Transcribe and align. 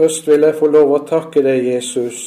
Først 0.00 0.28
vil 0.28 0.46
jeg 0.46 0.54
få 0.56 0.68
lov 0.72 0.94
å 0.96 0.98
takke 1.04 1.42
deg, 1.44 1.66
Jesus, 1.74 2.20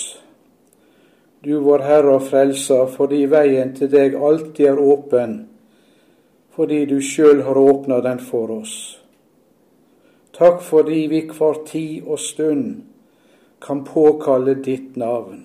du 1.42 1.56
vår 1.66 1.82
Herre 1.82 2.12
og 2.20 2.28
Frelser, 2.28 2.84
fordi 2.86 3.24
veien 3.32 3.72
til 3.74 3.90
deg 3.90 4.14
alltid 4.14 4.68
er 4.70 4.82
åpen, 4.84 5.34
fordi 6.54 6.84
du 6.92 7.00
sjøl 7.02 7.42
har 7.48 7.58
åpna 7.58 7.98
den 8.06 8.22
for 8.22 8.54
oss. 8.60 8.76
Takk 10.38 10.62
fordi 10.62 11.08
vi 11.16 11.24
hver 11.34 11.64
tid 11.66 12.06
og 12.06 12.22
stund 12.22 12.70
kan 13.66 13.82
påkalle 13.90 14.54
ditt 14.62 14.94
navn. 14.94 15.42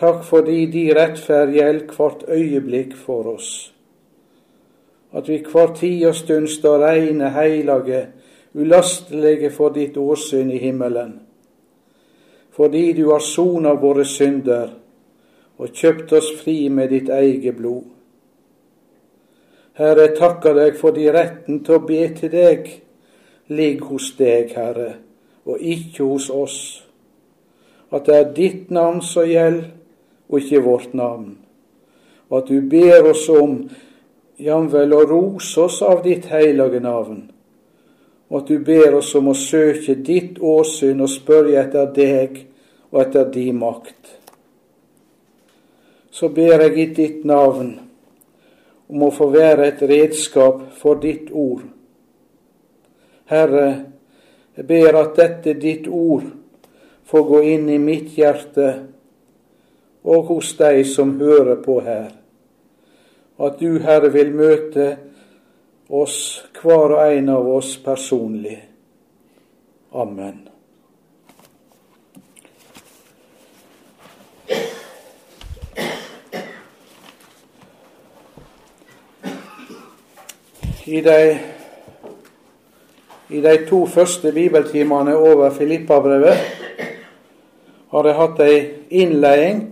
Takk 0.00 0.24
fordi 0.24 0.64
de 0.72 0.88
rettferd 0.96 1.52
gjelder 1.58 1.92
hvert 1.92 2.24
øyeblikk 2.24 2.96
for 3.04 3.34
oss. 3.36 3.54
At 5.12 5.28
vi 5.28 5.42
hver 5.44 5.76
tid 5.76 6.08
og 6.08 6.22
stund 6.24 6.48
står 6.56 6.86
reine, 6.88 7.34
heilage, 7.36 8.06
ulastelige 8.54 9.50
for 9.50 9.74
ditt 9.74 9.96
åsyn 9.96 10.50
i 10.50 10.58
himmelen. 10.58 11.20
Fordi 12.54 12.92
du 12.92 13.08
har 13.10 13.22
sona 13.22 13.74
våre 13.74 14.04
synder 14.04 14.70
og 15.58 15.74
kjøpt 15.74 16.12
oss 16.12 16.30
fri 16.42 16.68
med 16.68 16.90
ditt 16.94 17.10
eget 17.10 17.56
blod. 17.58 17.90
Herre, 19.74 20.06
jeg 20.06 20.16
takker 20.18 20.54
deg 20.54 20.76
for 20.78 20.94
de 20.94 21.10
retten 21.10 21.64
til 21.66 21.78
å 21.78 21.86
be 21.86 22.02
til 22.14 22.30
deg 22.30 22.68
ligger 23.46 23.86
hos 23.86 24.12
deg, 24.18 24.52
Herre, 24.56 24.94
og 25.44 25.60
ikke 25.60 26.04
hos 26.04 26.30
oss. 26.30 26.58
At 27.92 28.06
det 28.06 28.16
er 28.16 28.32
ditt 28.36 28.70
navn 28.70 29.02
som 29.04 29.26
gjelder, 29.28 29.72
og 30.28 30.40
ikke 30.40 30.62
vårt 30.64 30.94
navn. 30.96 31.34
Og 32.30 32.38
at 32.38 32.48
du 32.48 32.62
ber 32.70 33.10
oss 33.10 33.26
om 33.28 33.58
jamvel 34.40 34.94
å 34.96 35.02
rose 35.04 35.60
oss 35.60 35.82
av 35.84 36.00
ditt 36.02 36.30
hellige 36.32 36.80
navn. 36.82 37.26
Og 38.34 38.40
at 38.40 38.48
du 38.50 38.64
ber 38.66 38.96
oss 38.98 39.12
om 39.14 39.28
å 39.30 39.36
søke 39.38 39.94
ditt 40.02 40.40
åsyn 40.42 41.04
og 41.04 41.10
spørre 41.12 41.54
etter 41.60 41.92
deg 41.94 42.40
og 42.90 42.96
etter 43.04 43.28
din 43.30 43.60
makt. 43.60 44.08
Så 46.10 46.32
ber 46.34 46.64
jeg 46.64 46.74
i 46.74 46.86
ditt 46.96 47.20
navn 47.22 47.76
om 48.90 49.06
å 49.06 49.12
få 49.14 49.28
være 49.30 49.68
et 49.70 49.86
redskap 49.86 50.64
for 50.80 50.98
ditt 50.98 51.30
ord. 51.30 51.62
Herre, 53.30 53.68
jeg 54.58 54.66
ber 54.66 54.98
at 54.98 55.14
dette 55.14 55.54
ditt 55.54 55.86
ord 55.86 56.26
får 57.06 57.24
gå 57.30 57.40
inn 57.54 57.70
i 57.70 57.78
mitt 57.78 58.18
hjerte 58.18 58.68
og 60.02 60.34
hos 60.34 60.56
deg 60.58 60.82
som 60.90 61.14
hører 61.22 61.62
på 61.62 61.78
her. 61.86 62.10
At 63.38 63.62
du, 63.62 63.78
Herre, 63.78 64.10
vil 64.10 64.34
møte 64.34 64.96
oss, 65.88 66.44
hver 66.62 66.96
og 66.96 67.12
en 67.12 67.28
av 67.28 67.48
oss 67.56 67.76
personlig. 67.84 68.58
Amen. 69.92 70.48
I 80.86 81.00
de, 81.00 81.38
I 83.30 83.40
de 83.40 83.54
to 83.68 83.86
første 83.86 84.32
bibeltimene 84.32 85.16
over 85.16 85.50
Filippabrevet 85.50 86.36
har 87.94 88.08
jeg 88.08 88.18
hatt 88.18 88.42
ei 88.44 88.58
innledning 88.90 89.62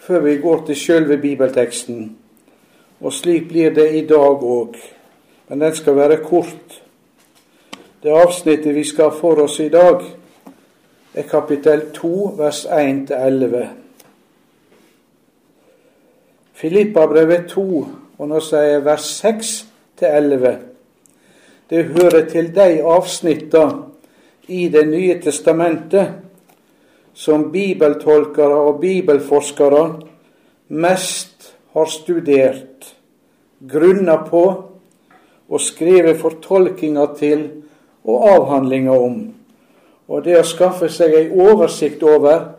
før 0.00 0.24
vi 0.24 0.36
går 0.40 0.64
til 0.66 0.78
sjølve 0.78 1.18
bibelteksten. 1.20 2.16
Og 3.00 3.12
slik 3.12 3.48
blir 3.50 3.74
det 3.76 3.90
i 3.98 4.06
dag 4.08 4.40
òg, 4.40 4.78
men 5.48 5.60
den 5.60 5.74
skal 5.74 5.96
være 5.96 6.16
kort. 6.24 6.82
Det 8.02 8.10
avsnittet 8.10 8.74
vi 8.74 8.84
skal 8.84 9.10
ha 9.10 9.18
for 9.18 9.42
oss 9.44 9.60
i 9.60 9.68
dag, 9.68 10.02
er 11.14 11.22
kapittel 11.30 11.86
2, 11.94 12.34
vers 12.36 12.64
1-11. 12.66 13.64
Filippabrevet 16.54 17.48
2, 17.48 17.64
og 18.18 18.28
nå 18.28 18.40
sier 18.44 18.68
jeg 18.74 18.84
vers 18.84 19.08
6-11. 19.24 20.54
Det 21.70 21.84
hører 21.84 22.28
til 22.30 22.52
de 22.54 22.82
avsnittene 22.82 23.82
i 24.48 24.68
Det 24.68 24.84
nye 24.88 25.20
testamentet 25.22 26.10
som 27.14 27.50
bibeltolkere 27.52 28.58
og 28.68 28.80
bibelforskere 28.80 29.84
mest 30.68 31.54
har 31.72 31.88
studert, 31.88 32.96
grunna 33.70 34.16
på 34.28 34.44
og 35.48 35.60
skrevet 35.60 36.20
fortolkinger 36.20 37.14
til 37.18 37.48
og 38.04 38.28
avhandlinger 38.30 38.92
om. 38.92 39.18
Og 40.08 40.24
det 40.24 40.38
å 40.38 40.46
skaffe 40.46 40.88
seg 40.92 41.14
ei 41.16 41.26
oversikt 41.30 42.02
over 42.04 42.50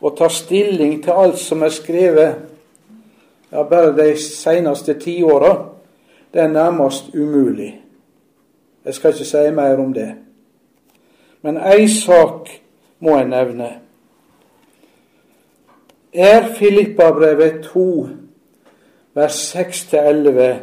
og 0.00 0.16
ta 0.18 0.28
stilling 0.30 1.00
til 1.02 1.16
alt 1.24 1.38
som 1.40 1.62
er 1.62 1.72
skrevet 1.74 2.42
ja, 3.50 3.62
bare 3.62 3.94
de 3.96 4.10
seneste 4.18 4.96
tiåra, 5.00 5.54
det 6.34 6.42
er 6.42 6.50
nærmest 6.50 7.14
umulig. 7.14 7.70
Jeg 8.84 8.94
skal 8.94 9.14
ikke 9.14 9.30
si 9.30 9.50
mer 9.54 9.78
om 9.80 9.94
det. 9.94 10.10
Men 11.42 11.58
ei 11.62 11.86
sak 11.88 12.50
må 13.00 13.16
jeg 13.18 13.30
nevne 13.30 13.70
er 16.14 16.54
Filippabrevet 16.54 17.64
2, 17.72 18.08
vers 19.14 19.54
6-11, 19.56 20.54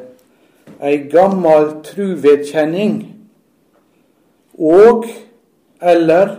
ei 0.79 0.97
gammal 1.11 1.81
truvedkjenning 1.83 3.01
og 4.57 5.05
eller 5.81 6.35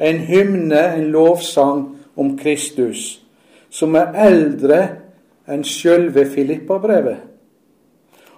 en 0.00 0.18
hymne, 0.18 0.82
en 0.96 1.10
lovsang 1.12 1.82
om 2.16 2.36
Kristus, 2.38 3.20
som 3.70 3.96
er 3.96 4.16
eldre 4.26 4.80
enn 5.48 5.64
sjølve 5.64 6.26
Filippabrevet, 6.32 7.18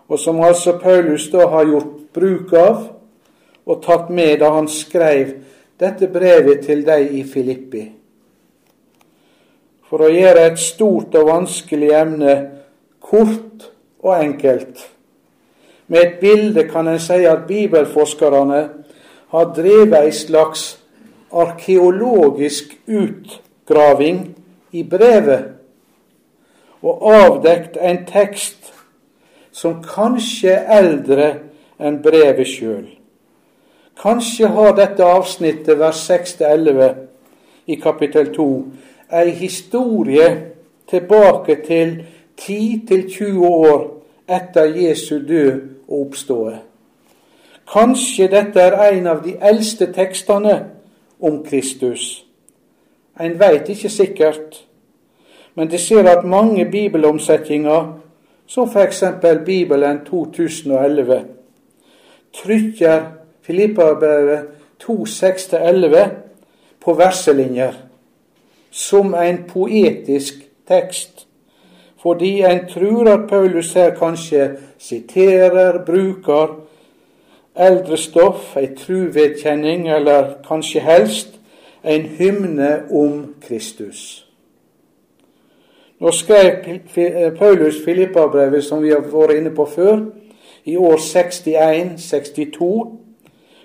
og 0.09 0.19
som 0.19 0.41
altså 0.43 0.79
Paulus 0.83 1.29
da 1.33 1.47
har 1.51 1.69
gjort 1.69 1.95
bruk 2.15 2.55
av 2.59 2.83
og 3.69 3.83
tatt 3.85 4.11
med 4.11 4.41
da 4.41 4.51
han 4.57 4.69
skrev 4.71 5.37
dette 5.79 6.09
brevet 6.11 6.65
til 6.67 6.83
deg 6.87 7.15
i 7.15 7.23
Filippi 7.29 7.85
for 9.89 10.05
å 10.05 10.13
gjøre 10.13 10.45
et 10.51 10.61
stort 10.61 11.17
og 11.17 11.31
vanskelig 11.31 11.91
emne 11.97 12.35
kort 13.01 13.71
og 14.05 14.15
enkelt. 14.19 14.83
Med 15.89 16.01
et 16.01 16.19
bilde 16.21 16.69
kan 16.69 16.89
en 16.89 17.01
si 17.01 17.25
at 17.25 17.47
bibelforskerne 17.49 18.69
har 19.29 19.53
drevet 19.57 19.97
ei 20.05 20.13
slags 20.13 20.79
arkeologisk 21.33 22.77
utgraving 22.89 24.37
i 24.73 24.83
brevet 24.83 25.45
og 26.83 27.03
avdekt 27.13 27.77
en 27.81 28.05
tekst 28.07 28.73
som 29.53 29.81
kanskje 29.83 30.55
er 30.55 30.79
eldre 30.79 31.29
enn 31.81 32.03
brevet 32.03 32.47
sjøl. 32.47 32.87
Kanskje 33.99 34.47
har 34.55 34.77
dette 34.79 35.03
avsnittet, 35.03 35.75
vers 35.79 36.05
6-11 36.07 36.93
i 37.67 37.79
kapittel 37.83 38.31
2, 38.35 38.47
ei 39.11 39.33
historie 39.35 40.29
tilbake 40.91 41.59
til 41.67 41.97
10-20 42.39 43.43
år 43.43 43.83
etter 44.29 44.71
Jesu 44.77 45.19
død 45.19 45.78
og 45.89 46.01
oppståe. 46.01 46.59
Kanskje 47.73 48.29
dette 48.33 48.61
er 48.61 48.77
en 48.93 49.07
av 49.07 49.23
de 49.25 49.35
eldste 49.41 49.91
tekstene 49.93 50.55
om 51.21 51.43
Kristus. 51.45 52.25
En 53.21 53.35
veit 53.41 53.69
ikke 53.69 53.91
sikkert, 53.91 54.63
men 55.55 55.71
det 55.71 55.81
ser 55.81 56.07
at 56.09 56.25
mange 56.25 56.65
bibelomsetninger, 56.71 57.93
som 58.47 58.69
f.eks. 58.69 59.03
Bibelen 59.45 60.01
2011, 60.07 61.25
trykker 62.33 63.03
Filippabrevet 63.43 64.49
2.6-11 64.85 66.09
på 66.81 66.95
verselinjer 66.95 67.75
som 68.71 69.15
en 69.15 69.45
poetisk 69.49 70.35
tekst, 70.69 71.28
fordi 72.03 72.41
en 72.43 72.61
tror 72.69 73.09
at 73.11 73.29
Paulus 73.29 73.73
her 73.73 73.91
kanskje 73.95 74.51
siterer, 74.79 75.85
bruker 75.87 76.55
eldre 77.59 77.97
stoff, 77.97 78.57
ei 78.57 78.69
truvedkjenning, 78.77 79.89
eller 79.91 80.39
kanskje 80.49 80.81
helst 80.81 81.41
en 81.85 82.03
hymne 82.03 82.83
om 82.91 83.35
Kristus. 83.43 84.25
Nå 85.99 86.11
skrev 86.15 86.51
Paulus 87.39 87.83
Filippabrevet, 87.85 88.65
som 88.65 88.83
vi 88.83 88.93
har 88.95 89.03
vært 89.03 89.35
inne 89.41 89.51
på 89.51 89.67
før, 89.67 90.05
i 90.65 90.77
år 90.77 91.01
61-62, 91.03 92.69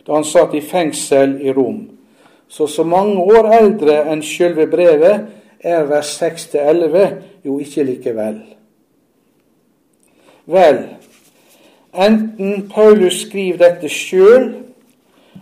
da 0.08 0.16
han 0.16 0.26
satt 0.26 0.56
i 0.58 0.62
fengsel 0.62 1.38
i 1.42 1.54
Rom. 1.54 1.84
Så 2.48 2.68
så 2.68 2.84
mange 2.84 3.22
år 3.22 3.52
eldre 3.60 4.00
enn 4.10 4.22
sjølve 4.26 4.66
brevet 4.72 5.30
er 5.64 5.86
vers 5.90 6.10
6-11 6.22 7.33
jo 7.46 7.60
ikke 7.60 7.84
likevel. 7.84 8.42
Vel, 10.46 10.80
enten 11.94 12.70
Paulus 12.74 13.22
skriver 13.22 13.58
dette 13.58 13.90
sjøl, 13.90 14.50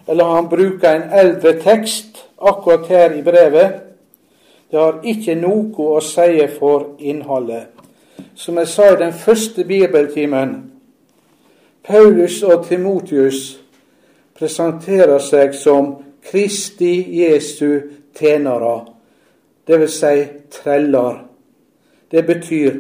eller 0.07 0.25
han 0.36 0.50
bruker 0.50 0.89
en 0.89 1.13
eldre 1.13 1.56
tekst 1.62 2.25
akkurat 2.42 2.88
her 2.88 3.15
i 3.18 3.21
brevet. 3.21 3.71
Det 4.71 4.80
har 4.80 5.01
ikke 5.03 5.36
noe 5.36 5.88
å 5.98 6.01
si 6.06 6.45
for 6.59 6.95
innholdet. 7.00 7.68
Som 8.36 8.57
jeg 8.57 8.69
sa 8.71 8.92
i 8.94 9.00
den 9.00 9.13
første 9.13 9.63
bibeltimen, 9.68 10.53
Paulus 11.83 12.44
og 12.44 12.68
Timotius 12.68 13.57
presenterer 14.38 15.19
seg 15.19 15.56
som 15.57 15.95
Kristi 16.24 16.94
Jesu 17.21 17.81
tjenere, 18.15 18.77
dvs. 19.68 19.98
Si 19.98 20.24
treller. 20.62 21.31
Det 22.12 22.25
betyr 22.28 22.72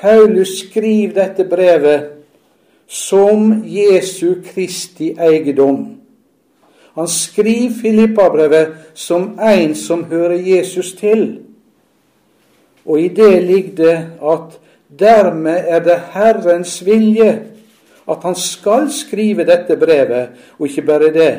Paulus 0.00 0.48
skriver 0.66 1.14
dette 1.14 1.44
brevet 1.44 2.10
som 2.86 3.62
Jesu 3.66 4.42
Kristi 4.44 5.12
eiendom. 5.20 6.00
Han 6.94 7.08
skriver 7.08 7.76
Filippabrevet 7.82 8.72
som 8.94 9.38
en 9.38 9.74
som 9.74 10.04
hører 10.04 10.40
Jesus 10.42 10.92
til. 10.98 11.38
Og 12.84 13.00
i 13.00 13.08
det 13.08 13.42
ligger 13.42 13.74
det 13.76 13.96
at 14.32 14.58
dermed 14.98 15.64
er 15.68 15.84
det 15.84 16.00
Herrens 16.12 16.80
vilje 16.86 17.30
at 18.10 18.22
han 18.22 18.34
skal 18.34 18.88
skrive 18.90 19.44
dette 19.46 19.76
brevet, 19.78 20.32
og 20.58 20.66
ikke 20.66 20.82
bare 20.82 21.12
det. 21.14 21.34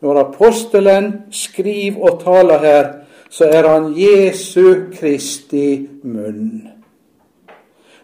Når 0.00 0.20
apostelen 0.20 1.12
skriver 1.30 1.98
og 2.02 2.20
taler 2.22 2.58
her, 2.58 2.92
så 3.32 3.48
er 3.48 3.68
han 3.68 3.92
Jesu 3.96 4.92
Kristi 4.92 5.88
munn. 6.04 6.68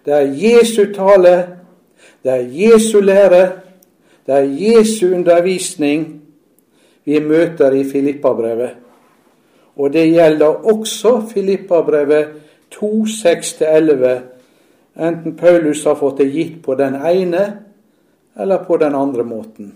Det 0.04 0.14
er 0.14 0.30
Jesu 0.32 0.86
tale, 0.94 1.34
det 2.24 2.32
er 2.32 2.46
Jesu 2.48 3.00
lære, 3.00 3.42
det 4.26 4.34
er 4.34 4.46
Jesu 4.48 5.10
undervisning 5.14 6.06
vi 7.04 7.20
møter 7.20 7.76
i 7.76 7.84
Filippabrevet. 7.84 8.70
Og 9.76 9.92
det 9.92 10.06
gjelder 10.10 10.64
også 10.72 11.12
Filippabrevet 11.32 12.28
2.6-11, 12.74 14.08
enten 14.96 15.36
Paulus 15.36 15.84
har 15.84 15.96
fått 16.00 16.22
det 16.22 16.30
gitt 16.32 16.56
på 16.64 16.74
den 16.74 16.96
ene 16.96 17.44
eller 18.38 18.64
på 18.64 18.76
den 18.80 18.94
andre 18.94 19.24
måten. 19.24 19.74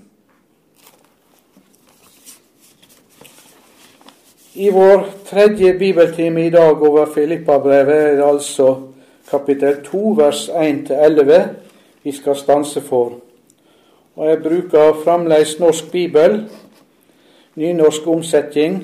I 4.54 4.70
vår 4.70 5.04
tredje 5.24 5.74
bibeltime 5.74 6.46
i 6.46 6.50
dag 6.50 6.82
over 6.82 7.06
Filippabrevet 7.06 7.94
er 7.96 8.16
det 8.16 8.24
altså 8.24 8.74
kapittel 9.30 9.78
2 9.84 10.10
vers 10.18 10.48
1-11 10.48 11.38
vi 12.02 12.12
skal 12.12 12.36
stanse 12.36 12.80
for. 12.80 13.14
Og 14.16 14.28
Jeg 14.28 14.42
bruker 14.42 14.98
fremdeles 15.04 15.58
norsk 15.60 15.92
bibel, 15.92 16.50
nynorsk 17.54 18.06
omsetning 18.06 18.76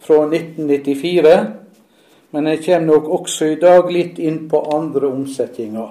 fra 0.00 0.22
1994, 0.22 1.46
men 2.30 2.46
jeg 2.46 2.64
kommer 2.64 2.94
nok 2.94 3.08
også 3.08 3.44
i 3.44 3.58
dag 3.58 3.90
litt 3.90 4.22
inn 4.22 4.48
på 4.48 4.62
andre 4.74 5.10
omsetninger. 5.10 5.90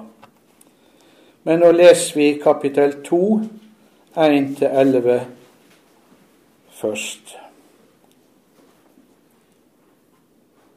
Men 1.44 1.60
nå 1.60 1.70
leser 1.76 2.16
vi 2.16 2.32
kapittel 2.40 2.96
2, 3.04 3.40
1-11 4.16 5.20
først. 6.80 7.41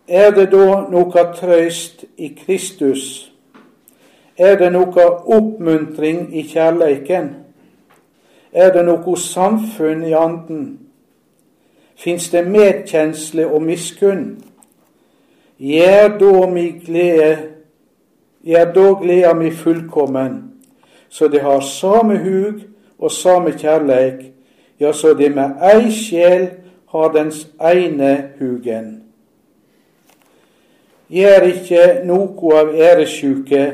Er 0.08 0.32
det 0.32 0.52
da 0.52 0.86
noe 0.90 1.24
trøyst 1.34 2.04
i 2.18 2.28
Kristus? 2.38 3.32
Er 4.38 4.58
det 4.60 4.70
noe 4.76 5.06
oppmuntring 5.34 6.28
i 6.36 6.44
kjærleiken? 6.46 7.30
Er 8.54 8.74
det 8.76 8.84
noe 8.86 9.16
samfunn 9.18 10.04
i 10.06 10.14
anden? 10.14 10.66
Fins 11.96 12.30
det 12.30 12.44
medkjensle 12.48 13.48
og 13.48 13.64
miskunn? 13.66 14.36
Gjør 15.58 16.18
da 16.20 16.48
mi 16.52 16.68
glede, 16.86 17.32
gjør 18.44 18.74
da 18.76 18.86
gleda 19.02 19.34
mi 19.34 19.50
fullkommen, 19.52 20.36
så 21.10 21.28
det 21.32 21.42
har 21.42 21.64
same 21.64 22.18
hug 22.20 22.60
og 23.00 23.12
same 23.12 23.56
kjærleik, 23.56 24.34
ja, 24.80 24.92
så 24.92 25.14
det 25.16 25.32
med 25.32 25.56
ei 25.64 25.88
sjel 25.92 26.50
har 26.92 27.16
dens 27.16 27.48
ene 27.64 28.12
hugen. 28.40 29.05
Gjør 31.10 31.44
ikke 31.52 31.84
noe 32.08 32.54
av 32.58 32.72
æresjuke 32.74 33.66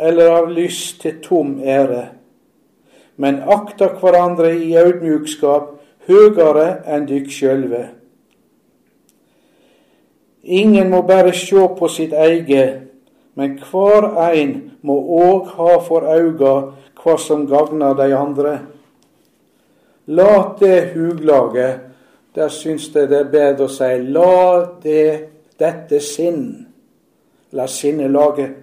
eller 0.00 0.30
av 0.32 0.50
lyst 0.50 1.02
til 1.02 1.18
tom 1.24 1.58
ære, 1.60 2.06
men 3.20 3.42
akta 3.44 3.90
hverandre 4.00 4.54
i 4.56 4.72
audmjukskap 4.80 5.74
høgare 6.08 6.68
enn 6.88 7.04
dykk 7.06 7.28
sjølve. 7.30 7.82
Ingen 10.42 10.88
må 10.90 11.02
bare 11.06 11.34
sjå 11.36 11.68
på 11.76 11.90
sitt 11.92 12.16
eige, 12.16 12.64
men 13.38 13.58
hver 13.68 14.08
ein 14.24 14.72
må 14.82 14.96
òg 15.22 15.52
ha 15.58 15.76
for 15.84 16.08
auga 16.08 16.54
hva 17.02 17.18
som 17.20 17.44
gagnar 17.50 17.94
dei 18.00 18.10
andre. 18.16 18.56
Lat 20.06 20.56
det 20.60 20.94
huglaget, 20.96 21.84
der 22.34 22.48
syns 22.48 22.88
jeg 22.94 23.10
det 23.12 23.20
er 23.20 23.30
bedre 23.30 23.68
å 23.68 23.70
si 23.70 23.92
la 24.08 24.64
det 24.82 25.31
dette 25.62 26.00
sinn, 26.02 26.66
la 27.52 27.66
sinnelaget. 27.66 28.58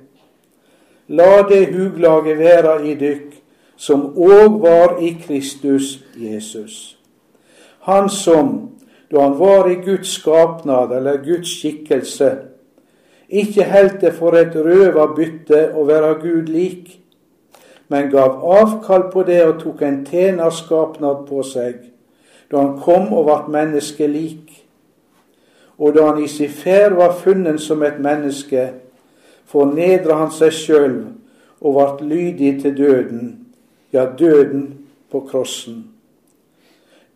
La 1.10 1.42
det 1.50 1.69
huglaget 1.74 2.38
være 2.38 2.75
i 2.86 2.96
dykk, 3.00 3.34
som 3.80 4.10
òg 4.13 4.60
var 4.62 5.00
i 5.01 5.16
Kristus 5.24 6.00
Jesus. 6.19 6.98
Han 7.88 8.10
som, 8.10 8.51
da 9.12 9.24
han 9.24 9.40
var 9.40 9.69
i 9.72 9.80
Guds 9.86 10.12
skapnad 10.19 10.92
eller 10.94 11.24
Guds 11.24 11.50
skikkelse, 11.60 12.31
ikke 13.30 13.63
heldt 13.63 14.02
det 14.02 14.13
for 14.18 14.36
et 14.38 14.56
røva 14.57 15.07
bytte 15.16 15.69
å 15.78 15.86
være 15.88 16.16
Gud 16.22 16.50
lik, 16.50 16.98
men 17.90 18.10
gav 18.12 18.42
avkall 18.45 19.07
på 19.13 19.24
det 19.25 19.40
og 19.48 19.60
tok 19.63 19.81
en 19.86 20.02
tjenerskapnad 20.06 21.25
på 21.30 21.45
seg, 21.45 21.80
da 22.52 22.62
han 22.62 22.75
kom 22.81 23.13
og 23.13 23.30
vart 23.30 23.50
menneske 23.54 24.10
lik 24.10 24.49
og 25.80 25.96
da 25.96 26.06
han 26.06 26.24
i 26.24 26.28
sin 26.28 26.50
ferd 26.52 26.94
var 27.00 27.16
funnet 27.16 27.62
som 27.62 27.84
et 27.84 28.00
menneske, 28.04 28.70
fornedra 29.48 30.20
han 30.20 30.31
seg 30.36 30.52
sjøl 30.54 30.98
og 31.62 31.76
vart 31.76 32.02
lydig 32.04 32.60
til 32.62 32.76
døden, 32.78 33.30
ja, 33.94 34.06
døden 34.20 34.74
på 35.12 35.24
krossen. 35.30 35.86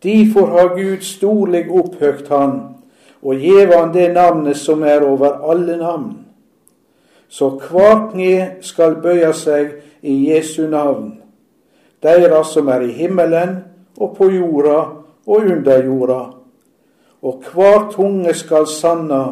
Derfor 0.02 0.46
har 0.46 0.74
Gud 0.76 1.00
storlig 1.00 1.70
opphøgt 1.70 2.28
han 2.28 2.60
og 3.22 3.40
gjeve 3.40 3.76
han 3.78 3.92
det 3.94 4.10
navnet 4.12 4.56
som 4.56 4.82
er 4.82 5.04
over 5.04 5.40
alle 5.50 5.76
navn. 5.76 6.18
Så 7.28 7.48
hver 7.56 8.10
kne 8.12 8.60
skal 8.60 8.98
bøye 9.02 9.32
seg 9.32 9.78
i 10.02 10.30
Jesu 10.30 10.66
navn, 10.68 11.14
deira 12.02 12.42
som 12.44 12.68
er 12.68 12.84
i 12.84 12.92
himmelen 12.92 13.56
og 13.96 14.16
på 14.16 14.28
jorda 14.32 14.80
og 15.26 15.52
under 15.52 15.84
jorda 15.84 16.20
og 17.24 17.44
hver 17.52 17.90
tunge 17.92 18.34
skal 18.34 18.66
sanna 18.66 19.22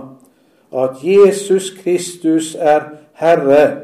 at 0.72 0.90
Jesus 1.02 1.70
Kristus 1.82 2.54
er 2.58 2.80
Herre, 3.14 3.80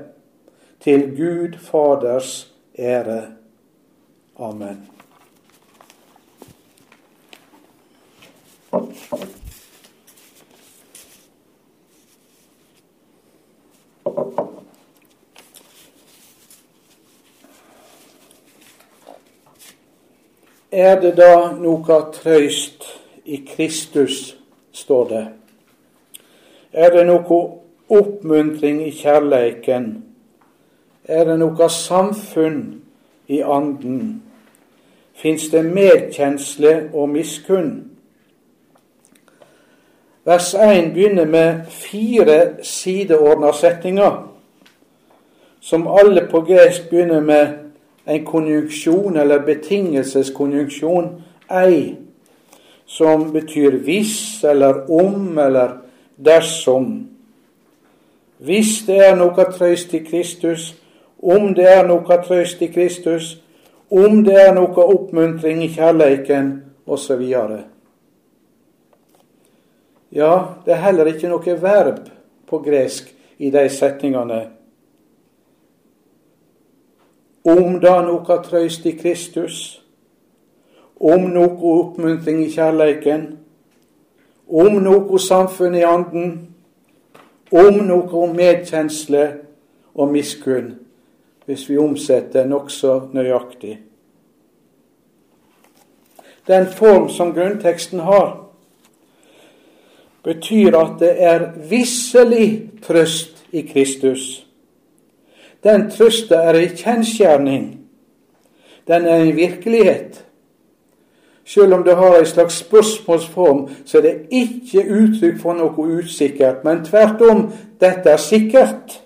til 0.81 1.17
Gud 1.17 1.59
Faders 1.59 2.55
ære. 2.79 3.23
Amen. 4.38 4.88
Er 20.73 21.00
det 21.00 21.17
da 21.17 21.53
noe 21.59 21.99
trøyst 22.15 22.77
i 23.28 23.44
Kristus, 23.56 24.37
står 24.73 25.08
det. 25.08 25.26
Er 26.73 26.90
det 26.90 27.02
noe 27.06 27.40
oppmuntring 27.92 28.80
i 28.87 28.92
kjærleiken? 28.97 29.90
Er 31.04 31.28
det 31.28 31.37
noe 31.40 31.68
samfunn 31.68 32.62
i 33.28 33.42
anden? 33.44 34.23
Fins 35.12 35.50
det 35.52 35.64
medkjensle 35.64 36.73
og 36.94 37.12
miskunn? 37.12 37.73
Vers 40.25 40.54
1 40.54 40.92
begynner 40.97 41.28
med 41.28 41.68
fire 41.68 42.64
sideordna 42.64 43.52
setninger, 43.52 44.18
som 45.61 45.88
alle 46.00 46.28
på 46.30 46.40
gresk 46.49 46.88
begynner 46.90 47.20
med 47.20 47.47
en 48.08 48.25
konjunksjon 48.25 49.16
eller 49.16 49.44
betingelseskonjunksjon 49.44 51.08
ei 51.50 51.97
som 52.88 53.28
betyr 53.33 53.76
hvis 53.85 54.45
eller 54.45 54.90
om 54.90 55.38
eller 55.38 55.76
dersom. 56.16 57.09
Hvis 58.38 58.83
det 58.87 58.99
er 59.07 59.16
noe 59.18 59.45
trøyst 59.52 59.92
i 59.95 60.00
Kristus, 60.07 60.71
om 61.23 61.52
det 61.54 61.66
er 61.68 61.85
noe 61.87 62.18
trøyst 62.25 62.62
i 62.62 62.71
Kristus, 62.73 63.37
om 63.90 64.23
det 64.25 64.37
er 64.40 64.54
noe 64.57 64.85
oppmuntring 64.85 65.61
i 65.64 65.73
kjærleiken, 65.75 66.52
osv. 66.88 67.23
Ja, 70.12 70.33
det 70.64 70.73
er 70.73 70.85
heller 70.87 71.11
ikke 71.11 71.28
noe 71.28 71.57
verb 71.61 72.07
på 72.49 72.62
gresk 72.64 73.11
i 73.38 73.50
de 73.52 73.66
setningene. 73.68 74.40
Om 77.49 77.76
da 77.80 77.99
noe 78.07 78.38
trøyst 78.45 78.87
i 78.88 78.95
Kristus, 78.97 79.83
om 81.00 81.28
noe 81.31 81.75
oppmuntring 81.78 82.43
i 82.45 82.50
kjærleiken, 82.52 83.26
om 84.49 84.78
noe 84.83 85.19
samfunn 85.21 85.76
i 85.78 85.85
anden, 85.87 86.33
om 87.52 87.78
noe 87.87 88.26
medkjensle 88.35 89.25
og 89.95 90.12
miskunn, 90.12 90.75
hvis 91.47 91.69
vi 91.71 91.78
omsetter 91.78 92.47
nokså 92.49 93.00
nøyaktig. 93.12 93.78
Den 96.49 96.67
form 96.67 97.09
som 97.12 97.33
grunnteksten 97.37 98.00
har, 98.00 98.49
betyr 100.25 100.76
at 100.76 101.00
det 101.00 101.14
er 101.23 101.50
visselig 101.71 102.71
trøst 102.83 103.45
i 103.52 103.62
Kristus. 103.62 104.47
Den 105.64 105.90
trøsta 105.90 106.43
er 106.49 106.59
ei 106.61 106.69
kjensgjerning. 106.76 107.69
Den 108.88 109.07
er 109.07 109.23
en 109.23 109.37
virkelighet. 109.37 110.25
Selv 111.49 111.75
om 111.75 111.85
det 111.85 111.97
har 111.97 112.19
en 112.19 112.26
slags 112.26 112.55
spørsmålsform, 112.55 113.69
så 113.85 113.99
er 113.99 114.02
det 114.02 114.14
ikke 114.31 114.85
uttrykk 114.90 115.38
for 115.40 115.57
noe 115.57 115.87
usikkert. 115.97 116.64
Men 116.64 116.83
tvert 116.85 117.23
om, 117.25 117.47
dette 117.81 118.11
er 118.11 118.21
sikkert. 118.21 118.99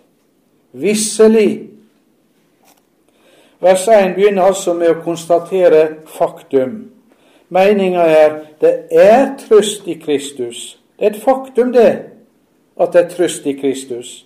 Visselig. 0.72 1.68
Vers 3.62 3.86
1 3.88 4.16
begynner 4.16 4.42
altså 4.42 4.74
med 4.74 4.90
å 4.90 4.98
konstatere 5.04 5.84
faktum. 6.18 6.74
Meninga 7.54 8.08
er 8.10 8.34
det 8.60 8.74
er 8.90 9.36
trøst 9.38 9.86
i 9.86 9.94
Kristus. 10.02 10.80
Det 10.98 11.06
er 11.06 11.14
et 11.14 11.22
faktum, 11.22 11.70
det, 11.72 11.92
at 12.80 12.92
det 12.92 13.04
er 13.04 13.08
trøst 13.14 13.46
i 13.46 13.54
Kristus. 13.54 14.24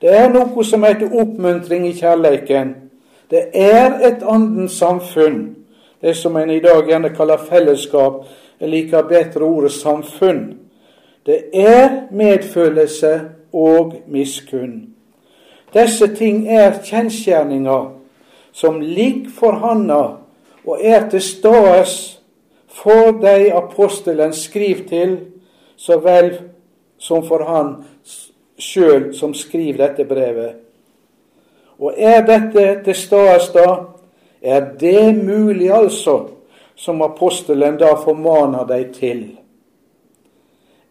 Det 0.00 0.08
er 0.16 0.32
noe 0.32 0.64
som 0.64 0.88
heter 0.88 1.12
oppmuntring 1.20 1.84
i 1.90 1.92
kjærleiken. 2.00 2.74
Det 3.28 3.50
er 3.52 4.00
et 4.08 4.24
andens 4.24 4.80
samfunn 4.80 5.58
det 6.00 6.14
som 6.16 6.36
en 6.36 6.50
i 6.50 6.60
dag 6.60 6.86
gjerne 6.88 7.10
kaller 7.14 7.36
fellesskap. 7.48 8.24
Jeg 8.60 8.68
liker 8.68 9.08
bedre 9.08 9.44
ordet 9.44 9.72
samfunn. 9.72 10.58
Det 11.26 11.40
er 11.52 12.08
medfølelse 12.10 13.20
og 13.52 13.94
miskunn. 14.06 14.94
Disse 15.74 16.06
ting 16.14 16.46
er 16.48 16.78
kjensgjerninger 16.84 17.90
som 18.52 18.80
ligger 18.80 19.30
for 19.30 19.58
handa 19.60 20.02
og 20.64 20.78
er 20.80 21.08
til 21.10 21.22
stede 21.22 21.84
for 22.68 23.12
de 23.20 23.52
apostelen 23.54 24.32
skriver 24.32 24.88
til, 24.88 25.18
så 25.76 25.98
vel 25.98 26.32
som 26.98 27.22
for 27.26 27.44
han 27.44 27.74
sjøl 28.58 29.12
som 29.14 29.34
skriver 29.34 29.86
dette 29.86 30.04
brevet. 30.04 30.56
Og 31.78 31.94
er 31.96 32.24
dette 32.26 32.82
til 32.84 32.94
stede 32.94 33.38
da, 33.54 33.68
er 34.54 34.60
det 34.80 35.24
mulig, 35.24 35.70
altså, 35.70 36.28
som 36.74 37.02
apostelen 37.02 37.78
da 37.78 37.94
formaner 38.04 38.66
deg 38.66 38.92
til? 38.94 39.22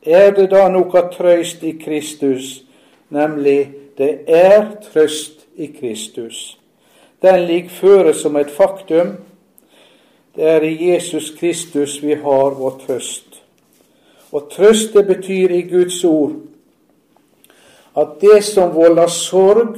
Er 0.02 0.32
det 0.36 0.50
da 0.52 0.68
noe 0.72 1.04
trøyst 1.14 1.64
i 1.64 1.74
Kristus, 1.80 2.64
nemlig 3.10 3.72
det 3.98 4.12
er 4.28 4.76
trøst 4.84 5.48
i 5.56 5.72
Kristus? 5.80 6.58
Den 7.22 7.48
ligger 7.48 7.70
føre 7.70 8.14
som 8.14 8.36
et 8.38 8.52
faktum. 8.52 9.16
Det 10.36 10.44
er 10.44 10.62
i 10.62 10.92
Jesus 10.92 11.32
Kristus 11.40 12.02
vi 12.04 12.14
har 12.14 12.60
vår 12.60 12.78
trøst. 12.86 13.42
Og 14.32 14.52
trøst, 14.52 14.94
det 14.94 15.08
betyr 15.08 15.50
i 15.56 15.62
Guds 15.62 16.04
ord 16.04 16.36
at 17.98 18.08
det 18.22 18.44
som 18.46 18.76
volder 18.76 19.08
sorg, 19.08 19.78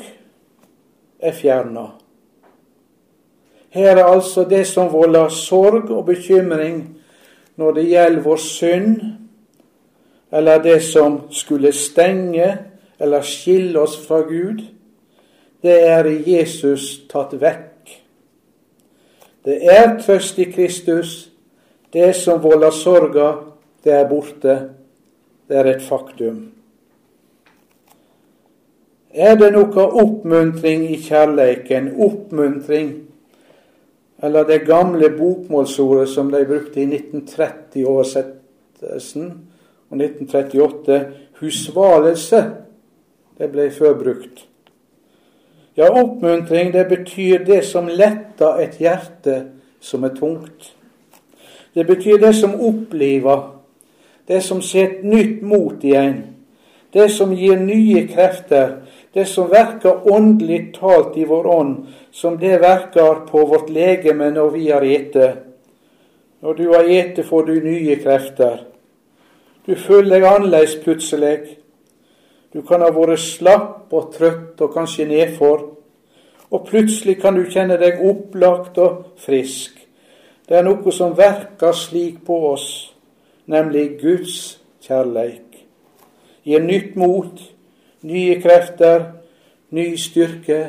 er 1.20 1.32
fjerna. 1.32 1.86
Her 3.70 3.98
er 3.98 4.04
altså 4.04 4.44
det 4.50 4.68
som 4.68 4.94
volder 4.94 5.30
sorg 5.30 5.92
og 5.92 6.06
bekymring 6.06 6.96
når 7.56 7.72
det 7.72 7.86
gjelder 7.90 8.22
vår 8.24 8.36
synd, 8.36 9.02
eller 10.32 10.62
det 10.62 10.84
som 10.84 11.22
skulle 11.32 11.72
stenge 11.74 12.58
eller 13.00 13.22
skille 13.22 13.80
oss 13.80 13.98
fra 14.08 14.22
Gud, 14.22 14.62
det 15.62 15.76
er 15.88 16.08
i 16.08 16.38
Jesus 16.38 17.02
tatt 17.12 17.34
vekk. 17.42 17.92
Det 19.46 19.58
er 19.72 19.98
trøst 20.00 20.40
i 20.40 20.48
Kristus. 20.52 21.30
Det 21.94 22.14
som 22.16 22.44
volder 22.44 22.72
sorga, 22.72 23.32
det 23.84 23.94
er 23.94 24.08
borte. 24.08 24.56
Det 25.50 25.58
er 25.58 25.66
et 25.66 25.82
faktum. 25.82 26.52
Er 29.10 29.36
det 29.36 29.50
noe 29.56 29.86
oppmuntring 30.04 30.86
i 30.94 31.00
kjærleiken, 31.02 31.96
oppmuntring 31.98 32.92
eller 34.22 34.44
det 34.44 34.68
gamle 34.68 35.10
bokmålsordet 35.10 36.10
som 36.10 36.32
de 36.32 36.46
brukte 36.46 36.82
i 36.82 36.86
1930-oversettelsen 36.86 39.32
og 39.90 39.98
1938, 39.98 41.06
husvalelse, 41.40 42.44
det 43.40 43.52
ble 43.52 43.72
før 43.72 43.94
brukt. 44.00 44.48
Ja, 45.78 46.04
oppmuntring, 46.04 46.74
det 46.74 46.88
betyr 46.88 47.46
det 47.48 47.66
som 47.66 47.88
letter 47.88 48.60
et 48.60 48.78
hjerte 48.80 49.44
som 49.80 50.04
er 50.04 50.16
tungt. 50.16 50.76
Det 51.74 51.88
betyr 51.88 52.18
det 52.20 52.36
som 52.36 52.60
oppliver, 52.60 53.56
det 54.28 54.44
som 54.44 54.62
setter 54.62 55.04
nytt 55.08 55.42
mot 55.42 55.84
i 55.84 55.96
en, 55.96 56.24
det 56.94 57.12
som 57.14 57.32
gir 57.32 57.60
nye 57.62 58.08
krefter, 58.10 58.82
det 59.14 59.26
som 59.26 59.50
verker 59.50 60.12
åndelig 60.12 60.74
talt 60.76 61.18
i 61.18 61.26
vår 61.26 61.48
ånd, 61.48 61.88
som 62.12 62.38
det 62.38 62.60
verker 62.62 63.26
på 63.30 63.46
vårt 63.46 63.70
legeme 63.70 64.30
når 64.32 64.50
vi 64.54 64.70
har 64.70 64.86
ete. 64.86 65.30
Når 66.40 66.54
du 66.54 66.68
har 66.74 66.90
ete, 66.90 67.24
får 67.24 67.46
du 67.46 67.56
nye 67.64 67.96
krefter. 68.00 68.62
Du 69.66 69.76
føler 69.76 70.20
deg 70.20 70.28
annerledes 70.30 70.78
plutselig. 70.84 71.58
Du 72.54 72.62
kan 72.66 72.82
ha 72.82 72.90
vært 72.94 73.22
slapp 73.22 73.94
og 73.94 74.14
trøtt 74.16 74.62
og 74.62 74.74
kanskje 74.74 75.10
nedfor, 75.10 75.66
og 76.50 76.66
plutselig 76.66 77.20
kan 77.22 77.36
du 77.38 77.44
kjenne 77.50 77.78
deg 77.82 78.02
opplagt 78.02 78.80
og 78.82 79.04
frisk. 79.22 79.76
Det 80.50 80.58
er 80.58 80.66
noe 80.66 80.94
som 80.94 81.14
verker 81.18 81.76
slik 81.78 82.24
på 82.26 82.40
oss, 82.54 82.66
nemlig 83.46 84.00
Guds 84.02 84.58
kjærleik. 84.82 85.60
Gir 86.48 86.64
nytt 86.66 86.96
mot, 86.98 87.38
nye 88.02 88.42
krefter, 88.42 89.06
ny 89.70 89.98
styrke. 89.98 90.60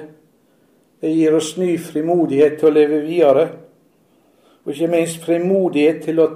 Det 1.00 1.10
gir 1.14 1.34
oss 1.34 1.56
ny 1.56 1.76
frimodighet 1.80 2.58
til 2.60 2.68
å 2.68 2.74
leve 2.74 3.00
videre. 3.06 3.46
Og 4.64 4.74
ikke 4.74 4.90
minst 4.92 5.22
frimodighet 5.24 6.02
til 6.04 6.20
å, 6.20 6.28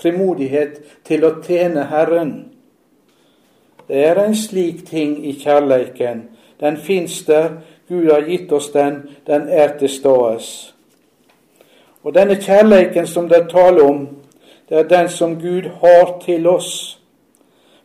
frimodighet 0.00 0.78
til 1.04 1.24
å 1.26 1.32
tjene 1.42 1.88
Herren. 1.90 2.34
Det 3.88 4.04
er 4.06 4.20
en 4.22 4.36
slik 4.38 4.84
ting 4.86 5.18
i 5.26 5.34
kjærleiken. 5.40 6.28
Den 6.60 6.76
fins 6.76 7.24
der. 7.26 7.58
Gud 7.88 8.06
har 8.08 8.24
gitt 8.24 8.52
oss 8.52 8.70
den. 8.72 9.02
Den 9.26 9.48
er 9.48 9.74
til 9.78 9.90
stede. 9.92 10.38
Og 12.04 12.14
denne 12.14 12.36
kjærleiken 12.40 13.06
som 13.06 13.28
det 13.28 13.42
er 13.42 13.48
tale 13.48 13.82
om, 13.82 14.06
det 14.68 14.78
er 14.78 14.88
den 14.88 15.08
som 15.08 15.36
Gud 15.40 15.68
har 15.80 16.18
til 16.24 16.46
oss. 16.46 16.93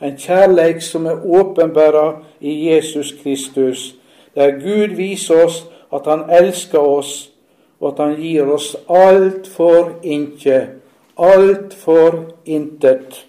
En 0.01 0.17
kjærleik 0.17 0.81
som 0.81 1.05
er 1.05 1.25
åpenbæra 1.25 2.19
i 2.39 2.69
Jesus 2.69 3.15
Kristus, 3.23 3.95
der 4.35 4.51
Gud 4.51 4.95
viser 4.95 5.43
oss 5.45 5.65
at 5.93 6.01
Han 6.05 6.45
elsker 6.45 6.79
oss, 6.79 7.31
og 7.79 7.91
at 7.91 8.05
Han 8.05 8.15
gir 8.15 8.45
oss 8.45 8.75
alt 8.89 9.47
for 9.47 9.91
inkje, 10.03 10.69
alt 11.17 11.73
for 11.73 12.25
intet. 12.45 13.25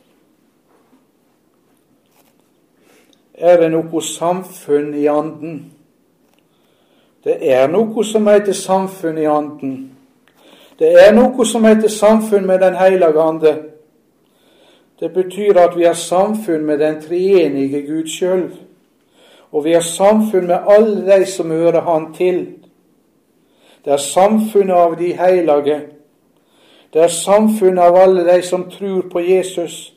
Er 3.34 3.56
det 3.56 3.70
noe 3.72 4.02
samfunn 4.02 4.94
i 4.94 5.06
anden? 5.08 5.72
Det 7.24 7.36
er 7.52 7.66
noe 7.68 8.04
som 8.04 8.28
heter 8.28 8.52
samfunn 8.52 9.18
i 9.18 9.24
anden. 9.24 9.74
Det 10.78 10.92
er 11.02 11.12
noe 11.12 11.46
som 11.46 11.64
heter 11.64 11.88
samfunn 11.88 12.46
med 12.46 12.60
Den 12.60 12.76
hellige 12.76 13.20
ande. 13.20 13.69
Det 15.00 15.12
betyr 15.12 15.56
at 15.56 15.76
vi 15.78 15.84
har 15.84 15.94
samfunn 15.94 16.64
med 16.64 16.78
den 16.78 17.00
treenige 17.02 17.82
Gud 17.82 18.08
sjøl. 18.08 18.50
Og 19.52 19.64
vi 19.64 19.72
har 19.72 19.80
samfunn 19.80 20.46
med 20.46 20.58
alle 20.68 21.06
de 21.06 21.26
som 21.26 21.50
hører 21.50 21.80
Han 21.80 22.14
til. 22.14 22.46
Det 23.84 23.92
er 23.92 23.96
samfunnet 23.96 24.74
av 24.74 24.96
de 24.98 25.12
hellige. 25.12 25.80
Det 26.92 27.02
er 27.02 27.08
samfunnet 27.08 27.82
av 27.82 27.96
alle 27.96 28.24
de 28.28 28.42
som 28.42 28.70
tror 28.70 29.08
på 29.12 29.20
Jesus. 29.20 29.94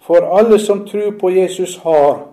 For 0.00 0.38
alle 0.38 0.58
som 0.58 0.86
tror 0.88 1.10
på 1.20 1.30
Jesus, 1.30 1.76
har, 1.76 2.28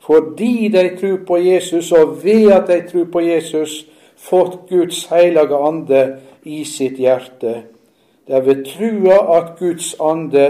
fordi 0.00 0.68
de 0.68 0.96
tror 1.00 1.18
på 1.26 1.36
Jesus, 1.36 1.92
og 1.92 2.24
ved 2.24 2.52
at 2.52 2.64
de 2.68 2.80
tror 2.90 3.04
på 3.12 3.20
Jesus, 3.20 3.86
fått 4.16 4.58
Guds 4.68 5.04
hellige 5.06 5.56
ande 5.56 6.16
i 6.42 6.64
sitt 6.64 6.98
hjerte. 6.98 7.54
Det 8.26 8.34
er 8.34 8.40
ved 8.40 8.64
trua 8.64 9.36
at 9.36 9.58
Guds 9.58 9.94
ande 10.00 10.48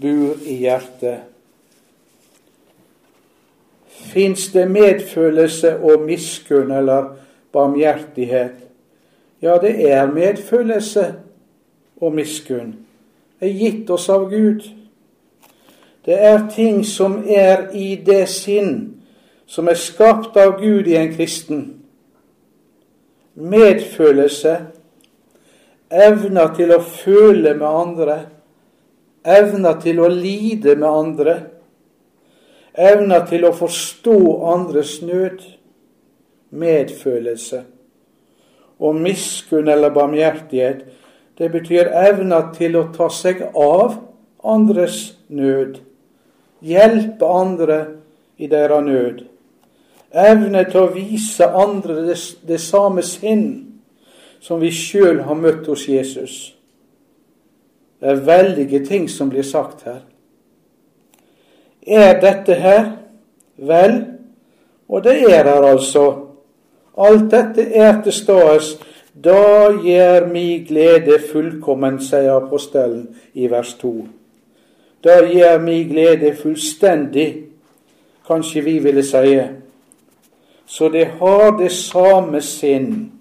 bor 0.00 0.36
i 0.46 0.58
hjertet. 0.64 1.30
Fins 3.88 4.48
det 4.52 4.66
medfølelse 4.70 5.76
og 5.78 6.02
miskunn 6.06 6.72
eller 6.74 7.14
barmhjertighet? 7.52 8.56
Ja, 9.42 9.58
det 9.62 9.76
er 9.90 10.10
medfølelse 10.12 11.14
og 12.00 12.14
miskunn. 12.14 12.74
Det 13.40 13.50
er 13.50 13.58
gitt 13.58 13.90
oss 13.90 14.08
av 14.08 14.28
Gud. 14.30 14.66
Det 16.04 16.16
er 16.20 16.46
ting 16.52 16.84
som 16.86 17.22
er 17.26 17.70
i 17.72 17.94
det 18.06 18.26
sinn 18.28 18.94
som 19.46 19.68
er 19.68 19.78
skapt 19.78 20.36
av 20.40 20.58
Gud 20.60 20.88
i 20.88 20.96
en 20.98 21.12
kristen. 21.14 21.64
Medfølelse, 23.34 24.54
evner 25.90 26.54
til 26.56 26.72
å 26.74 26.80
føle 26.82 27.54
med 27.58 27.66
andre, 27.68 28.18
evner 29.24 29.80
til 29.82 30.00
å 30.04 30.08
lide 30.12 30.76
med 30.76 30.88
andre, 30.88 31.34
evna 32.74 33.22
til 33.28 33.46
å 33.48 33.54
forstå 33.56 34.18
andres 34.54 34.98
nød, 35.02 35.42
medfølelse. 36.54 37.62
Og 38.78 38.96
miskunn 38.98 39.70
eller 39.70 39.94
barmhjertighet, 39.94 40.84
det 41.38 41.50
betyr 41.50 41.90
evna 42.04 42.44
til 42.54 42.76
å 42.78 42.88
ta 42.94 43.08
seg 43.10 43.42
av 43.54 43.98
andres 44.44 45.14
nød, 45.28 45.78
hjelpe 46.62 47.30
andre 47.30 47.78
i 48.38 48.50
deres 48.50 48.84
nød 48.86 49.24
evne 50.14 50.62
til 50.70 50.84
å 50.84 50.90
vise 50.94 51.46
andre 51.46 52.04
det, 52.06 52.16
det 52.46 52.60
samme 52.62 53.02
sinn 53.06 53.46
som 54.44 54.60
vi 54.62 54.70
sjøl 54.74 55.24
har 55.26 55.38
møtt 55.38 55.66
hos 55.70 55.86
Jesus. 55.88 56.54
Det 58.04 58.10
er 58.12 58.24
veldige 58.26 58.84
ting 58.84 59.06
som 59.08 59.30
blir 59.32 59.42
sagt 59.42 59.86
her. 59.88 60.02
Er 61.86 62.18
dette 62.20 62.54
her? 62.54 62.90
Vel, 63.56 63.94
og 64.88 65.04
det 65.04 65.22
er 65.22 65.48
her 65.48 65.64
altså. 65.64 66.02
Alt 67.00 67.30
dette 67.32 67.64
er 67.72 68.02
til 68.02 68.12
stades. 68.12 68.74
Da 69.24 69.72
gjør 69.80 70.28
mi 70.28 70.66
glede 70.68 71.16
fullkommen, 71.32 71.96
sier 72.02 72.34
apostelen 72.36 73.08
i 73.32 73.48
vers 73.48 73.72
2. 73.80 73.94
Da 75.04 75.22
gjør 75.24 75.62
mi 75.64 75.80
glede 75.88 76.34
fullstendig, 76.36 77.28
kanskje 78.28 78.60
vi 78.68 78.78
ville 78.84 79.02
sie 79.02 79.48
så 80.66 80.88
det 80.88 81.06
har 81.06 81.56
det 81.58 81.72
samme 81.72 82.40
sinn, 82.42 83.12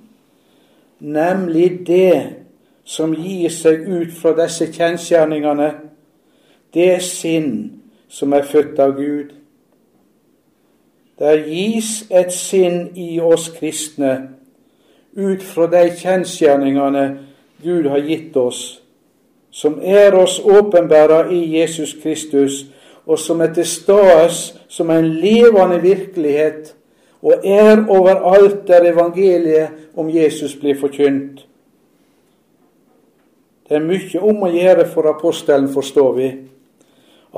nemlig 1.00 1.88
det 1.88 2.42
som 2.84 3.13
gir 3.16 3.50
seg 3.52 3.88
ut 3.88 4.12
fra 4.16 4.34
disse 4.38 4.68
kjensgjerningene, 4.74 5.70
det 6.74 7.00
sinn 7.06 7.54
som 8.10 8.34
er 8.34 8.46
født 8.48 8.80
av 8.84 8.96
Gud. 8.98 9.34
Der 11.20 11.44
gis 11.48 12.04
et 12.12 12.34
sinn 12.34 12.90
i 13.00 13.20
oss 13.22 13.50
kristne 13.56 14.13
ut 15.16 15.44
fra 15.46 15.70
de 15.72 15.86
kjensgjerningene 15.98 17.06
Gud 17.63 17.88
har 17.88 18.04
gitt 18.04 18.38
oss, 18.38 18.82
som 19.54 19.78
er 19.80 20.16
oss 20.18 20.40
åpenbæra 20.40 21.28
i 21.32 21.60
Jesus 21.60 21.94
Kristus, 22.02 22.66
og 23.06 23.20
som 23.20 23.42
er 23.42 23.54
til 23.54 23.68
stede 23.68 24.30
som 24.68 24.90
en 24.90 25.10
levende 25.22 25.82
virkelighet 25.82 26.74
og 27.24 27.34
er 27.44 27.86
overalt 27.88 28.68
der 28.68 28.92
evangeliet 28.92 29.70
om 29.96 30.10
Jesus 30.10 30.56
blir 30.56 30.80
forkynt. 30.80 31.46
Det 33.67 33.77
er 33.77 33.86
mye 33.86 34.22
om 34.22 34.43
å 34.43 34.51
gjøre 34.51 34.86
for 34.91 35.08
apostelen, 35.12 35.70
forstår 35.72 36.12
vi, 36.17 36.29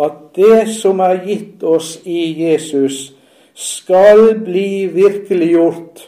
at 0.05 0.21
det 0.35 0.65
som 0.75 0.99
er 1.05 1.21
gitt 1.23 1.63
oss 1.63 1.99
i 2.03 2.33
Jesus, 2.41 3.13
skal 3.55 4.33
bli 4.43 4.87
virkeliggjort 4.91 6.01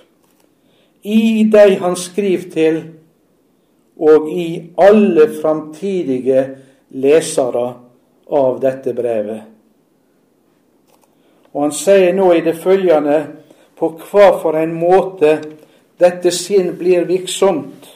i 1.07 1.43
de 1.51 1.75
han 1.79 1.95
skriver 1.95 2.49
til, 2.51 2.79
og 3.97 4.27
i 4.29 4.47
alle 4.77 5.29
framtidige 5.41 6.41
lesere 6.89 7.67
av 8.29 8.59
dette 8.61 8.93
brevet. 8.93 9.45
Og 11.53 11.63
han 11.63 11.73
sier 11.73 12.11
nå 12.13 12.27
i 12.35 12.43
det 12.45 12.57
følgende 12.59 13.21
på 13.79 13.93
hva 14.09 14.27
for 14.41 14.57
en 14.59 14.75
måte 14.77 15.37
dette 15.97 16.33
sinn 16.35 16.73
blir 16.77 17.07
virksomt. 17.09 17.86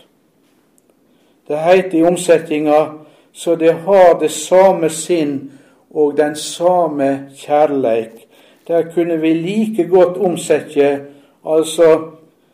Det 1.51 1.59
heter 1.59 1.97
i 1.97 2.03
omsetninga 2.03 2.93
så 3.33 3.55
det 3.55 3.73
har 3.73 4.19
det 4.19 4.29
samme 4.31 4.89
sinn 4.89 5.51
og 5.91 6.13
den 6.17 6.35
samme 6.35 7.27
kjærleik. 7.35 8.27
Der 8.67 8.85
kunne 8.93 9.17
vi 9.19 9.33
like 9.33 9.83
godt 9.87 10.17
omsette 10.17 10.99
altså 11.45 12.11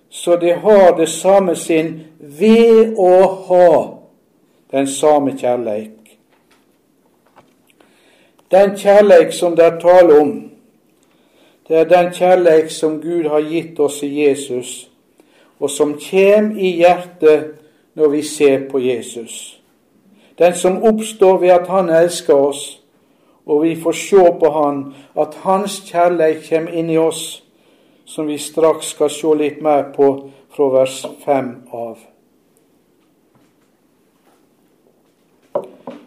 så 0.10 0.36
det 0.36 0.56
har 0.56 0.96
det 0.98 1.10
samme 1.10 1.56
sinn 1.56 1.92
ved 2.20 2.96
å 2.98 3.12
ha 3.50 3.70
den 4.72 4.88
samme 4.88 5.36
kjærleik. 5.38 6.18
Den 8.52 8.74
kjærleik 8.78 9.32
som 9.32 9.56
det 9.56 9.66
er 9.66 9.80
tale 9.80 10.20
om, 10.22 10.34
det 11.68 11.78
er 11.78 11.94
den 11.94 12.10
kjærleik 12.14 12.74
som 12.74 12.98
Gud 13.02 13.30
har 13.30 13.46
gitt 13.46 13.80
oss 13.80 14.02
i 14.04 14.10
Jesus, 14.24 14.90
og 15.60 15.70
som 15.70 15.94
kjem 16.02 16.56
i 16.58 16.80
hjertet 16.82 17.67
når 17.98 18.10
vi 18.14 18.22
ser 18.22 18.70
på 18.70 18.80
Jesus. 18.80 19.60
Den 20.38 20.56
som 20.56 20.84
oppstår 20.84 21.38
ved 21.38 21.50
at 21.50 21.68
Han 21.68 21.90
elsker 21.90 22.34
oss, 22.34 22.82
og 23.46 23.64
vi 23.64 23.76
får 23.76 23.92
se 23.92 24.24
på 24.40 24.52
Han, 24.52 24.94
at 25.18 25.34
Hans 25.42 25.82
kjærlighet 25.86 26.50
kommer 26.50 26.72
inn 26.72 26.90
i 26.90 26.98
oss, 26.98 27.44
som 28.06 28.28
vi 28.28 28.38
straks 28.38 28.94
skal 28.94 29.10
se 29.10 29.34
litt 29.36 29.62
mer 29.62 29.90
på 29.96 30.12
fra 30.56 30.70
vers 30.80 31.06
5 31.26 31.50
av. 31.74 31.98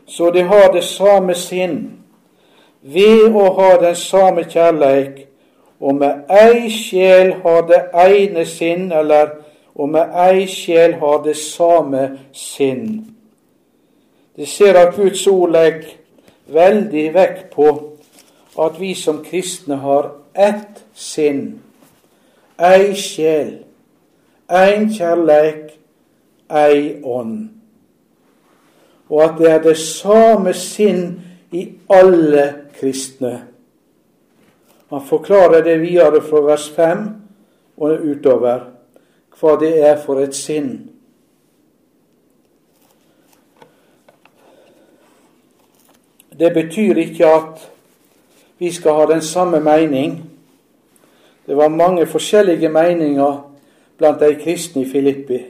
Så 0.07 0.31
de 0.31 0.43
har 0.43 0.73
det 0.73 0.85
samme 0.85 1.35
sinn. 1.35 1.91
Ved 2.83 3.35
å 3.35 3.51
ha 3.59 3.75
den 3.83 3.97
samme 3.99 4.47
kjærleik 4.49 5.27
og 5.81 5.95
med 5.95 6.31
ei 6.31 6.69
sjel 6.71 7.35
har 7.43 7.63
det 7.69 7.83
ene 7.97 8.45
sinn, 8.47 8.93
eller 8.93 9.31
og 9.81 9.89
med 9.89 10.13
ei 10.29 10.45
sjel 10.47 10.99
har 11.01 11.23
det 11.25 11.37
samme 11.41 12.03
sinn. 12.37 13.15
Det 14.37 14.49
ser 14.49 14.77
at 14.77 14.95
Guds 14.97 15.27
ord 15.27 15.55
legger 15.55 15.95
veldig 16.53 17.05
vekt 17.15 17.47
på 17.55 17.69
at 18.61 18.77
vi 18.81 18.93
som 18.95 19.23
kristne 19.25 19.79
har 19.81 20.11
ett 20.37 20.83
sinn, 20.95 21.63
ei 22.61 22.93
sjel, 22.99 23.55
ein 24.53 24.91
kjærleik, 24.93 25.71
ei 26.51 27.01
ånd. 27.05 27.49
Og 29.09 29.23
at 29.25 29.39
det 29.39 29.49
er 29.51 29.63
det 29.65 29.79
samme 29.81 30.53
sinn 30.55 31.07
i 31.57 31.65
alle 31.89 32.45
kristne. 32.77 33.33
Han 34.91 35.07
forklarer 35.07 35.65
det 35.65 35.79
videre 35.81 36.21
fra 36.23 36.45
vers 36.51 36.69
5 36.77 37.09
og 37.81 38.05
utover, 38.13 38.61
hva 39.41 39.57
det 39.61 39.73
er 39.83 39.97
for 40.01 40.21
et 40.21 40.35
sinn. 40.37 40.73
Det 46.41 46.53
betyr 46.55 47.01
ikke 47.05 47.29
at 47.29 47.65
vi 48.61 48.73
skal 48.73 49.01
ha 49.01 49.07
den 49.11 49.23
samme 49.23 49.61
mening. 49.61 50.19
Det 51.47 51.57
var 51.57 51.69
mange 51.69 52.07
forskjellige 52.07 52.69
meninger 52.69 53.41
blant 53.99 54.21
de 54.21 54.35
kristne 54.41 54.83
i 54.83 54.89
Filippi. 54.89 55.41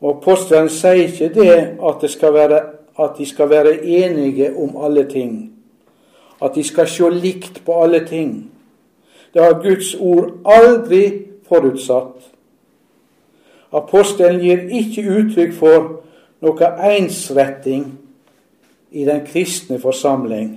Og 0.00 0.16
Apostelen 0.16 0.68
sier 0.68 1.06
ikke 1.06 1.30
det 1.34 1.58
at, 1.78 2.02
det 2.02 2.32
være, 2.34 2.60
at 2.98 3.18
de 3.18 3.26
skal 3.26 3.50
være 3.50 3.84
enige 3.84 4.54
om 4.56 4.76
alle 4.84 5.04
ting 5.10 5.54
at 6.42 6.54
de 6.54 6.64
skal 6.64 6.88
se 6.88 7.10
likt 7.10 7.62
på 7.64 7.82
alle 7.82 8.04
ting. 8.06 8.50
Det 9.34 9.42
har 9.42 9.62
Guds 9.62 9.94
ord 9.94 10.30
aldri 10.44 11.26
forutsatt. 11.48 12.33
Apostelen 13.74 14.40
gir 14.40 14.68
ikke 14.70 15.02
uttrykk 15.18 15.54
for 15.58 15.86
noe 16.44 16.68
ensretting 16.94 17.88
i 18.94 19.06
den 19.06 19.24
kristne 19.26 19.80
forsamling. 19.82 20.52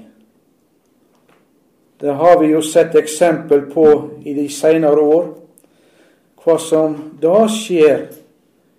Det 1.98 2.14
har 2.14 2.40
vi 2.40 2.52
jo 2.52 2.62
sett 2.62 2.96
eksempel 2.96 3.66
på 3.72 3.88
i 4.22 4.36
de 4.38 4.46
senere 4.54 5.02
år. 5.02 5.32
Hva 6.44 6.58
som 6.62 6.94
da 7.22 7.48
skjer 7.50 8.06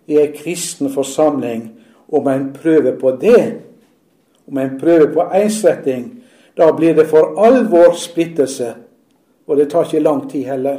i 0.09 0.21
ei 0.21 0.31
kristen 0.33 0.93
forsamling 0.95 1.67
om 2.09 2.29
en 2.31 2.53
prøver 2.55 2.95
på 3.01 3.11
det, 3.21 3.43
om 4.49 4.59
en 4.59 4.79
prøver 4.81 5.11
på 5.13 5.27
ensretting, 5.35 6.07
da 6.57 6.71
blir 6.73 6.95
det 6.95 7.09
for 7.11 7.35
alvor 7.45 7.93
splittelse, 7.99 8.71
og 9.47 9.57
det 9.57 9.69
tar 9.71 9.85
ikke 9.85 10.05
lang 10.07 10.23
tid 10.31 10.47
heller. 10.47 10.79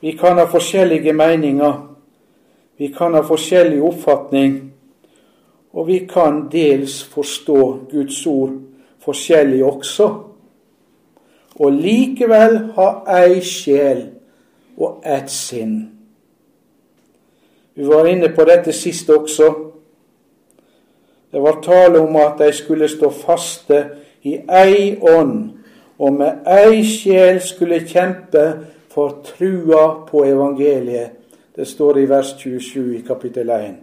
Vi 0.00 0.12
kan 0.16 0.38
ha 0.38 0.46
forskjellige 0.48 1.12
meninger, 1.12 1.96
vi 2.76 2.88
kan 2.88 3.14
ha 3.14 3.20
forskjellig 3.20 3.82
oppfatning, 3.82 4.72
og 5.72 5.86
vi 5.86 5.98
kan 6.08 6.46
dels 6.52 7.02
forstå 7.04 7.78
Guds 7.90 8.26
ord 8.26 8.56
forskjellig 9.04 9.64
også, 9.64 10.08
og 11.60 11.72
likevel 11.72 12.58
ha 12.76 12.88
ei 13.20 13.40
sjel 13.44 14.06
og 14.80 15.02
ett 15.04 15.28
sinn. 15.30 15.76
Vi 17.74 17.84
var 17.86 18.08
inne 18.08 18.32
på 18.32 18.44
dette 18.48 18.72
sist 18.72 19.10
også. 19.10 19.50
Det 21.32 21.42
var 21.42 21.60
tale 21.62 22.00
om 22.00 22.16
at 22.16 22.40
de 22.40 22.50
skulle 22.52 22.88
stå 22.88 23.10
faste 23.10 23.84
i 24.22 24.38
ei 24.48 24.96
ånd, 24.96 25.50
og 25.98 26.12
med 26.16 26.48
ei 26.48 26.82
sjel 26.84 27.40
skulle 27.44 27.84
kjempe 27.84 28.46
for 28.90 29.22
trua 29.24 30.06
på 30.10 30.24
evangeliet. 30.24 31.10
Det 31.56 31.66
står 31.68 31.98
i 31.98 32.08
vers 32.08 32.34
27 32.38 32.96
i 32.96 33.00
kapittel 33.06 33.50
1. 33.50 33.74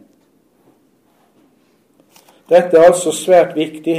Dette 2.50 2.78
er 2.78 2.88
altså 2.88 3.12
svært 3.12 3.56
viktig. 3.56 3.98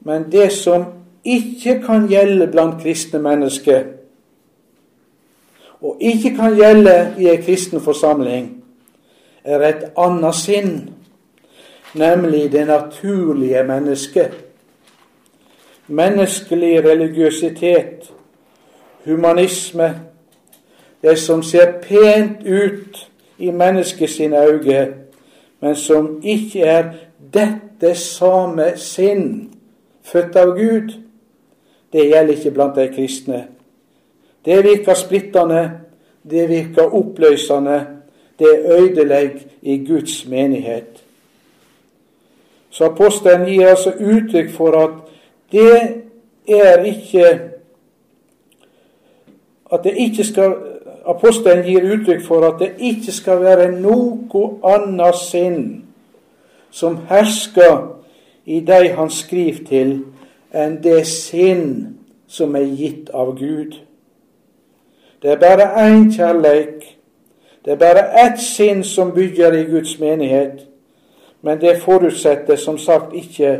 Men 0.00 0.28
det 0.32 0.52
som 0.52 0.84
ikke 1.24 1.80
kan 1.86 2.06
gjelde 2.08 2.46
blant 2.46 2.82
kristne 2.82 3.20
mennesker, 3.22 3.84
og 5.80 5.96
ikke 6.00 6.34
kan 6.36 6.56
gjelde 6.56 7.14
i 7.18 7.28
ei 7.30 7.40
kristen 7.42 7.80
forsamling, 7.80 8.48
er 9.44 9.62
et 9.62 9.84
annet 9.96 10.34
sinn, 10.34 10.72
nemlig 11.94 12.52
det 12.52 12.66
naturlige 12.66 13.62
mennesket. 13.64 14.34
Menneskelig 15.86 16.84
religiøsitet, 16.84 18.12
humanisme, 19.08 20.00
det 21.02 21.18
som 21.18 21.42
ser 21.42 21.72
pent 21.82 22.46
ut 22.46 23.10
i 23.38 23.50
menneskets 23.50 24.20
øyne, 24.20 24.94
men 25.60 25.76
som 25.76 26.20
ikke 26.24 26.60
er 26.60 26.84
dette 27.34 27.94
samme 27.94 28.72
sinn, 28.76 29.50
født 30.02 30.36
av 30.36 30.54
Gud, 30.56 30.92
det 31.92 32.08
gjelder 32.08 32.34
ikke 32.34 32.50
blant 32.50 32.76
de 32.76 32.88
kristne. 32.94 33.46
Det 34.44 34.64
virker 34.64 34.94
splittende, 34.94 35.70
det 36.30 36.48
virker 36.48 36.94
oppløsende, 36.94 37.86
det 38.38 38.64
ødelegger 38.78 39.40
i 39.62 39.84
Guds 39.86 40.26
menighet. 40.28 41.04
Så 42.70 42.84
apostelen 42.84 43.46
gir 43.46 43.68
altså 43.68 43.92
uttrykk 44.00 44.50
for 44.54 44.76
at 44.78 44.90
det 45.52 46.02
er 46.48 46.84
ikke 46.84 47.57
at 49.72 49.84
det 49.84 49.94
ikke 49.96 50.24
skal 50.24 50.54
Apostelen 51.08 51.62
gir 51.64 51.86
uttrykk 51.88 52.20
for 52.26 52.44
at 52.44 52.58
det 52.60 52.74
ikke 52.84 53.12
skal 53.16 53.40
være 53.40 53.70
noe 53.80 54.42
annet 54.68 55.16
sinn 55.16 55.62
som 56.70 56.98
hersker 57.08 57.78
i 58.44 58.60
de 58.60 58.90
han 58.92 59.08
skriver 59.10 59.64
til, 59.68 59.94
enn 60.52 60.78
det 60.84 61.06
sinn 61.08 61.64
som 62.28 62.56
er 62.56 62.66
gitt 62.76 63.08
av 63.16 63.32
Gud. 63.38 63.78
Det 65.22 65.32
er 65.32 65.40
bare 65.40 65.70
én 65.86 66.10
kjærleik. 66.12 66.84
Det 67.64 67.72
er 67.72 67.80
bare 67.80 68.04
ett 68.26 68.40
sinn 68.40 68.84
som 68.84 69.12
bygger 69.12 69.52
i 69.52 69.64
Guds 69.64 69.98
menighet. 70.00 70.66
Men 71.42 71.60
det 71.60 71.80
forutsetter 71.82 72.56
som 72.56 72.78
sagt 72.78 73.14
ikke 73.14 73.58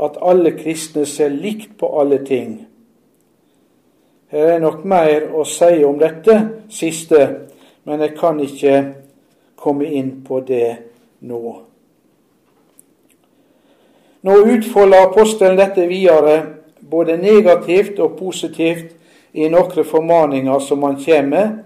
at 0.00 0.18
alle 0.22 0.52
kristne 0.56 1.06
ser 1.06 1.28
likt 1.28 1.76
på 1.78 1.92
alle 2.00 2.24
ting. 2.24 2.66
Her 4.30 4.56
er 4.56 4.58
nok 4.58 4.82
mer 4.84 5.28
å 5.34 5.44
si 5.46 5.84
om 5.86 5.98
dette 6.00 6.34
siste, 6.72 7.20
men 7.86 8.02
jeg 8.02 8.16
kan 8.18 8.40
ikke 8.42 8.74
komme 9.56 9.86
inn 9.86 10.10
på 10.26 10.40
det 10.46 10.72
nå. 11.26 11.42
Nå 14.26 14.34
utfolder 14.56 15.06
apostelen 15.06 15.58
dette 15.58 15.86
videre, 15.86 16.40
både 16.80 17.16
negativt 17.20 18.00
og 18.02 18.18
positivt, 18.18 18.96
i 19.36 19.50
noen 19.52 19.84
formaninger 19.84 20.62
som 20.64 20.82
han 20.86 20.96
kommer 20.96 21.28
med, 21.28 21.56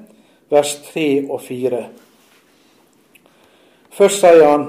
vers 0.51 0.75
3 0.91 1.07
og 1.31 1.41
4. 1.47 1.81
Først 3.95 4.25
sier 4.25 4.43
han 4.43 4.65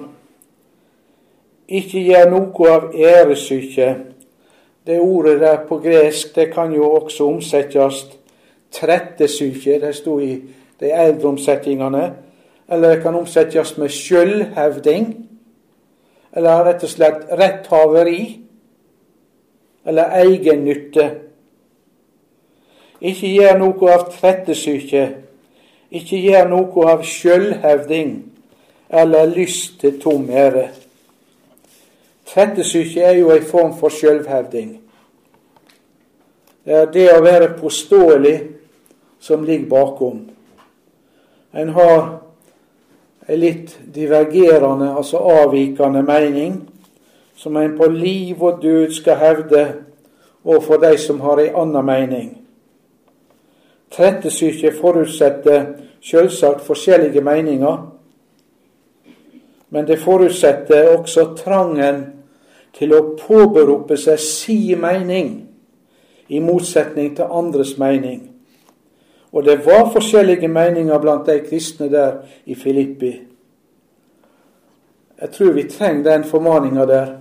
ikke 1.72 2.04
gjør 2.06 2.30
noe 2.30 2.72
av 2.72 2.88
æresyke 2.94 3.90
det 4.88 5.00
ordet 5.00 5.40
der 5.40 5.66
på 5.68 5.78
gresk 5.78 6.36
det 6.36 6.54
kan 6.54 6.74
jo 6.74 6.92
også 6.92 7.28
omsettes 7.28 8.06
trettesyke. 8.72 9.82
Det 9.82 9.96
sto 9.96 10.20
i 10.20 10.42
de 10.80 10.92
eldre 10.92 11.28
omsetningene. 11.28 12.14
Eller 12.70 12.96
det 12.96 13.04
kan 13.04 13.16
omsettes 13.16 13.78
med 13.78 13.90
sjølhevding. 13.90 15.30
Eller 16.34 16.64
rett 16.66 16.84
og 16.84 16.90
slett 16.90 17.28
retthaveri. 17.32 18.40
Eller 19.86 20.16
egennytte. 20.24 21.12
Ikke 23.02 23.30
gjør 23.34 23.58
noe 23.58 23.94
av 23.94 24.10
trettesyke. 24.14 25.08
Ikke 25.92 26.18
gjør 26.22 26.50
noe 26.50 26.90
av 26.90 27.06
sjølhevding 27.06 28.32
eller 28.92 29.26
lyst 29.26 29.80
til 29.80 30.00
tom 30.02 30.30
ære. 30.30 30.70
Fettesyke 32.34 33.02
er 33.04 33.18
jo 33.20 33.32
en 33.32 33.44
form 33.44 33.74
for 33.80 33.92
sjølvhevding. 33.92 34.78
Det 36.66 36.74
er 36.78 36.92
det 36.94 37.08
å 37.12 37.24
være 37.24 37.54
påståelig 37.58 38.36
som 39.20 39.44
ligger 39.44 39.68
bakom. 39.68 40.22
En 41.52 41.74
har 41.76 42.22
en 43.28 43.40
litt 43.40 43.74
divergerende, 43.96 44.94
altså 44.96 45.20
avvikende 45.20 46.04
mening, 46.08 46.62
som 47.36 47.58
en 47.58 47.76
på 47.78 47.90
liv 47.92 48.44
og 48.44 48.62
død 48.64 48.94
skal 48.96 49.20
hevde 49.20 49.66
overfor 50.44 50.80
de 50.86 50.94
som 50.98 51.20
har 51.26 51.42
en 51.42 51.60
annen 51.66 51.86
mening. 51.86 52.30
Trettesyke 53.92 54.72
forutsetter 54.80 55.66
selvsagt 56.02 56.64
forskjellige 56.64 57.22
meninger, 57.22 57.78
men 59.70 59.88
det 59.88 60.00
forutsetter 60.00 60.96
også 60.96 61.34
trangen 61.36 62.21
til 62.78 62.94
å 62.96 63.02
påberope 63.20 63.98
seg 64.00 64.20
si 64.20 64.76
mening, 64.76 65.32
i 66.32 66.40
motsetning 66.40 67.16
til 67.16 67.28
andres 67.28 67.76
mening. 67.78 68.22
Og 69.32 69.44
det 69.46 69.58
var 69.66 69.92
forskjellige 69.92 70.48
meninger 70.48 71.00
blant 71.00 71.28
de 71.28 71.40
kristne 71.44 71.90
der 71.92 72.22
i 72.46 72.56
Filippi. 72.56 73.12
Jeg 75.22 75.32
tror 75.32 75.52
vi 75.54 75.68
trenger 75.70 76.04
den 76.04 76.24
formaninga 76.24 76.86
der. 76.86 77.12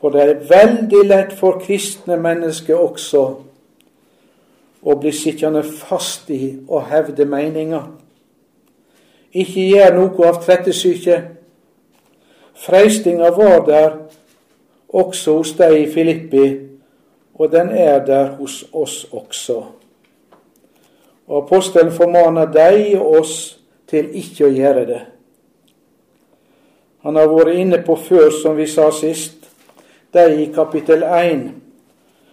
For 0.00 0.10
det 0.10 0.22
er 0.22 0.42
veldig 0.48 1.06
lett 1.06 1.32
for 1.38 1.60
kristne 1.62 2.16
mennesker 2.18 2.74
også 2.74 3.22
å 4.82 4.96
bli 4.98 5.12
sittende 5.14 5.62
fast 5.62 6.30
i 6.34 6.56
å 6.66 6.82
hevde 6.90 7.24
meninger. 7.24 7.84
Ikke 9.32 9.62
gjør 9.62 9.94
noe 9.96 10.26
av 10.28 10.40
trettesyke. 10.42 11.20
Freistinga 12.58 13.30
var 13.32 13.62
der 13.66 13.94
også 14.92 15.36
hos 15.38 15.54
deg 15.58 15.78
i 15.80 15.86
Filippi, 15.92 16.46
og 17.34 17.52
den 17.52 17.70
er 17.70 18.04
der 18.04 18.34
hos 18.36 18.64
oss 18.72 19.06
også. 19.12 19.62
Og 21.26 21.44
Apostelen 21.44 21.92
formaner 21.92 22.50
deg 22.52 22.98
og 23.00 23.22
oss 23.22 23.36
til 23.88 24.10
ikke 24.18 24.46
å 24.46 24.52
gjøre 24.52 24.84
det. 24.86 25.00
Han 27.02 27.16
har 27.16 27.30
vært 27.32 27.56
inne 27.58 27.80
på 27.82 27.96
før, 27.96 28.30
som 28.30 28.56
vi 28.56 28.66
sa 28.70 28.90
sist, 28.94 29.48
de 30.12 30.28
i 30.42 30.50
kapittel 30.54 31.02
1 31.02 31.48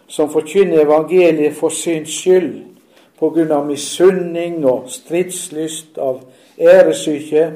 som 0.10 0.30
forkynner 0.30 0.82
evangeliet 0.82 1.54
for 1.58 1.70
syns 1.70 2.10
skyld, 2.10 2.54
på 3.20 3.30
grunn 3.36 3.52
av 3.52 3.66
misunning 3.68 4.64
og 4.66 4.88
stridslyst, 4.90 5.98
av 6.00 6.22
æresyke, 6.58 7.50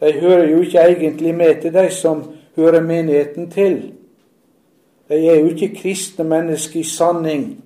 de 0.00 0.12
hører 0.20 0.46
jo 0.50 0.62
ikke 0.62 0.84
egentlig 0.94 1.34
med 1.34 1.60
til 1.62 1.74
de 1.74 1.88
som 1.90 2.22
hører 2.56 2.80
menigheten 2.80 3.50
til. 3.50 3.76
De 5.12 5.26
er 5.28 5.40
jo 5.40 5.50
ikke 5.52 5.74
kristne 5.76 6.24
mennesker 6.24 6.80
i 6.80 6.88
sanning, 6.88 7.64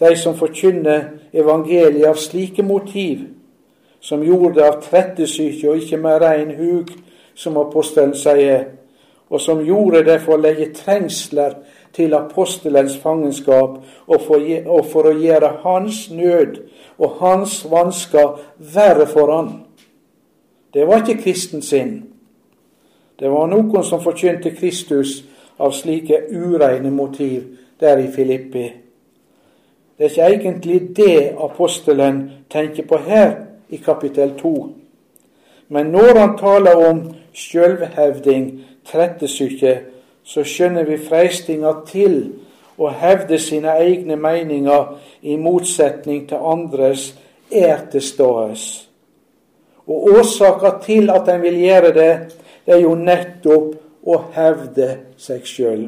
de 0.00 0.16
som 0.16 0.34
forkynner 0.36 1.06
evangeliet 1.32 2.04
av 2.04 2.18
slike 2.20 2.62
motiv, 2.62 3.22
som 4.00 4.20
gjorde 4.20 4.58
det 4.58 4.66
av 4.66 4.76
trettesyke 4.84 5.70
og 5.70 5.80
ikke 5.80 5.96
med 6.02 6.20
rein 6.20 6.50
hug, 6.58 6.92
som 7.34 7.56
apostelen 7.56 8.12
sier, 8.18 8.66
og 9.32 9.40
som 9.40 9.64
gjorde 9.64 10.04
det 10.04 10.18
for 10.20 10.36
å 10.36 10.42
legge 10.42 10.68
trengsler 10.76 11.56
til 11.96 12.12
apostelens 12.12 12.98
fangenskap 13.00 13.80
og 14.06 14.24
for, 14.26 14.44
og 14.66 14.84
for 14.92 15.08
å 15.08 15.16
gjøre 15.16 15.54
hans 15.64 16.04
nød 16.12 16.60
og 16.98 17.18
hans 17.24 17.62
vansker 17.72 18.36
verre 18.74 19.08
for 19.08 19.32
han. 19.32 19.52
Det 20.76 20.84
var 20.84 21.00
ikke 21.00 21.22
kristen 21.24 21.64
sinn. 21.64 22.02
Det 23.16 23.32
var 23.32 23.48
noen 23.48 23.84
som 23.84 24.04
forkynte 24.04 24.52
Kristus 24.56 25.22
av 25.62 25.74
slike 25.76 26.24
ureine 26.34 26.90
motiv 26.90 27.42
der 27.80 27.98
i 28.02 28.10
Filippi. 28.12 28.66
Det 29.98 30.10
er 30.18 30.34
ikke 30.34 30.48
egentlig 30.48 30.96
det 30.96 31.32
apostelen 31.38 32.30
tenker 32.50 32.86
på 32.88 32.98
her 33.06 33.32
i 33.70 33.76
kapittel 33.76 34.34
2. 34.38 34.68
Men 35.68 35.86
når 35.86 36.18
han 36.18 36.38
taler 36.38 36.88
om 36.88 37.02
sjølvhevding, 37.32 38.48
trettesyke, 38.84 39.78
så 40.24 40.44
skjønner 40.44 40.84
vi 40.84 40.98
freistinga 40.98 41.72
til 41.86 42.16
å 42.78 42.90
hevde 42.98 43.38
sine 43.38 43.76
egne 43.78 44.16
meninger 44.16 44.96
i 45.22 45.36
motsetning 45.36 46.26
til 46.28 46.42
andres, 46.50 47.12
er 47.52 47.86
til 47.92 48.02
stades. 48.02 48.64
Og 49.86 50.18
årsaka 50.18 50.78
til 50.82 51.10
at 51.10 51.28
en 51.28 51.42
vil 51.42 51.58
gjøre 51.62 51.94
det, 51.94 52.12
det 52.66 52.74
er 52.74 52.82
jo 52.82 52.94
nettopp 52.98 53.74
å 54.02 54.18
hevde 54.34 54.88
seg 55.20 55.46
sjøl. 55.46 55.86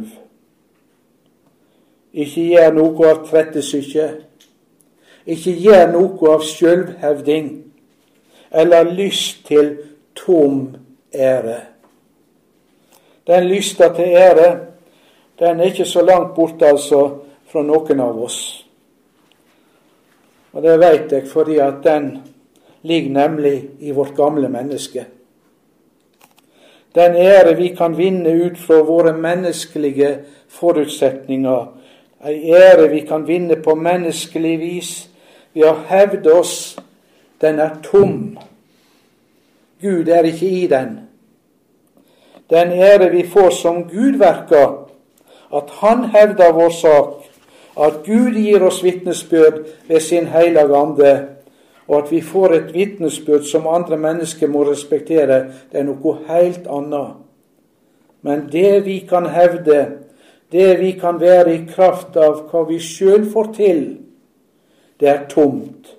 Ikke 2.14 2.44
gjør 2.46 2.74
noe 2.76 3.10
av 3.10 3.24
trettesyke. 3.26 4.08
Ikke 5.26 5.54
gjør 5.58 5.88
noe 5.92 6.34
av 6.34 6.44
sjølvhevding 6.46 7.52
eller 8.54 8.90
lyst 8.94 9.46
til 9.48 9.72
tom 10.14 10.76
ære. 11.14 11.56
Den 13.26 13.48
lysta 13.48 13.88
til 13.96 14.04
ære, 14.04 14.58
den 15.38 15.60
er 15.60 15.64
ikke 15.64 15.84
så 15.84 16.04
langt 16.04 16.34
borte 16.36 16.68
altså 16.68 17.00
fra 17.50 17.62
noen 17.62 18.00
av 18.00 18.20
oss. 18.22 18.38
Og 20.52 20.62
det 20.62 20.76
veit 20.78 21.12
jeg 21.12 21.26
fordi 21.26 21.58
at 21.58 21.80
den 21.82 22.12
ligger 22.86 23.10
nemlig 23.10 23.56
i 23.80 23.90
vårt 23.90 24.14
gamle 24.14 24.48
menneske. 24.48 25.06
Den 26.94 27.16
ære 27.16 27.56
vi 27.56 27.68
kan 27.68 27.98
vinne 27.98 28.44
ut 28.46 28.58
fra 28.58 28.82
våre 28.82 29.12
menneskelige 29.12 30.18
forutsetninger, 30.48 31.66
ei 32.26 32.52
ære 32.54 32.88
vi 32.90 33.00
kan 33.00 33.26
vinne 33.28 33.56
på 33.56 33.74
menneskelig 33.74 34.58
vis 34.60 34.92
ved 35.54 35.66
å 35.68 35.74
hevde 35.88 36.32
oss, 36.32 36.76
den 37.40 37.58
er 37.60 37.74
tom. 37.82 38.38
Gud 39.82 40.08
er 40.08 40.24
ikke 40.30 40.48
i 40.48 40.66
den. 40.70 41.00
Den 42.50 42.72
ære 42.72 43.10
vi 43.10 43.26
får 43.28 43.50
som 43.50 43.84
Gud 43.88 44.18
verker, 44.18 44.84
at 45.54 45.70
Han 45.70 46.04
hevder 46.04 46.52
vår 46.52 46.70
sak, 46.70 47.12
at 47.80 47.92
Gud 48.06 48.34
gir 48.34 48.62
oss 48.62 48.84
vitnesbyrd 48.84 49.64
ved 49.88 50.00
sin 50.00 50.26
hellige 50.26 50.76
ande, 50.76 51.28
og 51.86 51.98
at 51.98 52.12
vi 52.12 52.20
får 52.20 52.54
et 52.54 52.74
vitnesbyrd 52.74 53.44
som 53.44 53.66
andre 53.68 53.96
mennesker 54.00 54.48
må 54.48 54.64
respektere, 54.64 55.40
det 55.72 55.80
er 55.80 55.88
noe 55.88 56.16
helt 56.28 56.66
annet. 56.70 57.20
Men 58.24 58.46
det 58.52 58.84
vi 58.86 58.98
kan 59.08 59.26
hevde, 59.28 59.80
det 60.52 60.80
vi 60.80 60.94
kan 61.00 61.20
være 61.20 61.54
i 61.54 61.64
kraft 61.68 62.16
av 62.16 62.46
hva 62.48 62.64
vi 62.68 62.78
sjøl 62.80 63.26
får 63.32 63.52
til, 63.56 63.82
det 65.00 65.08
er 65.08 65.26
tomt. 65.28 65.90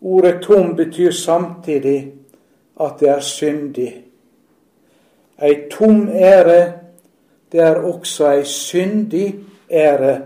Ordet 0.00 0.42
tom 0.42 0.74
betyr 0.76 1.10
samtidig 1.10 2.12
at 2.80 3.00
det 3.00 3.08
er 3.08 3.20
syndig. 3.24 3.92
Ei 5.42 5.54
tom 5.70 6.08
ære, 6.08 6.72
det 7.52 7.60
er 7.60 7.80
også 7.82 8.30
ei 8.32 8.44
syndig 8.44 9.34
ære. 9.70 10.20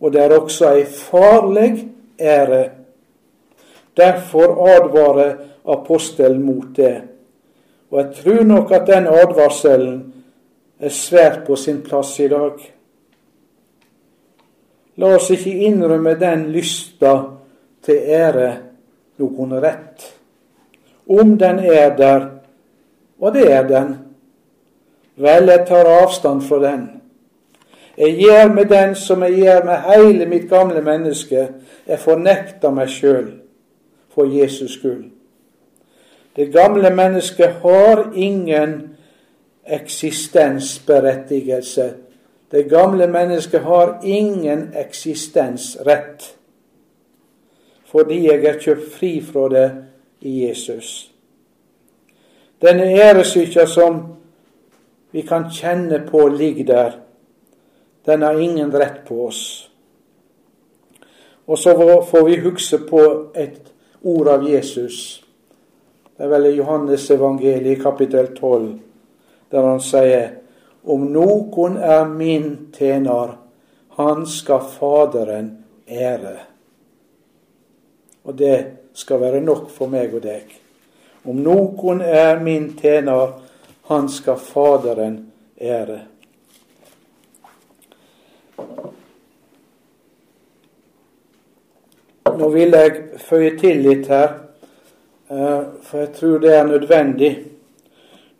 Og 0.00 0.12
det 0.12 0.22
er 0.22 0.38
også 0.38 0.72
ei 0.74 0.84
farlig 0.84 1.88
ære. 2.20 2.70
Derfor 3.96 4.68
advarer 4.68 5.36
apostelen 5.64 6.42
mot 6.42 6.76
det. 6.76 7.02
Og 7.90 8.00
jeg 8.00 8.14
tror 8.22 8.44
nok 8.44 8.72
at 8.72 8.86
den 8.86 9.06
advarselen 9.06 10.14
er 10.80 10.88
svært 10.88 11.44
på 11.46 11.56
sin 11.56 11.82
plass 11.82 12.18
i 12.20 12.28
dag. 12.28 12.58
La 14.96 15.14
oss 15.14 15.30
ikke 15.30 15.52
innrømme 15.66 16.14
den 16.18 16.48
lysta 16.54 17.14
til 17.82 18.10
ære 18.18 18.50
noen 19.18 19.54
rett. 19.62 20.08
Om 21.06 21.36
den 21.38 21.58
er 21.58 21.94
der, 21.96 22.26
og 23.20 23.34
det 23.34 23.46
er 23.52 23.66
den, 23.68 23.94
vel, 25.16 25.50
jeg 25.50 25.66
tar 25.68 25.90
avstand 26.02 26.42
fra 26.42 26.58
den. 26.62 26.84
Jeg 27.98 28.16
gjør 28.18 28.52
med 28.54 28.70
den 28.70 28.94
som 28.98 29.22
jeg 29.22 29.38
gjør 29.44 29.64
med 29.64 29.86
hele 29.86 30.26
mitt 30.26 30.48
gamle 30.50 30.82
menneske. 30.82 31.48
Jeg 31.86 31.98
fornekter 32.02 32.74
meg 32.74 32.90
sjøl 32.90 33.43
for 34.14 34.24
Jesus 34.24 34.78
skyld. 34.78 35.10
Det 36.36 36.52
gamle 36.52 36.90
mennesket 36.90 37.50
har 37.50 38.12
ingen 38.14 38.96
eksistensberettigelse. 39.66 41.94
Det 42.50 42.70
gamle 42.70 43.06
mennesket 43.06 43.60
har 43.60 44.00
ingen 44.04 44.72
eksistensrett. 44.76 46.36
Fordi 47.84 48.26
jeg 48.26 48.44
er 48.44 48.60
kjøpt 48.60 48.92
fri 48.92 49.22
fra 49.22 49.48
det 49.48 49.84
i 50.20 50.46
Jesus. 50.46 51.10
Denne 52.62 52.84
æresykja 52.84 53.66
som 53.66 54.02
vi 55.12 55.22
kan 55.22 55.44
kjenne 55.52 56.06
på 56.08 56.28
ligger 56.28 56.64
der, 56.64 56.90
den 58.06 58.22
har 58.22 58.38
ingen 58.38 58.74
rett 58.74 59.04
på 59.06 59.26
oss. 59.26 59.70
Og 61.46 61.58
så 61.58 62.04
får 62.10 62.24
vi 62.24 62.40
huske 62.40 62.78
på 62.88 63.30
et 63.34 63.73
ord 64.04 64.28
av 64.28 64.48
Jesus. 64.48 65.24
Det 66.16 66.24
er 66.24 66.30
vel 66.30 66.50
i 66.50 66.56
Johannes 66.58 67.08
evangeliet 67.10 67.82
kapittel 67.82 68.30
12, 68.36 68.68
der 69.50 69.66
han 69.66 69.82
sier 69.82 70.26
om 70.84 71.06
noen 71.08 71.78
er 71.80 72.04
min 72.12 72.48
tjener, 72.76 73.38
han 73.96 74.26
skal 74.28 74.60
Faderen 74.68 75.48
ære. 75.88 76.36
Og 78.24 78.36
det 78.36 78.58
skal 78.92 79.20
være 79.20 79.40
nok 79.40 79.70
for 79.72 79.88
meg 79.88 80.12
og 80.14 80.24
deg. 80.26 80.50
Om 81.24 81.40
noen 81.40 82.02
er 82.04 82.42
min 82.44 82.74
tjener, 82.76 83.38
han 83.88 84.10
skal 84.12 84.36
Faderen 84.36 85.22
ære. 85.56 86.02
Nå 92.24 92.48
vil 92.48 92.72
jeg 92.72 93.18
føye 93.20 93.50
til 93.60 93.82
litt 93.84 94.06
her, 94.08 94.30
eh, 95.28 95.64
for 95.84 95.98
jeg 95.98 96.12
tror 96.16 96.38
det 96.40 96.54
er 96.56 96.64
nødvendig. 96.64 97.32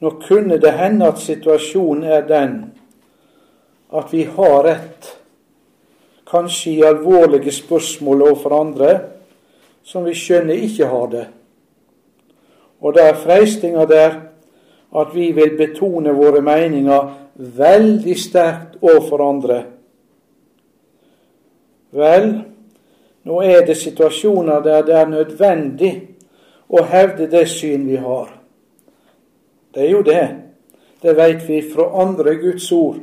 Nå 0.01 0.11
kunne 0.25 0.57
det 0.61 0.73
hende 0.73 1.11
at 1.13 1.21
situasjonen 1.21 2.05
er 2.05 2.23
den 2.29 2.55
at 3.93 4.13
vi 4.13 4.25
har 4.25 4.65
rett, 4.65 5.11
kanskje 6.27 6.71
i 6.71 6.83
alvorlige 6.83 7.53
spørsmål 7.53 8.23
overfor 8.23 8.61
andre, 8.61 9.01
som 9.83 10.05
vi 10.05 10.15
skjønner 10.17 10.65
ikke 10.65 10.89
har 10.89 11.07
det. 11.13 11.27
Og 12.81 12.95
det 12.95 13.05
er 13.05 13.21
freistinga 13.21 13.85
der 13.85 14.17
at 14.97 15.13
vi 15.15 15.29
vil 15.33 15.57
betone 15.59 16.17
våre 16.17 16.41
meninger 16.41 17.13
veldig 17.37 18.17
sterkt 18.19 18.81
overfor 18.81 19.29
andre. 19.29 19.63
Vel, 21.93 22.54
nå 23.25 23.41
er 23.43 23.65
det 23.67 23.77
situasjoner 23.77 24.61
der 24.61 24.83
det 24.85 24.95
er 24.95 25.09
nødvendig 25.09 25.93
å 26.69 26.83
hevde 26.85 27.29
det 27.31 27.47
syn 27.49 27.87
vi 27.89 27.97
har. 27.97 28.29
Det 29.75 29.83
er 29.87 29.91
jo 29.91 30.03
det. 30.03 30.25
Det 31.03 31.17
veit 31.17 31.43
vi 31.49 31.61
fra 31.73 31.89
andre 32.03 32.37
Guds 32.41 32.71
ord. 32.73 33.01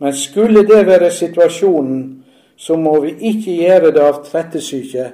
Men 0.00 0.16
skulle 0.16 0.64
det 0.68 0.86
være 0.86 1.10
situasjonen, 1.10 2.24
så 2.56 2.76
må 2.76 2.98
vi 3.00 3.14
ikke 3.30 3.54
gjøre 3.56 3.92
det 3.92 4.02
av 4.04 4.24
trettesyke 4.24 5.06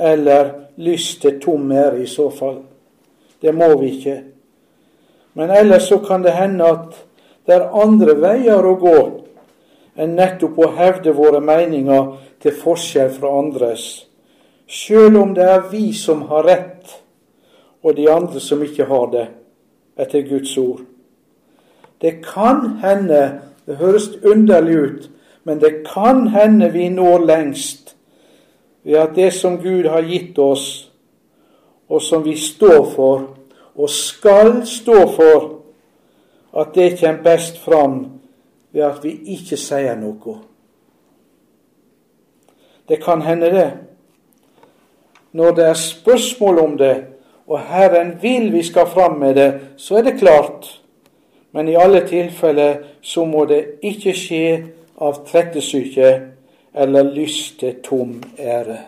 eller 0.00 0.50
lyst 0.80 1.20
til 1.22 1.40
tom 1.40 1.72
ære 1.72 2.02
i 2.02 2.06
så 2.08 2.30
fall. 2.30 2.56
Det 3.42 3.52
må 3.54 3.68
vi 3.78 3.90
ikke. 3.98 4.16
Men 5.34 5.50
ellers 5.50 5.88
så 5.88 5.98
kan 5.98 6.24
det 6.24 6.32
hende 6.34 6.66
at 6.66 6.96
det 7.46 7.54
er 7.54 7.82
andre 7.82 8.16
veier 8.20 8.66
å 8.66 8.74
gå 8.80 8.96
enn 9.96 10.14
nettopp 10.18 10.58
å 10.58 10.70
hevde 10.76 11.14
våre 11.16 11.40
meninger 11.42 12.14
til 12.42 12.56
forskjell 12.56 13.10
fra 13.16 13.32
andres, 13.40 13.86
sjøl 14.70 15.16
om 15.18 15.34
det 15.34 15.46
er 15.50 15.68
vi 15.70 15.90
som 15.96 16.26
har 16.30 16.46
rett, 16.46 16.96
og 17.82 17.96
de 17.96 18.06
andre 18.12 18.40
som 18.40 18.62
ikke 18.62 18.86
har 18.90 19.06
det, 19.12 19.26
etter 20.00 20.26
Guds 20.28 20.52
ord. 20.60 20.84
Det 22.00 22.20
kan 22.24 22.78
hende, 22.84 23.40
det 23.66 23.76
høres 23.80 24.10
underlig 24.24 24.76
ut, 24.76 25.10
men 25.44 25.60
det 25.60 25.82
kan 25.88 26.28
hende 26.32 26.70
vi 26.72 26.88
når 26.88 27.26
lengst 27.26 27.96
ved 28.84 28.96
at 28.96 29.16
det 29.16 29.32
som 29.36 29.58
Gud 29.60 29.88
har 29.88 30.06
gitt 30.08 30.38
oss, 30.38 30.90
og 31.88 32.02
som 32.02 32.24
vi 32.24 32.36
står 32.38 32.84
for, 32.94 33.26
og 33.74 33.90
skal 33.90 34.62
stå 34.66 35.02
for, 35.16 35.48
at 36.56 36.72
det 36.74 36.96
kommer 37.00 37.22
best 37.22 37.58
fram 37.58 38.19
ved 38.72 38.82
at 38.82 39.04
vi 39.04 39.14
ikke 39.34 39.56
sier 39.56 39.96
noe. 39.98 40.36
Det 42.88 42.98
kan 43.02 43.22
hende, 43.22 43.50
det. 43.54 43.70
Når 45.32 45.54
det 45.54 45.64
er 45.64 45.74
spørsmål 45.74 46.58
om 46.58 46.78
det, 46.78 46.94
og 47.46 47.60
Herren 47.60 48.18
vil 48.22 48.52
vi 48.52 48.62
skal 48.62 48.86
fram 48.86 49.18
med 49.18 49.34
det, 49.34 49.60
så 49.76 49.96
er 49.96 50.02
det 50.02 50.18
klart. 50.18 50.82
Men 51.52 51.68
i 51.68 51.74
alle 51.74 52.06
tilfeller 52.06 52.76
så 53.02 53.24
må 53.24 53.44
det 53.44 53.64
ikke 53.82 54.14
skje 54.14 54.44
av 55.00 55.24
trettesyke 55.26 56.10
eller 56.74 57.14
lyst 57.14 57.58
til 57.58 57.80
tom 57.82 58.22
ære. 58.38 58.78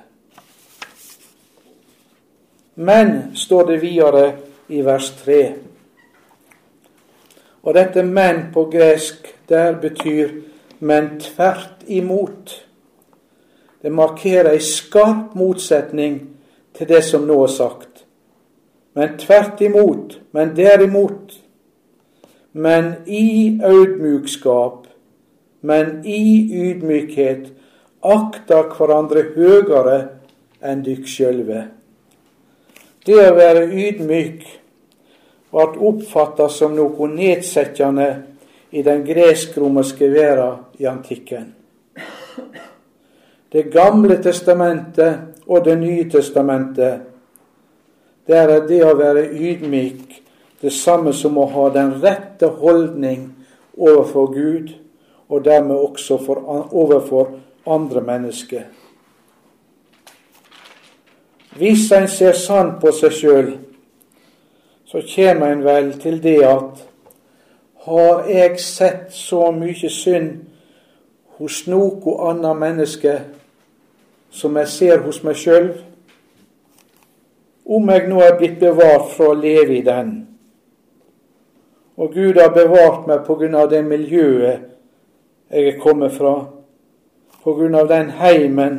Men, 2.74 3.32
står 3.34 3.66
det 3.66 3.82
videre 3.82 4.32
i 4.68 4.80
vers 4.84 5.10
3. 5.24 5.52
Og 7.62 7.74
dette 7.74 8.02
'men' 8.02 8.52
på 8.52 8.64
gresk 8.64 9.34
der 9.48 9.80
betyr 9.80 10.28
'men 10.80 11.20
tvert 11.20 11.84
imot'. 11.86 12.66
Det 13.82 13.92
markerer 13.92 14.50
ei 14.50 14.58
skarp 14.58 15.34
motsetning 15.34 16.28
til 16.74 16.88
det 16.88 17.04
som 17.04 17.22
nå 17.26 17.42
er 17.42 17.46
sagt. 17.46 18.04
Men 18.94 19.18
tvert 19.18 19.60
imot, 19.60 20.20
men 20.32 20.56
derimot, 20.56 21.32
men 22.52 22.94
i 23.06 23.60
audmjukskap, 23.64 24.86
men 25.60 26.02
i 26.04 26.48
ydmykhet, 26.52 27.52
akter 28.02 28.62
hverandre 28.76 29.22
høgere 29.34 30.08
enn 30.62 30.82
dykk 30.84 31.06
sjølve. 31.06 31.64
Det 33.06 33.18
å 33.18 33.34
være 33.34 33.66
ydmyk 33.66 34.61
ble 35.52 35.86
oppfatta 35.88 36.48
som 36.48 36.76
noe 36.76 37.08
nedsettende 37.12 38.08
i 38.72 38.82
den 38.82 39.04
gresk-romerske 39.04 40.08
verden 40.08 40.64
i 40.80 40.86
antikken. 40.88 41.52
Det 43.52 43.68
gamle 43.72 44.16
testamentet 44.22 45.28
og 45.46 45.64
Det 45.64 45.78
nye 45.78 46.10
testamentet, 46.10 47.00
der 48.26 48.48
er 48.48 48.66
det 48.66 48.78
å 48.86 48.94
være 48.96 49.26
ydmyk 49.34 50.22
det 50.62 50.72
samme 50.72 51.12
som 51.12 51.36
å 51.38 51.48
ha 51.50 51.68
den 51.74 51.90
rette 52.00 52.46
holdning 52.46 53.26
overfor 53.76 54.30
Gud, 54.32 54.70
og 55.28 55.44
dermed 55.44 55.76
også 55.76 56.18
for, 56.22 56.38
overfor 56.72 57.34
andre 57.66 58.00
mennesker. 58.00 58.62
Hvis 61.56 61.90
en 61.92 62.08
ser 62.08 62.38
sant 62.38 62.78
på 62.80 62.92
seg 62.94 63.12
sjøl, 63.16 63.50
så 64.92 65.00
kommer 65.14 65.52
en 65.52 65.64
vel 65.64 65.92
til 66.00 66.18
det 66.22 66.42
at 66.44 66.88
har 67.86 68.26
jeg 68.28 68.58
sett 68.60 69.06
så 69.16 69.46
mye 69.50 69.88
synd 69.90 70.34
hos 71.38 71.62
noe 71.66 72.16
annet 72.28 72.58
menneske 72.60 73.14
som 74.30 74.58
jeg 74.60 74.68
ser 74.68 75.00
hos 75.06 75.22
meg 75.24 75.38
sjøl? 75.40 75.70
Om 77.64 77.88
jeg 77.88 78.04
nå 78.10 78.20
er 78.20 78.36
blitt 78.36 78.60
bevart 78.60 79.08
fra 79.14 79.30
å 79.32 79.38
leve 79.38 79.78
i 79.78 79.86
den, 79.86 80.12
og 81.96 82.12
Gud 82.12 82.36
har 82.40 82.52
bevart 82.52 83.08
meg 83.08 83.24
på 83.24 83.38
grunn 83.40 83.56
av 83.56 83.70
det 83.72 83.80
miljøet 83.86 84.68
jeg 85.52 85.72
er 85.72 85.80
kommet 85.80 86.12
fra, 86.18 86.34
på 87.42 87.56
grunn 87.56 87.80
av 87.80 87.88
den 87.88 88.12
heimen 88.20 88.78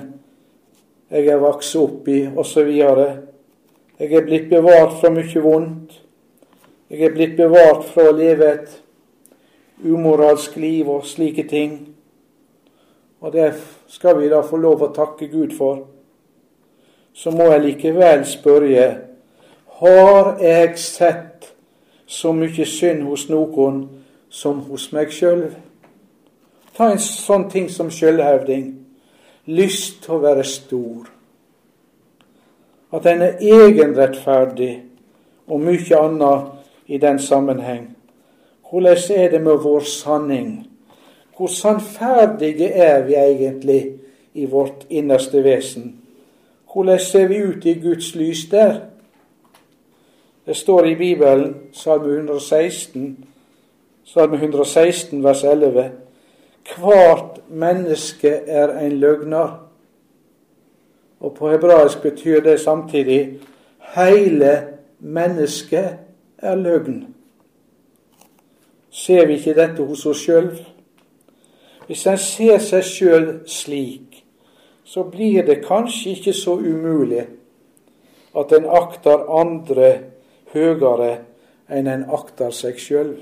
jeg 1.09 1.25
er 1.29 1.41
vokst 1.41 1.75
opp 1.81 2.07
i, 2.09 2.23
osv. 2.29 2.69
Jeg 2.69 4.13
er 4.13 4.25
blitt 4.29 4.49
bevart 4.53 4.99
fra 5.01 5.09
mye 5.13 5.41
vondt. 5.41 6.02
Jeg 6.93 7.01
er 7.01 7.13
blitt 7.15 7.31
bevart 7.33 7.87
fra 7.89 8.03
å 8.11 8.13
leve 8.13 8.47
et 8.53 8.73
umoralsk 9.81 10.59
liv 10.61 10.91
og 10.93 11.07
slike 11.09 11.47
ting. 11.49 11.71
Og 13.17 13.33
det 13.33 13.47
skal 13.89 14.19
vi 14.19 14.29
da 14.29 14.43
få 14.45 14.59
lov 14.61 14.83
å 14.85 14.91
takke 14.93 15.25
Gud 15.31 15.55
for. 15.57 15.87
Så 17.17 17.33
må 17.33 17.49
jeg 17.49 17.65
likevel 17.65 18.27
spørre 18.29 18.85
har 19.81 20.31
jeg 20.37 20.77
sett 20.77 21.49
så 22.05 22.29
mye 22.37 22.69
synd 22.69 23.07
hos 23.09 23.25
noen 23.33 23.83
som 24.29 24.61
hos 24.69 24.91
meg 24.93 25.09
sjøl? 25.09 25.47
Ta 26.77 26.93
en 26.93 27.01
sånn 27.01 27.49
ting 27.49 27.73
som 27.73 27.89
sjølhevding. 27.89 28.69
Lyst 29.49 30.03
til 30.05 30.19
å 30.19 30.23
være 30.29 30.45
stor. 30.45 31.09
At 32.93 33.09
en 33.09 33.25
er 33.25 33.41
egenrettferdig, 33.41 34.75
og 35.49 35.65
mye 35.65 35.97
annet 35.97 36.52
i 36.93 36.97
den 36.97 37.19
sammenheng. 37.19 37.97
Hvordan 38.69 38.97
er 39.15 39.29
det 39.29 39.41
med 39.41 39.57
vår 39.63 39.79
sanning? 39.79 40.67
Hvor 41.37 41.47
sannferdige 41.47 42.67
er 42.69 43.03
vi 43.03 43.13
egentlig 43.13 43.93
i 44.33 44.45
vårt 44.45 44.85
innerste 44.89 45.43
vesen? 45.43 45.95
Hvordan 46.73 46.99
ser 46.99 47.27
vi 47.27 47.43
ut 47.43 47.65
i 47.65 47.73
Guds 47.73 48.15
lys 48.15 48.45
der? 48.51 48.79
Det 50.45 50.55
står 50.55 50.85
i 50.85 50.95
Bibelen, 50.95 51.55
Salme 51.71 52.13
116, 52.13 53.25
Salme 54.03 54.35
116 54.35 55.23
vers 55.23 55.43
11. 55.43 55.91
Hvert 56.77 57.39
menneske 57.49 58.29
er 58.29 58.79
en 58.79 58.91
løgner. 58.91 59.69
Og 61.19 61.33
på 61.33 61.49
hebraisk 61.49 62.01
betyr 62.01 62.41
det 62.41 62.59
samtidig 62.59 63.39
hele 63.95 64.67
mennesket 64.99 66.02
er 66.43 66.55
løgn. 66.59 67.03
Ser 68.91 69.25
vi 69.27 69.39
ikke 69.39 69.55
dette 69.57 69.85
hos 69.87 70.05
oss 70.05 70.21
sjøl? 70.25 70.51
Hvis 71.87 72.05
en 72.07 72.19
ser 72.21 72.59
seg 72.63 72.85
sjøl 72.87 73.27
slik, 73.49 74.23
så 74.83 75.03
blir 75.09 75.45
det 75.47 75.63
kanskje 75.65 76.13
ikke 76.17 76.33
så 76.37 76.57
umulig 76.59 77.25
at 78.37 78.53
en 78.53 78.65
akter 78.69 79.25
andre 79.39 79.89
høyere 80.53 81.13
enn 81.69 81.89
en 81.89 82.05
akter 82.13 82.53
seg 82.55 82.79
sjøl. 82.81 83.15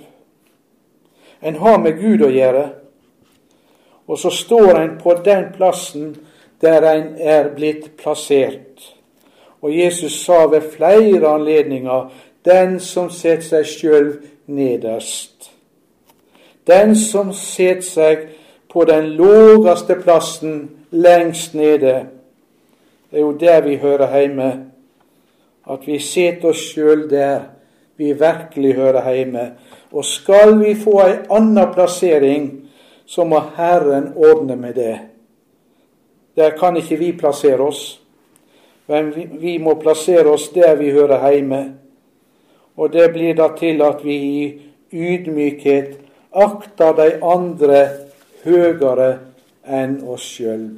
En 1.41 1.57
har 1.61 1.79
med 1.81 1.99
Gud 2.01 2.23
å 2.25 2.29
gjøre, 2.31 2.65
og 4.07 4.19
så 4.19 4.31
står 4.33 4.81
en 4.81 4.97
på 5.01 5.15
den 5.25 5.49
plassen 5.55 6.11
der 6.61 6.85
en 6.85 7.15
er 7.17 7.49
blitt 7.55 7.95
plassert. 7.97 8.83
Og 9.61 9.73
Jesus 9.73 10.19
sa 10.25 10.45
ved 10.49 10.67
flere 10.73 11.29
anledninger 11.29 12.11
den 12.45 12.79
som 12.79 13.09
setter 13.09 13.45
seg 13.45 13.65
sjøl 13.69 14.11
nederst. 14.47 15.51
Den 16.67 16.95
som 16.95 17.33
setter 17.33 17.85
seg 17.85 18.27
på 18.71 18.85
den 18.87 19.13
lågeste 19.17 19.97
plassen 20.01 20.69
lengst 20.91 21.53
nede. 21.53 22.05
Det 23.11 23.19
er 23.19 23.25
jo 23.25 23.31
der 23.31 23.61
vi 23.61 23.75
hører 23.77 24.19
hjemme. 24.19 24.51
At 25.69 25.87
vi 25.87 25.99
setter 25.99 26.49
oss 26.49 26.61
sjøl 26.73 27.09
der 27.09 27.41
vi 27.97 28.13
virkelig 28.13 28.75
hører 28.75 29.13
hjemme. 29.13 29.51
Og 29.91 30.05
skal 30.05 30.55
vi 30.59 30.75
få 30.75 31.01
ei 31.05 31.17
anna 31.29 31.67
plassering, 31.73 32.47
så 33.05 33.23
må 33.27 33.41
Herren 33.57 34.13
ordne 34.15 34.55
med 34.55 34.73
det. 34.73 34.99
Der 36.35 36.49
kan 36.49 36.77
ikke 36.77 36.95
vi 36.95 37.11
plassere 37.11 37.59
oss, 37.59 38.01
men 38.87 39.11
vi 39.41 39.57
må 39.57 39.75
plassere 39.81 40.31
oss 40.31 40.49
der 40.49 40.75
vi 40.75 40.91
hører 40.91 41.31
hjemme. 41.31 41.80
Og 42.77 42.93
det 42.93 43.11
blir 43.13 43.35
da 43.35 43.49
til 43.57 43.81
at 43.81 44.03
vi 44.05 44.15
i 44.15 44.61
ydmykhet 44.91 45.97
akter 46.31 46.95
de 46.97 47.09
andre 47.23 47.81
høyere 48.45 49.11
enn 49.67 49.99
oss 50.07 50.25
sjøl. 50.37 50.69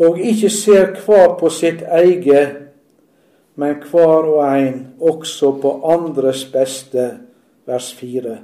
Og 0.00 0.20
ikke 0.20 0.50
ser 0.50 0.94
hver 1.04 1.34
på 1.40 1.50
sitt 1.52 1.82
eget, 1.84 2.56
men 3.60 3.82
hver 3.90 4.30
og 4.32 4.44
en 4.48 4.86
også 5.00 5.52
på 5.60 5.74
andres 5.92 6.46
beste, 6.52 7.10
vers 7.68 7.92
4 7.94 8.38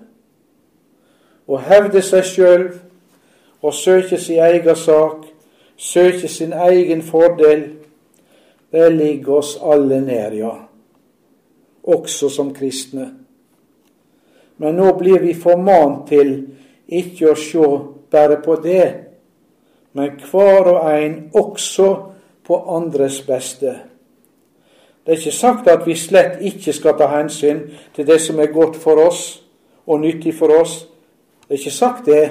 å 1.46 1.58
hevde 1.62 2.02
seg 2.02 2.26
sjøl 2.26 2.64
og 3.62 3.74
søke 3.74 4.18
sin 4.18 4.42
egen 4.42 4.78
sak, 4.78 5.26
søke 5.78 6.28
sin 6.28 6.52
egen 6.52 7.02
fordel, 7.06 7.68
det 8.70 8.90
ligger 8.92 9.38
oss 9.38 9.56
alle 9.62 10.00
nær, 10.00 10.34
ja, 10.34 10.52
også 11.82 12.28
som 12.32 12.52
kristne. 12.54 13.10
Men 14.56 14.76
nå 14.76 14.92
blir 14.98 15.20
vi 15.22 15.34
formant 15.34 16.06
til 16.08 16.32
ikke 16.86 17.32
å 17.32 17.38
se 17.38 17.68
bare 18.10 18.40
på 18.42 18.56
det, 18.64 18.86
men 19.96 20.16
hver 20.30 20.70
og 20.72 20.88
en 20.92 21.16
også 21.34 21.88
på 22.46 22.58
andres 22.76 23.20
beste. 23.26 23.74
Det 25.06 25.12
er 25.12 25.18
ikke 25.20 25.32
sagt 25.32 25.68
at 25.70 25.86
vi 25.86 25.94
slett 25.94 26.40
ikke 26.42 26.72
skal 26.74 26.96
ta 26.98 27.06
hensyn 27.12 27.62
til 27.94 28.06
det 28.06 28.18
som 28.20 28.40
er 28.42 28.50
godt 28.54 28.76
for 28.76 28.98
oss 29.06 29.22
og 29.86 30.00
nyttig 30.02 30.34
for 30.34 30.50
oss, 30.50 30.80
det 31.46 31.54
er 31.54 31.60
ikke 31.60 31.70
sagt 31.70 32.06
det, 32.06 32.24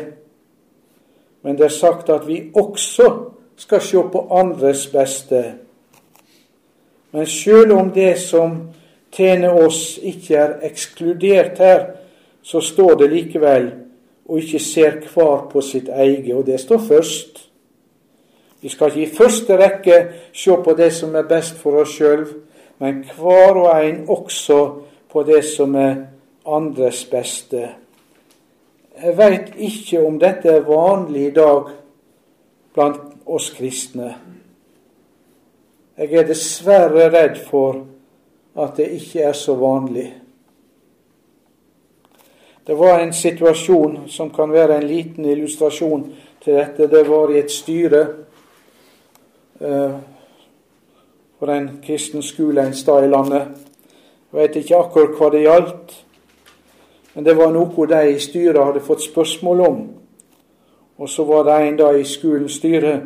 men 1.42 1.56
det 1.56 1.70
er 1.70 1.78
sagt 1.78 2.10
at 2.10 2.28
vi 2.28 2.52
også 2.56 3.08
skal 3.56 3.82
se 3.82 4.02
på 4.12 4.28
andres 4.32 4.88
beste. 4.92 5.44
Men 7.16 7.28
sjøl 7.32 7.72
om 7.72 7.94
det 7.96 8.18
som 8.20 8.58
tjener 9.16 9.56
oss, 9.56 9.96
ikke 10.04 10.36
er 10.36 10.56
ekskludert 10.68 11.62
her, 11.64 11.86
så 12.44 12.60
står 12.60 12.98
det 13.00 13.08
likevel 13.14 13.70
og 14.26 14.42
ikke 14.42 14.60
ser 14.60 14.98
hver 15.14 15.46
på 15.52 15.62
sitt 15.64 15.88
eget, 15.88 16.34
og 16.36 16.44
det 16.46 16.60
står 16.60 16.82
først. 16.88 17.40
Vi 18.62 18.70
skal 18.70 18.92
ikke 18.92 19.06
i 19.06 19.16
første 19.16 19.58
rekke 19.62 20.02
se 20.34 20.58
på 20.66 20.76
det 20.76 20.92
som 20.94 21.16
er 21.16 21.30
best 21.30 21.56
for 21.62 21.80
oss 21.86 21.96
sjøl, 21.96 22.26
men 22.84 23.06
hver 23.16 23.62
og 23.64 23.72
en 23.86 24.04
også 24.12 24.60
på 25.12 25.24
det 25.24 25.44
som 25.46 25.76
er 25.80 25.96
andres 26.46 27.06
beste. 27.08 27.70
Jeg 29.04 29.18
veit 29.18 29.56
ikke 29.56 30.04
om 30.04 30.20
dette 30.20 30.52
er 30.52 30.68
vanlig 30.68 31.30
i 31.30 31.36
dag 31.36 31.70
blant 32.76 33.14
oss 33.26 33.54
kristne. 33.56 34.16
Jeg 35.98 36.12
er 36.14 36.26
dessverre 36.28 37.08
redd 37.08 37.38
for 37.48 37.86
at 38.60 38.76
det 38.76 38.90
ikke 38.98 39.22
er 39.30 39.34
så 39.34 39.54
vanlig. 39.56 40.10
Det 42.68 42.76
var 42.76 43.00
en 43.00 43.14
situasjon 43.14 44.02
som 44.12 44.32
kan 44.34 44.52
være 44.52 44.76
en 44.78 44.88
liten 44.88 45.26
illustrasjon 45.26 46.04
til 46.44 46.58
dette. 46.58 46.90
Det 46.92 47.06
var 47.08 47.32
i 47.32 47.40
et 47.40 47.52
styre 47.52 48.02
eh, 49.62 49.96
for 51.40 51.54
en 51.54 51.70
kristen 51.86 52.24
skole 52.24 52.66
en 52.66 52.74
sted 52.74 53.06
i 53.06 53.14
landet. 53.14 53.48
Jeg 54.34 54.42
vet 54.42 54.56
ikke 54.56 54.82
akkurat 54.82 55.16
hva 55.16 55.30
det 55.32 55.46
gjaldt, 55.46 55.96
men 57.14 57.26
det 57.26 57.38
var 57.38 57.54
noe 57.56 57.88
de 57.88 58.02
i 58.12 58.20
styret 58.20 58.60
hadde 58.66 58.84
fått 58.84 59.06
spørsmål 59.06 59.62
om. 59.70 59.80
Og 60.98 61.10
så 61.10 61.24
var 61.24 61.48
det 61.48 61.62
en 61.68 61.78
da 61.80 61.94
i 61.96 62.04
skolens 62.04 62.60
styre 62.60 62.98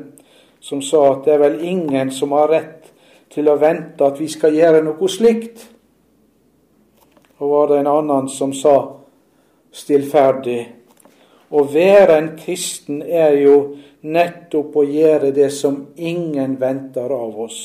som 0.60 0.82
sa 0.82 1.04
at 1.12 1.26
det 1.26 1.34
er 1.36 1.44
vel 1.44 1.62
ingen 1.62 2.12
som 2.12 2.32
har 2.32 2.50
rett 2.50 2.79
til 3.40 3.48
å 3.48 3.60
vente 3.60 4.04
at 4.04 4.20
vi 4.20 4.28
skal 4.28 4.58
gjøre 4.58 4.84
noe 4.84 5.10
slikt. 5.12 5.64
Og 7.40 7.54
var 7.54 7.72
det 7.72 7.80
en 7.80 7.94
annen 7.94 8.28
som 8.32 8.52
sa 8.52 8.76
stillferdig 9.72 10.60
å 11.50 11.64
være 11.66 12.18
en 12.20 12.34
kristen 12.38 13.02
er 13.02 13.40
jo 13.42 13.56
nettopp 14.06 14.76
å 14.78 14.86
gjøre 14.86 15.32
det 15.34 15.50
som 15.54 15.80
ingen 15.98 16.58
venter 16.62 17.10
av 17.10 17.40
oss. 17.42 17.60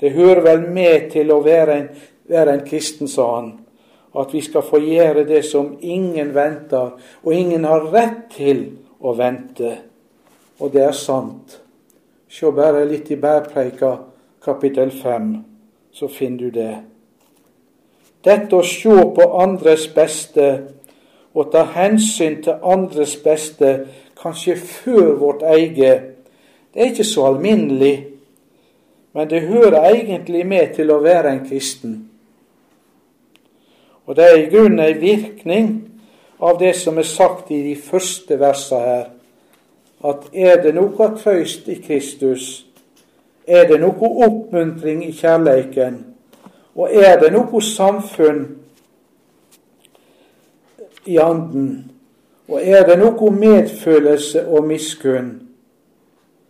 Det 0.00 0.10
hører 0.16 0.42
vel 0.42 0.64
med 0.74 1.12
til 1.12 1.30
å 1.30 1.38
være 1.44 1.76
en, 1.78 1.88
være 2.26 2.56
en 2.56 2.64
kristen, 2.66 3.06
sa 3.06 3.28
han, 3.36 3.52
at 4.18 4.34
vi 4.34 4.42
skal 4.42 4.66
få 4.66 4.80
gjøre 4.82 5.22
det 5.28 5.44
som 5.46 5.76
ingen 5.78 6.32
venter, 6.34 6.96
og 7.22 7.34
ingen 7.36 7.68
har 7.70 7.86
rett 7.92 8.24
til 8.34 8.64
å 8.98 9.14
vente. 9.14 9.76
Og 10.58 10.74
det 10.74 10.82
er 10.88 10.98
sant. 10.98 11.60
Se 12.32 12.48
bare 12.56 12.86
litt 12.88 13.10
i 13.12 13.18
Bærpreika 13.20 13.90
kapittel 14.42 14.90
5, 15.02 15.32
så 15.92 16.08
finner 16.08 16.38
du 16.38 16.54
det. 16.54 16.76
Dette 18.24 18.56
å 18.56 18.64
se 18.64 18.94
på 19.16 19.26
andres 19.42 19.88
beste 19.92 20.46
og 21.34 21.50
ta 21.52 21.66
hensyn 21.74 22.38
til 22.44 22.64
andres 22.64 23.18
beste, 23.20 23.74
kanskje 24.16 24.56
før 24.56 25.12
vårt 25.20 25.44
eget, 25.44 26.08
det 26.72 26.80
er 26.80 26.90
ikke 26.92 27.04
så 27.04 27.26
alminnelig 27.34 27.96
men 29.12 29.30
det 29.30 29.40
hører 29.40 29.90
egentlig 29.94 30.46
med 30.46 30.74
til 30.74 30.90
å 30.90 31.00
være 31.04 31.32
en 31.32 31.44
kristen. 31.46 31.96
Og 34.06 34.16
det 34.16 34.24
er 34.24 34.38
i 34.40 34.50
grunnen 34.50 34.80
en 34.80 35.00
virkning 35.00 35.72
av 36.42 36.58
det 36.58 36.72
som 36.76 36.98
er 36.98 37.06
sagt 37.06 37.52
i 37.52 37.60
de 37.62 37.74
første 37.76 38.38
versene 38.40 38.80
her, 38.86 39.04
at 40.04 40.28
er 40.32 40.62
det 40.62 40.74
noe 40.74 41.08
trøyst 41.18 41.68
i 41.68 41.78
Kristus, 41.82 42.66
er 43.46 43.68
det 43.68 43.78
noe 43.80 44.10
oppmuntring 44.26 45.04
i 45.06 45.12
kjærleiken, 45.14 46.00
og 46.74 46.90
er 46.94 47.18
det 47.20 47.32
noe 47.34 47.62
samfunn 47.62 48.44
i 51.06 51.18
anden, 51.22 51.68
og 52.48 52.60
er 52.62 52.86
det 52.86 52.98
noe 52.98 53.30
medfølelse 53.30 54.46
og 54.48 54.66
miskunn, 54.66 55.32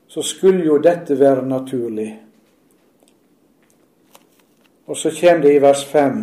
så 0.09 0.22
skulle 0.22 0.64
jo 0.64 0.76
dette 0.82 1.18
være 1.20 1.46
naturlig. 1.48 2.11
Og 4.86 4.96
så 4.96 5.12
kommer 5.20 5.42
det 5.42 5.55
i 5.55 5.61
vers 5.62 5.84
5. 5.84 6.18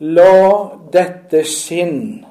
La 0.00 0.70
dette 0.92 1.44
sinn 1.46 2.24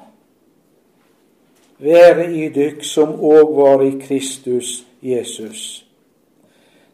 være 1.78 2.32
i 2.34 2.48
dykk 2.48 2.84
som 2.84 3.14
òg 3.20 3.56
var 3.56 3.82
i 3.84 3.92
Kristus 4.00 4.84
Jesus. 5.02 5.86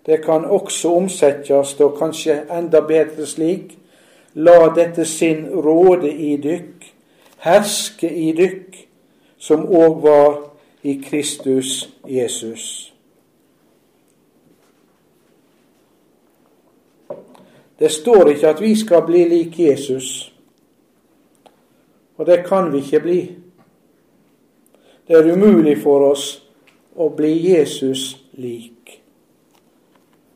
Det 0.07 0.25
kan 0.25 0.45
også 0.45 0.95
omsettes, 0.95 1.81
og 1.81 1.99
kanskje 1.99 2.43
enda 2.59 2.81
bedre 2.81 3.27
slik, 3.27 3.79
la 4.35 4.73
dette 4.75 5.05
sinn 5.07 5.47
råde 5.55 6.11
i 6.11 6.37
dykk, 6.43 6.89
herske 7.45 8.11
i 8.11 8.33
dykk, 8.37 8.81
som 9.39 9.67
òg 9.67 10.03
var 10.03 10.41
i 10.83 10.97
Kristus 11.05 11.89
Jesus. 12.09 12.93
Det 17.79 17.91
står 17.91 18.29
ikke 18.29 18.49
at 18.49 18.61
vi 18.61 18.75
skal 18.79 19.03
bli 19.07 19.25
lik 19.29 19.59
Jesus, 19.59 20.33
og 22.17 22.27
det 22.27 22.45
kan 22.47 22.73
vi 22.73 22.79
ikke 22.79 23.01
bli. 23.01 23.42
Det 25.09 25.17
er 25.19 25.33
umulig 25.33 25.77
for 25.83 26.13
oss 26.13 26.27
å 26.95 27.09
bli 27.17 27.33
Jesus 27.49 28.13
lik. 28.39 29.01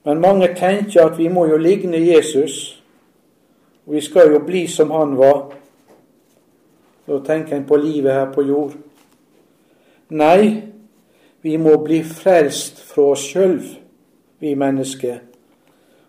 Men 0.07 0.21
mange 0.23 0.49
tenker 0.55 1.07
at 1.07 1.19
vi 1.19 1.29
må 1.29 1.47
jo 1.51 1.59
ligne 1.59 1.99
Jesus, 1.99 2.83
vi 3.87 4.01
skal 4.03 4.33
jo 4.35 4.41
bli 4.43 4.67
som 4.71 4.91
han 4.91 5.15
var. 5.19 5.53
Da 7.07 7.21
tenker 7.27 7.57
en 7.57 7.67
på 7.67 7.79
livet 7.79 8.13
her 8.13 8.33
på 8.35 8.43
jord. 8.47 8.75
Nei, 10.11 10.63
vi 11.43 11.57
må 11.59 11.77
bli 11.83 12.01
frelst 12.07 12.83
fra 12.87 13.13
oss 13.15 13.27
sjøl, 13.31 13.61
vi 14.43 14.55
mennesker. 14.59 15.21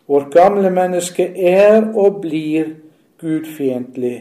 Vårt 0.08 0.32
gamle 0.34 0.72
menneske 0.74 1.28
er 1.36 1.92
og 1.94 2.22
blir 2.24 2.74
gudfiendtlig. 3.22 4.18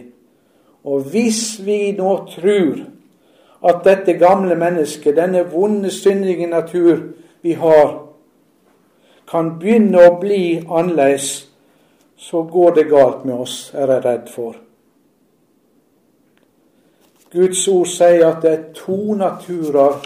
Og 0.84 1.09
hvis 1.12 1.61
vi 1.64 1.93
nå 1.97 2.12
tror 2.34 2.84
at 3.65 3.85
dette 3.85 4.13
gamle 4.13 4.55
mennesket, 4.55 5.17
denne 5.17 5.47
vonde, 5.53 5.91
syndige 5.91 6.47
natur 6.47 6.99
vi 7.43 7.53
har, 7.53 8.03
kan 9.31 9.57
begynne 9.59 10.03
å 10.07 10.19
bli 10.21 10.61
annerledes, 10.69 11.49
så 12.17 12.43
går 12.43 12.75
det 12.75 12.89
galt 12.91 13.25
med 13.25 13.35
oss, 13.35 13.57
er 13.75 13.91
jeg 13.93 14.05
redd 14.05 14.31
for. 14.33 14.55
Guds 17.33 17.67
ord 17.69 17.89
sier 17.91 18.23
at 18.29 18.45
det 18.45 18.53
er 18.53 18.63
to 18.77 19.17
naturer 19.19 19.99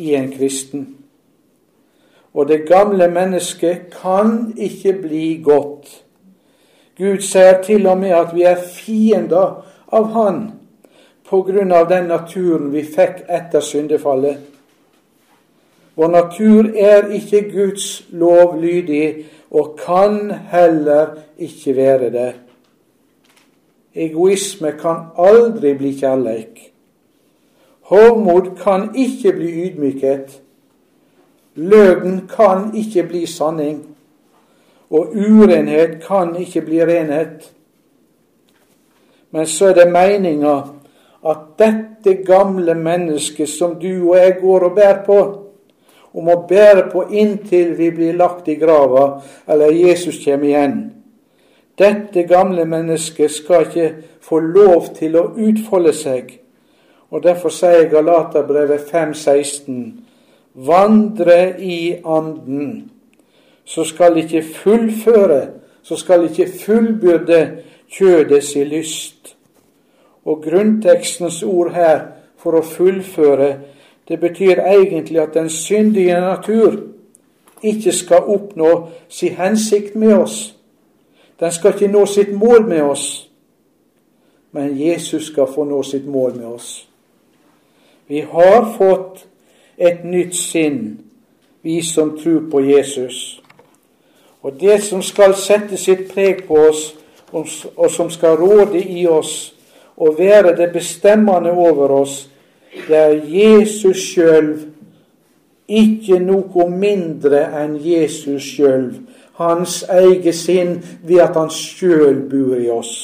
i 0.00 0.14
en 0.18 0.30
kristen. 0.32 0.86
Og 2.32 2.48
det 2.48 2.64
gamle 2.66 3.10
mennesket 3.12 3.92
kan 3.92 4.54
ikke 4.56 4.94
bli 5.02 5.26
godt. 5.44 5.90
Gud 6.98 7.20
sier 7.20 7.60
til 7.62 7.86
og 7.86 8.00
med 8.00 8.16
at 8.16 8.32
vi 8.34 8.46
er 8.48 8.56
fiender 8.56 9.60
av 9.92 10.10
Han 10.16 10.42
av 11.72 11.88
den 11.88 12.08
naturen 12.08 12.70
vi 12.72 12.82
fikk 12.82 13.24
etter 13.28 13.60
syndefallet. 13.60 14.38
Vår 15.94 16.08
natur 16.08 16.68
er 16.76 17.10
ikke 17.12 17.42
Guds 17.52 18.04
lov 18.10 18.56
lydig 18.60 19.26
og 19.50 19.78
kan 19.80 20.30
heller 20.52 21.18
ikke 21.38 21.76
være 21.76 22.10
det. 22.10 22.32
Egoisme 23.94 24.72
kan 24.80 25.12
aldri 25.16 25.74
bli 25.76 25.92
kjærleik. 26.00 26.72
Hovmod 27.92 28.56
kan 28.62 28.88
ikke 28.96 29.32
bli 29.36 29.50
ydmykhet. 29.66 30.38
Løgn 31.54 32.22
kan 32.28 32.70
ikke 32.74 33.02
bli 33.02 33.26
sanning, 33.26 33.82
og 34.90 35.12
urenhet 35.16 35.98
kan 36.06 36.36
ikke 36.36 36.60
bli 36.60 36.80
renhet. 36.88 37.52
Men 39.30 39.46
så 39.46 39.66
er 39.66 39.74
det 39.74 39.92
meninga 39.92 40.56
at 41.22 41.42
dette 41.58 42.14
gamle 42.26 42.74
mennesket 42.74 43.48
som 43.48 43.76
du 43.80 44.10
og 44.10 44.16
jeg 44.16 44.36
går 44.40 44.66
og 44.68 44.74
bærer 44.74 45.04
på, 45.06 45.18
og 46.12 46.24
må 46.24 46.34
bære 46.48 46.90
på 46.92 47.06
inntil 47.10 47.76
vi 47.78 47.90
blir 47.90 48.16
lagt 48.18 48.48
i 48.48 48.58
grava 48.60 49.22
eller 49.48 49.72
Jesus 49.72 50.24
kommer 50.24 50.48
igjen. 50.48 50.92
Dette 51.78 52.22
gamle 52.28 52.64
mennesket 52.68 53.30
skal 53.30 53.66
ikke 53.66 53.94
få 54.20 54.38
lov 54.38 54.92
til 54.98 55.16
å 55.16 55.30
utfolde 55.40 55.94
seg. 55.96 56.38
Og 57.10 57.22
Derfor 57.22 57.52
sier 57.52 57.88
Galaterbrevet 57.92 58.88
5,16.: 58.92 59.92
vandre 60.54 61.60
i 61.60 61.96
Anden, 62.04 62.90
så 63.64 63.84
skal 63.84 64.16
ikke 64.16 64.42
fullføre, 64.42 65.46
så 65.82 65.96
skal 65.96 66.24
ikke 66.24 66.48
fullbyrde 66.64 67.40
kjødet 67.88 68.56
i 68.56 68.64
lyst. 68.64 69.36
Og 70.24 70.42
grunntekstens 70.42 71.42
ord 71.42 71.72
her 71.74 72.00
for 72.38 72.58
å 72.58 72.62
fullføre, 72.62 73.56
det 74.08 74.18
betyr 74.20 74.60
egentlig 74.60 75.20
at 75.22 75.34
den 75.34 75.50
syndige 75.50 76.20
natur 76.20 76.80
ikke 77.62 77.92
skal 77.92 78.30
oppnå 78.30 78.88
sin 79.08 79.34
hensikt 79.38 79.94
med 79.94 80.14
oss. 80.14 80.54
Den 81.40 81.52
skal 81.52 81.74
ikke 81.74 81.92
nå 81.92 82.06
sitt 82.06 82.34
mål 82.34 82.66
med 82.68 82.82
oss. 82.82 83.28
Men 84.52 84.78
Jesus 84.78 85.26
skal 85.26 85.46
få 85.54 85.64
nå 85.64 85.82
sitt 85.82 86.06
mål 86.06 86.36
med 86.36 86.46
oss. 86.46 86.88
Vi 88.06 88.20
har 88.20 88.74
fått 88.76 89.26
et 89.78 90.04
nytt 90.04 90.34
sinn, 90.36 90.98
vi 91.62 91.82
som 91.82 92.18
tror 92.18 92.50
på 92.50 92.60
Jesus. 92.60 93.40
Og 94.42 94.60
det 94.60 94.82
som 94.82 95.02
skal 95.02 95.34
sette 95.38 95.78
sitt 95.78 96.10
preg 96.12 96.44
på 96.46 96.58
oss, 96.68 96.96
og 97.76 97.90
som 97.90 98.10
skal 98.10 98.36
råde 98.36 98.82
i 98.82 99.06
oss, 99.06 99.54
og 99.96 100.18
være 100.18 100.56
det 100.56 100.72
bestemmende 100.72 101.50
over 101.50 101.88
oss, 101.88 102.30
det 102.88 102.96
er 102.96 103.20
Jesus 103.28 103.96
sjøl, 103.96 104.54
ikke 105.68 106.18
noe 106.18 106.68
mindre 106.70 107.44
enn 107.62 107.76
Jesus 107.80 108.44
sjøl, 108.56 108.88
hans 109.40 109.82
eget 109.88 110.34
sinn, 110.36 110.78
ved 111.04 111.22
at 111.24 111.36
han 111.36 111.50
sjøl 111.52 112.24
bor 112.30 112.56
i 112.56 112.68
oss. 112.72 112.94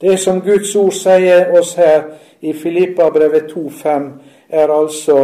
Det 0.00 0.14
som 0.22 0.40
Guds 0.40 0.74
ord 0.78 0.94
sier 0.94 1.50
oss 1.58 1.74
her 1.74 2.04
i 2.40 2.52
Filippabrevet 2.54 3.50
2,5, 3.50 4.10
er 4.48 4.70
altså 4.70 5.18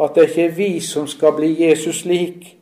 at 0.00 0.16
det 0.16 0.28
ikke 0.28 0.44
er 0.44 0.56
vi 0.56 0.80
som 0.80 1.06
skal 1.06 1.36
bli 1.36 1.52
Jesus 1.62 2.04
lik, 2.04 2.56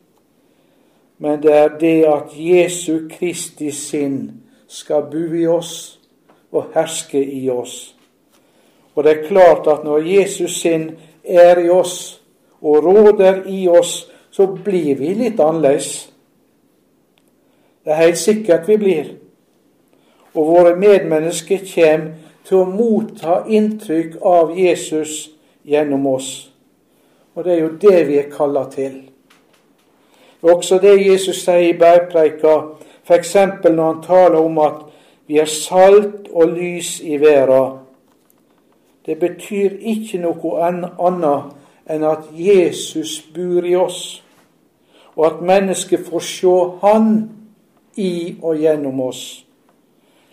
men 1.17 1.41
det 1.43 1.53
er 1.53 1.73
det 1.79 1.97
at 2.07 2.35
Jesu 2.37 3.09
Kristi 3.09 3.71
sinn 3.75 4.21
skal 4.69 5.09
bo 5.11 5.25
i 5.33 5.47
oss 5.49 5.99
og 6.51 6.71
herske 6.75 7.19
i 7.19 7.49
oss. 7.49 7.95
Og 8.95 9.03
det 9.03 9.11
er 9.11 9.27
klart 9.27 9.67
at 9.67 9.83
når 9.83 9.97
Jesus 9.97 10.61
sin 10.61 10.91
er 11.23 11.59
i 11.59 11.69
oss 11.69 12.21
og 12.61 12.83
råder 12.85 13.43
i 13.47 13.67
oss, 13.67 14.11
så 14.31 14.45
blir 14.45 14.95
vi 14.95 15.13
litt 15.13 15.39
annerledes. 15.39 16.09
Det 17.83 17.91
er 17.91 18.03
helt 18.03 18.17
sikkert 18.17 18.67
vi 18.67 18.77
blir. 18.77 19.13
Og 20.33 20.47
våre 20.47 20.75
medmennesker 20.77 21.63
kommer 21.73 22.11
til 22.45 22.61
å 22.61 22.69
motta 22.69 23.43
inntrykk 23.47 24.19
av 24.25 24.53
Jesus 24.57 25.29
gjennom 25.65 26.05
oss. 26.09 26.49
Og 27.35 27.45
det 27.45 27.55
er 27.55 27.61
jo 27.63 27.71
det 27.81 28.03
vi 28.07 28.19
er 28.19 28.29
kalla 28.33 28.65
til. 28.69 29.01
Også 30.41 30.79
det 30.79 30.95
Jesus 31.01 31.41
sier 31.43 31.69
i 31.69 31.77
bergpreika, 31.77 32.55
f.eks. 33.09 33.35
når 33.63 33.93
han 33.93 34.01
taler 34.03 34.39
om 34.39 34.57
at 34.57 34.73
vi 35.27 35.37
er 35.37 35.45
salt 35.45 36.27
og 36.33 36.47
lys 36.47 36.99
i 36.99 37.17
verden. 37.21 37.79
Det 39.05 39.19
betyr 39.19 39.69
ikke 39.79 40.21
noe 40.21 40.61
annet 40.65 41.55
enn 41.89 42.05
at 42.05 42.29
Jesus 42.33 43.19
bor 43.33 43.65
i 43.65 43.75
oss, 43.75 44.23
og 45.15 45.25
at 45.25 45.41
mennesket 45.41 46.05
får 46.05 46.19
se 46.19 46.55
Han 46.81 47.29
i 47.97 48.35
og 48.41 48.57
gjennom 48.57 49.01
oss. 49.01 49.45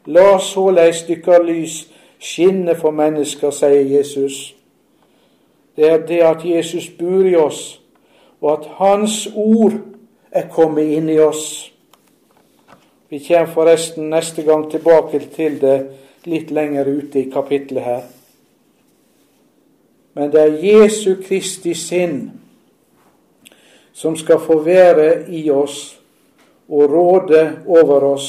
La 0.06 0.38
såleis 0.38 1.02
dykkar 1.08 1.42
lys 1.42 1.86
skinne 2.20 2.76
for 2.76 2.90
mennesker, 2.90 3.50
sier 3.50 3.88
Jesus. 3.88 4.54
Det 5.76 5.90
er 5.90 6.06
det 6.06 6.20
at 6.24 6.44
Jesus 6.44 6.90
bor 6.98 7.24
i 7.24 7.34
oss, 7.36 7.80
og 8.40 8.52
at 8.52 8.68
Hans 8.76 9.28
ord 9.34 9.72
er 10.30 10.48
kommet 10.48 10.92
inn 10.92 11.08
i 11.08 11.18
oss. 11.18 11.72
Vi 13.16 13.24
kommer 13.24 13.46
forresten 13.46 14.10
neste 14.10 14.42
gang 14.42 14.66
tilbake 14.70 15.18
til 15.32 15.54
det 15.60 15.76
litt 16.28 16.50
lenger 16.52 16.84
ute 16.84 17.22
i 17.22 17.30
kapittelet 17.32 17.84
her. 17.84 18.02
Men 20.12 20.28
det 20.34 20.42
er 20.42 20.58
Jesu 20.60 21.14
Kristi 21.22 21.72
sinn 21.80 22.18
som 23.96 24.18
skal 24.20 24.42
få 24.44 24.58
være 24.66 25.06
i 25.32 25.46
oss 25.48 25.78
og 26.68 26.92
råde 26.92 27.40
over 27.64 28.04
oss 28.10 28.28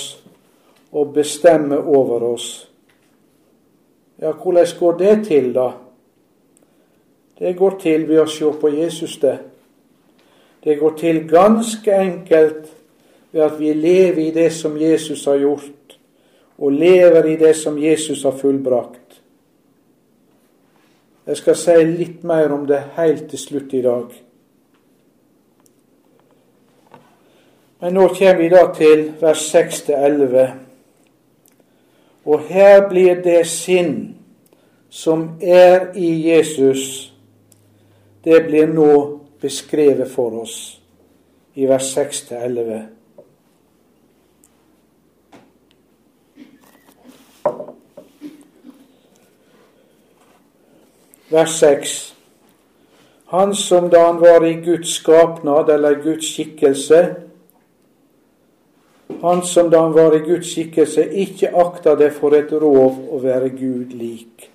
og 0.95 1.11
bestemme 1.19 1.81
over 1.83 2.23
oss. 2.29 2.47
Ja, 4.23 4.31
hvordan 4.31 4.71
går 4.79 4.97
det 5.03 5.17
til, 5.27 5.51
da? 5.53 5.67
Det 7.39 7.57
går 7.57 7.75
til 7.83 8.07
ved 8.07 8.23
å 8.23 8.31
se 8.37 8.55
på 8.61 8.71
Jesus, 8.71 9.19
det. 9.19 9.35
Det 10.63 10.79
går 10.79 10.95
til 11.03 11.25
ganske 11.27 11.99
enkelt 12.07 12.76
ved 13.37 13.43
at 13.45 13.59
vi 13.59 13.73
lever 13.73 14.17
i 14.17 14.31
det 14.31 14.53
som 14.53 14.77
Jesus 14.81 15.25
har 15.25 15.37
gjort, 15.37 15.99
og 16.57 16.71
lever 16.71 17.25
i 17.25 17.35
det 17.37 17.55
som 17.55 17.77
Jesus 17.77 18.23
har 18.23 18.31
fullbrakt. 18.31 19.21
Jeg 21.27 21.37
skal 21.37 21.55
si 21.59 21.75
litt 21.85 22.23
mer 22.25 22.49
om 22.55 22.65
det 22.65 22.79
helt 22.95 23.27
til 23.29 23.39
slutt 23.39 23.73
i 23.77 23.83
dag. 23.85 24.15
Men 27.79 27.93
nå 27.93 28.07
kommer 28.17 28.41
vi 28.41 28.49
da 28.49 28.65
til 28.73 29.05
vers 29.21 29.45
6-11. 29.53 30.47
Og 32.25 32.49
her 32.49 32.89
blir 32.89 33.21
det 33.21 33.43
sinn 33.53 33.95
som 34.89 35.29
er 35.41 35.91
i 35.93 36.09
Jesus, 36.31 37.13
det 38.23 38.47
blir 38.49 38.73
nå 38.73 38.91
beskrevet 39.41 40.09
for 40.09 40.41
oss 40.41 40.59
i 41.53 41.69
vers 41.69 41.93
6-11. 41.97 42.96
Vers 51.29 51.59
6. 51.59 52.15
Han 53.25 53.55
som 53.55 53.89
da 53.89 54.05
han 54.05 54.19
var 54.19 54.45
i 54.45 54.53
Guds 54.53 54.93
skapnad, 54.95 55.69
eller 55.69 56.03
Guds 56.03 56.25
skikkelse, 56.25 57.15
han 59.21 59.41
som 59.43 59.69
da 59.69 59.81
han 59.81 59.93
var 59.93 60.15
i 60.15 60.19
Guds 60.19 60.51
skikkelse, 60.53 61.03
ikke 61.11 61.51
akta 61.55 61.95
det 61.95 62.13
for 62.15 62.35
et 62.37 62.51
rov 62.51 63.01
å 63.11 63.19
være 63.19 63.49
Gud 63.49 63.91
lik. 63.97 64.49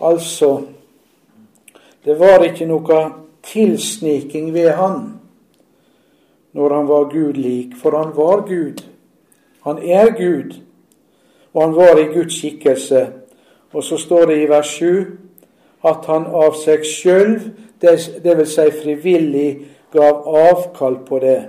Altså, 0.00 0.62
det 2.04 2.16
var 2.18 2.44
ikke 2.46 2.68
noe 2.70 3.02
tilsniking 3.44 4.52
ved 4.54 4.72
han 4.78 5.02
når 6.52 6.74
han 6.74 6.88
var 6.88 7.10
Gud 7.12 7.36
lik, 7.36 7.76
for 7.76 7.96
han 7.96 8.12
var 8.16 8.46
Gud. 8.48 8.80
Han 9.64 9.78
er 9.78 10.12
Gud, 10.16 10.56
og 11.52 11.62
han 11.62 11.76
var 11.76 12.00
i 12.00 12.08
Guds 12.12 12.38
skikkelse. 12.40 13.06
Og 13.72 13.84
så 13.84 13.96
står 13.96 14.26
det 14.32 14.42
i 14.42 14.48
vers 14.48 14.72
7 14.80 15.21
at 15.84 16.06
han 16.06 16.26
av 16.26 16.56
seg 16.60 16.86
sjøl, 16.86 17.36
dvs. 17.82 18.54
Si 18.54 18.68
frivillig, 18.82 19.50
gav 19.92 20.24
avkall 20.28 21.02
på 21.08 21.18
det. 21.20 21.40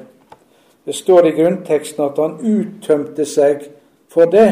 Det 0.85 0.95
står 0.95 1.29
i 1.29 1.35
grunnteksten 1.37 2.03
at 2.03 2.19
han 2.19 2.39
uttømte 2.41 3.25
seg 3.29 3.69
for 4.11 4.27
det 4.31 4.49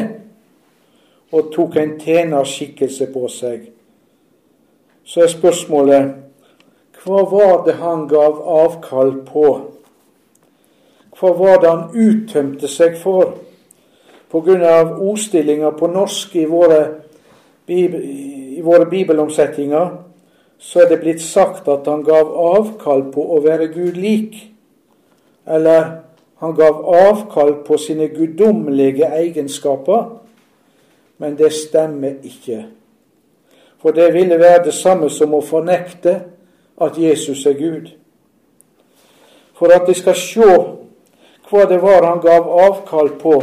og 1.32 1.52
tok 1.52 1.76
en 1.80 1.98
tjenerskikkelse 2.00 3.10
på 3.12 3.28
seg 3.32 3.72
så 5.04 5.24
er 5.24 5.32
spørsmålet 5.32 6.12
hva 7.02 7.22
var 7.26 7.64
det 7.66 7.80
han 7.80 8.04
gav 8.06 8.38
avkall 8.46 9.16
på? 9.26 9.46
Hva 11.18 11.30
var 11.34 11.56
det 11.58 11.70
han 11.70 11.96
uttømte 11.98 12.70
seg 12.70 12.94
for? 13.00 13.32
På 14.30 14.40
grunn 14.46 14.62
av 14.62 15.00
ordstillinger 15.02 15.74
på 15.78 15.90
norsk 15.90 16.36
i 16.38 16.44
våre, 16.46 17.01
i 17.68 18.60
våre 18.62 18.86
bibelomsetninger 18.86 19.90
så 20.62 20.80
er 20.80 20.88
det 20.88 21.00
blitt 21.00 21.22
sagt 21.22 21.68
at 21.68 21.86
han 21.90 22.04
gav 22.06 22.28
avkall 22.38 23.08
på 23.10 23.22
å 23.34 23.40
være 23.42 23.66
Gud 23.74 23.98
lik. 23.98 24.36
Eller 25.46 25.88
han 26.38 26.54
gav 26.54 26.84
avkall 26.86 27.56
på 27.66 27.78
sine 27.82 28.06
guddommelige 28.14 29.08
egenskaper. 29.18 30.04
Men 31.18 31.34
det 31.38 31.52
stemmer 31.52 32.22
ikke. 32.22 32.64
For 33.82 33.90
det 33.90 34.12
ville 34.14 34.38
være 34.38 34.64
det 34.64 34.74
samme 34.74 35.10
som 35.10 35.34
å 35.34 35.42
fornekte 35.42 36.14
at 36.82 36.98
Jesus 36.98 37.42
er 37.46 37.58
Gud. 37.58 37.90
For 39.58 39.74
at 39.74 39.86
de 39.86 39.94
skal 39.98 40.14
se 40.18 40.52
hva 41.50 41.66
det 41.68 41.82
var 41.82 42.06
han 42.06 42.22
gav 42.22 42.46
avkall 42.46 43.10
på, 43.18 43.34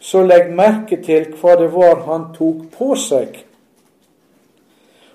så 0.00 0.22
legg 0.22 0.52
merke 0.54 0.98
til 1.02 1.30
hva 1.40 1.56
det 1.60 1.70
var 1.74 2.02
han 2.06 2.30
tok 2.36 2.66
på 2.76 2.94
seg. 3.00 3.38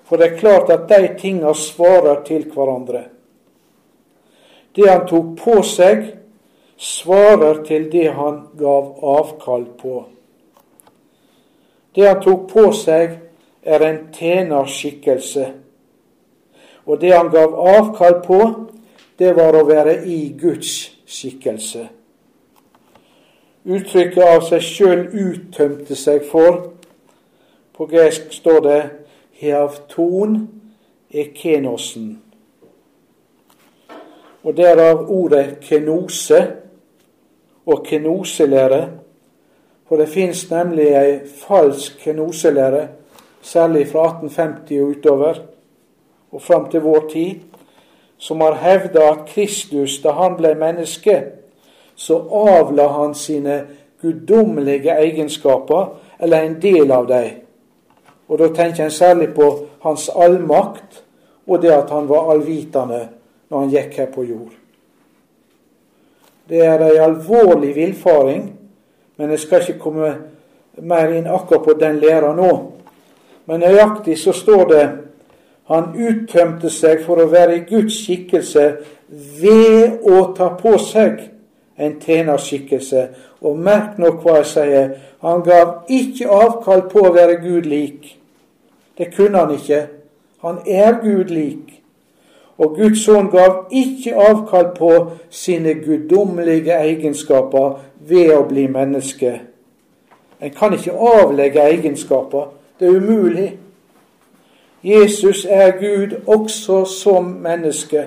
For 0.04 0.20
det 0.20 0.32
er 0.32 0.40
klart 0.40 0.70
at 0.70 0.88
de 0.90 1.14
tinga 1.18 1.54
svarer 1.56 2.24
til 2.26 2.44
hverandre. 2.52 3.04
Det 4.76 4.88
han 4.88 5.06
tok 5.08 5.36
på 5.38 5.62
seg, 5.64 6.04
svarer 6.76 7.62
til 7.64 7.86
det 7.92 8.10
han 8.16 8.42
gav 8.58 8.98
avkall 9.14 9.64
på. 9.78 10.02
Det 11.94 12.08
han 12.08 12.20
tok 12.24 12.48
på 12.50 12.70
seg, 12.76 13.18
er 13.62 13.84
en 13.86 13.98
tjenerskikkelse. 14.12 15.46
Og 16.86 17.00
det 17.00 17.12
han 17.14 17.30
gav 17.30 17.54
avkall 17.54 18.18
på, 18.24 18.40
det 19.18 19.36
var 19.36 19.54
å 19.54 19.66
være 19.68 20.00
i 20.08 20.32
Guds 20.38 20.72
skikkelse. 21.06 21.86
Uttrykket 23.64 24.24
av 24.26 24.42
seg 24.48 24.64
sjøl 24.66 25.04
uttømte 25.12 25.94
seg 25.94 26.24
for. 26.26 26.72
På 27.72 27.86
gresk 27.86 28.32
står 28.34 28.60
det 28.60 28.90
'heavton 29.38 30.48
ekenosen'. 31.10 32.16
Og 34.44 34.56
derav 34.56 35.06
ordet 35.10 35.60
kenose 35.60 36.52
og 37.66 37.84
kenoselære. 37.84 38.88
For 39.88 39.96
det 39.96 40.08
fins 40.08 40.50
nemlig 40.50 40.86
ei 40.86 41.20
falsk 41.26 41.98
kenoselære 42.04 42.88
særlig 43.42 43.88
fra 43.88 44.06
1850 44.06 44.80
og 44.80 44.88
utover, 44.88 45.34
og 46.32 46.42
fram 46.42 46.70
til 46.70 46.80
vår 46.80 47.08
tid, 47.12 47.34
som 48.18 48.40
har 48.40 48.54
hevda 48.54 49.10
at 49.10 49.26
Kristus, 49.26 49.98
da 50.02 50.10
han 50.10 50.36
ble 50.36 50.54
menneske, 50.54 51.22
så 52.02 52.18
avla 52.30 52.88
han 52.88 53.14
sine 53.14 53.60
guddommelige 54.02 54.96
egenskaper, 54.98 55.86
eller 56.18 56.42
en 56.42 56.56
del 56.62 56.90
av 56.90 57.06
dem. 57.06 57.28
Og 58.28 58.38
da 58.38 58.48
tenker 58.54 58.84
en 58.84 58.90
særlig 58.90 59.28
på 59.34 59.48
hans 59.84 60.08
allmakt 60.08 61.02
og 61.46 61.62
det 61.62 61.70
at 61.70 61.90
han 61.90 62.08
var 62.08 62.32
allvitende 62.32 63.00
når 63.50 63.58
han 63.58 63.70
gikk 63.70 63.96
her 63.98 64.10
på 64.14 64.24
jord. 64.24 64.52
Det 66.48 66.64
er 66.66 66.82
ei 66.88 66.98
alvorlig 66.98 67.74
villfaring, 67.76 68.48
men 69.16 69.30
jeg 69.30 69.38
skal 69.38 69.62
ikke 69.62 69.78
komme 69.82 70.12
mer 70.82 71.14
inn 71.14 71.30
akkurat 71.30 71.64
på 71.64 71.76
den 71.78 72.00
læra 72.02 72.32
nå. 72.34 72.52
Men 73.46 73.62
nøyaktig 73.62 74.18
så 74.18 74.34
står 74.34 74.64
det 74.72 74.84
han 75.70 75.92
uttømte 75.94 76.70
seg 76.70 77.04
for 77.06 77.22
å 77.22 77.30
være 77.30 77.60
i 77.60 77.66
Guds 77.68 78.00
skikkelse 78.02 78.66
ved 79.38 80.02
å 80.08 80.24
ta 80.36 80.50
på 80.58 80.74
seg 80.82 81.28
en 81.78 82.00
tjenerskikkelse. 82.00 83.08
Og 83.40 83.58
merk 83.58 83.98
nå 83.98 84.14
hva 84.22 84.38
jeg 84.40 84.50
sier. 84.52 84.88
Han 85.22 85.42
gav 85.46 85.84
ikke 85.88 86.28
avkall 86.28 86.88
på 86.92 87.06
å 87.06 87.14
være 87.14 87.40
Gud 87.42 87.68
lik. 87.70 88.16
Det 88.98 89.12
kunne 89.14 89.38
han 89.38 89.54
ikke. 89.54 89.86
Han 90.42 90.58
er 90.66 90.98
Gud 91.02 91.30
lik. 91.30 91.82
Og 92.58 92.76
Guds 92.76 93.04
sønn 93.04 93.30
gav 93.32 93.66
ikke 93.70 94.14
avkall 94.14 94.68
på 94.76 94.92
sine 95.30 95.74
guddommelige 95.74 96.76
egenskaper 96.78 97.78
ved 97.98 98.34
å 98.36 98.42
bli 98.46 98.66
menneske. 98.70 99.32
En 100.42 100.50
kan 100.50 100.74
ikke 100.74 100.92
avlegge 100.92 101.62
egenskaper. 101.62 102.50
Det 102.78 102.88
er 102.88 102.98
umulig. 103.00 103.48
Jesus 104.82 105.46
er 105.48 105.70
Gud 105.78 106.16
også 106.26 106.84
som 106.84 107.24
menneske. 107.24 108.06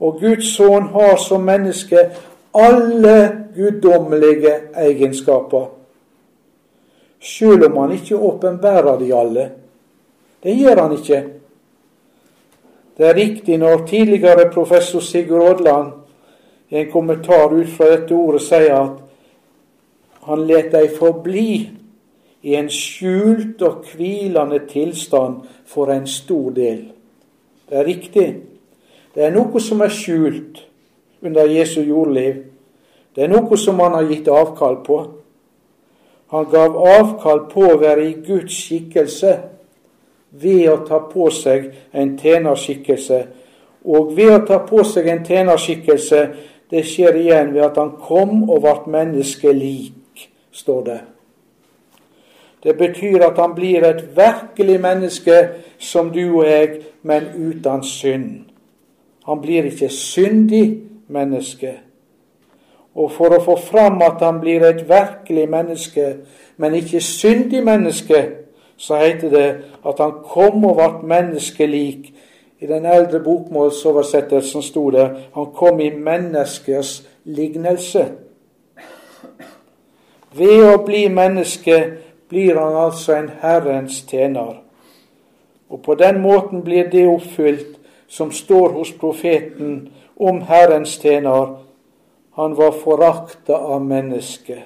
Og 0.00 0.20
Guds 0.20 0.56
sønn 0.56 0.90
har 0.92 1.16
som 1.16 1.40
menneske 1.40 2.10
alle 2.56 3.16
guddommelige 3.54 4.54
egenskaper. 4.74 5.66
sjøl 7.20 7.64
om 7.66 7.76
han 7.76 7.92
ikke 7.92 8.16
åpenbærer 8.16 8.98
de 8.98 9.14
alle. 9.14 9.50
Det 10.42 10.54
gjør 10.56 10.80
han 10.82 10.92
ikke. 10.92 11.24
Det 12.98 13.06
er 13.06 13.14
riktig 13.14 13.58
når 13.58 13.86
tidligere 13.86 14.50
professor 14.52 15.00
Sigurd 15.00 15.42
Odland 15.42 15.92
i 16.70 16.76
en 16.76 16.90
kommentar 16.90 17.52
ut 17.52 17.68
fra 17.68 17.90
dette 17.90 18.14
ordet 18.14 18.42
sier 18.42 18.76
at 18.76 19.02
han 20.26 20.46
let 20.46 20.72
dei 20.72 20.88
forbli 20.90 21.50
i 22.46 22.54
en 22.54 22.70
skjult 22.70 23.62
og 23.62 23.84
hvilende 23.92 24.62
tilstand 24.70 25.42
for 25.66 25.90
en 25.90 26.06
stor 26.06 26.50
del. 26.54 26.84
Det 27.68 27.78
er 27.78 27.86
riktig. 27.86 28.26
Det 29.14 29.24
er 29.24 29.34
noe 29.34 29.60
som 29.62 29.82
er 29.82 29.90
skjult 29.90 30.62
under 31.22 31.50
Jesu 31.50 31.80
jordliv. 31.82 32.45
Det 33.16 33.24
er 33.24 33.32
noe 33.32 33.56
som 33.56 33.80
han 33.80 33.94
har 33.96 34.10
gitt 34.10 34.28
avkall 34.28 34.82
på. 34.84 34.98
Han 36.34 36.48
gav 36.52 36.76
avkall 36.76 37.46
på 37.48 37.62
å 37.70 37.78
være 37.80 38.04
i 38.10 38.14
Guds 38.26 38.58
skikkelse 38.66 39.32
ved 40.36 40.66
å 40.68 40.76
ta 40.84 40.98
på 41.08 41.30
seg 41.32 41.70
en 41.96 42.12
tjenerskikkelse. 42.20 43.20
Og 43.88 44.12
ved 44.18 44.34
å 44.34 44.44
ta 44.44 44.58
på 44.68 44.84
seg 44.84 45.08
en 45.08 45.24
tjenerskikkelse, 45.24 46.22
det 46.68 46.82
skjer 46.84 47.16
igjen 47.22 47.54
ved 47.54 47.64
at 47.70 47.78
han 47.80 47.94
kom 48.02 48.50
og 48.50 48.64
ble 48.66 48.92
menneskelik, 48.98 50.26
står 50.52 50.82
det. 50.90 50.98
Det 52.66 52.74
betyr 52.76 53.22
at 53.30 53.38
han 53.38 53.54
blir 53.54 53.86
et 53.86 54.02
virkelig 54.16 54.76
menneske 54.82 55.40
som 55.78 56.10
du 56.12 56.24
og 56.24 56.44
jeg, 56.48 56.80
men 57.06 57.30
uten 57.38 57.84
synd. 57.86 58.30
Han 59.24 59.40
blir 59.40 59.70
ikke 59.70 59.88
syndig 59.88 60.64
menneske. 61.08 61.85
Og 62.96 63.12
for 63.12 63.36
å 63.36 63.42
få 63.44 63.58
fram 63.60 64.00
at 64.04 64.22
han 64.24 64.40
blir 64.40 64.64
et 64.64 64.86
virkelig 64.88 65.48
menneske, 65.52 66.06
men 66.56 66.74
ikke 66.74 67.00
syndig 67.04 67.60
menneske, 67.64 68.22
så 68.76 69.00
heter 69.00 69.32
det 69.32 69.48
at 69.84 70.00
han 70.00 70.14
kom 70.24 70.64
og 70.64 70.78
ble 70.78 71.08
menneskelik. 71.08 72.12
I 72.60 72.66
den 72.66 72.86
eldre 72.88 73.20
bokmålsoversettelsen 73.20 74.64
sto 74.64 74.88
det 74.90 75.06
han 75.34 75.50
kom 75.56 75.80
i 75.80 75.90
menneskers 75.92 77.02
lignelse. 77.24 78.06
Ved 80.36 80.64
å 80.64 80.80
bli 80.84 81.06
menneske 81.12 81.76
blir 82.28 82.56
han 82.56 82.76
altså 82.80 83.14
en 83.16 83.28
Herrens 83.40 84.02
tjener. 84.08 84.56
Og 85.68 85.82
på 85.82 85.94
den 85.94 86.20
måten 86.20 86.64
blir 86.64 86.88
det 86.90 87.06
oppfylt 87.08 87.76
som 88.08 88.32
står 88.32 88.72
hos 88.76 88.92
profeten 88.92 89.88
om 90.16 90.42
Herrens 90.48 90.96
tjener. 91.02 91.65
Han 92.36 92.54
var 92.54 92.72
forakta 92.72 93.56
av 93.56 93.84
mennesket. 93.84 94.58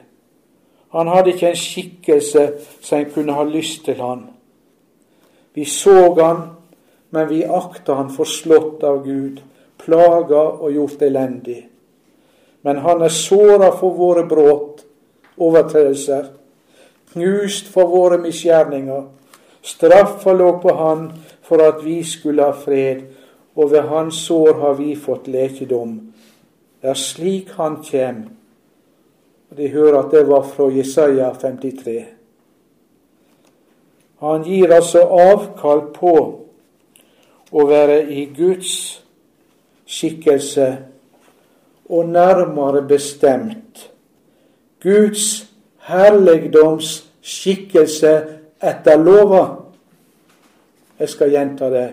Han 0.90 1.08
hadde 1.08 1.30
ikke 1.30 1.52
en 1.52 1.58
skikkelse 1.58 2.46
som 2.82 2.98
en 2.98 3.12
kunne 3.14 3.36
ha 3.36 3.44
lyst 3.46 3.84
til 3.86 4.00
han. 4.02 4.24
Vi 5.54 5.64
så 5.64 6.14
han, 6.18 6.42
men 7.14 7.28
vi 7.30 7.44
akta 7.46 7.94
han 7.94 8.10
forslått 8.10 8.82
av 8.82 9.04
Gud, 9.04 9.38
plaga 9.78 10.42
og 10.50 10.74
gjort 10.74 11.02
elendig. 11.06 11.60
Men 12.66 12.82
han 12.82 13.06
er 13.06 13.14
såra 13.14 13.70
for 13.78 13.94
våre 13.94 14.26
brudd, 14.26 14.82
overtredelser, 15.38 16.26
knust 17.12 17.70
for 17.70 17.86
våre 17.86 18.18
misgjerninger. 18.18 19.06
Straffa 19.62 20.34
lå 20.34 20.56
på 20.58 20.74
han 20.74 21.12
for 21.46 21.62
at 21.62 21.84
vi 21.86 22.00
skulle 22.02 22.50
ha 22.50 22.54
fred, 22.66 23.06
og 23.54 23.70
ved 23.70 23.86
hans 23.94 24.26
sår 24.26 24.58
har 24.58 24.74
vi 24.82 24.96
fått 24.98 25.30
lekedom. 25.30 26.09
Det 26.80 26.90
er 26.90 26.98
slik 26.98 27.50
han 27.58 27.82
kjem 27.84 28.28
og 29.50 29.56
De 29.56 29.68
hører 29.68 29.98
at 29.98 30.10
det 30.10 30.28
var 30.28 30.42
fra 30.42 30.68
Jesaja 30.70 31.32
53. 31.34 32.04
Han 34.20 34.44
gir 34.44 34.72
altså 34.74 35.02
avkall 35.02 35.80
på 35.94 36.14
å 37.50 37.64
være 37.66 38.04
i 38.14 38.28
Guds 38.36 38.74
skikkelse, 39.90 40.68
og 41.90 42.06
nærmere 42.06 42.84
bestemt 42.86 43.90
Guds 44.82 45.24
herligdoms 45.90 46.92
skikkelse 47.20 48.12
etter 48.62 49.02
lova. 49.02 49.42
Jeg 51.00 51.08
skal 51.10 51.34
gjenta 51.34 51.72
det. 51.72 51.88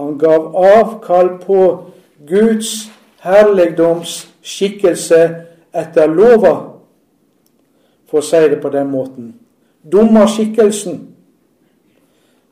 Han 0.00 0.16
gav 0.18 0.56
avkall 0.56 1.34
på 1.42 1.60
Guds 2.28 2.88
herligdoms 3.22 4.28
skikkelse 4.42 5.22
etter 5.74 6.10
lova, 6.10 6.54
for 8.10 8.20
å 8.20 8.26
si 8.26 8.42
det 8.50 8.58
på 8.60 8.70
den 8.72 8.90
måten. 8.92 9.32
Dommerskikkelsen. 9.82 10.98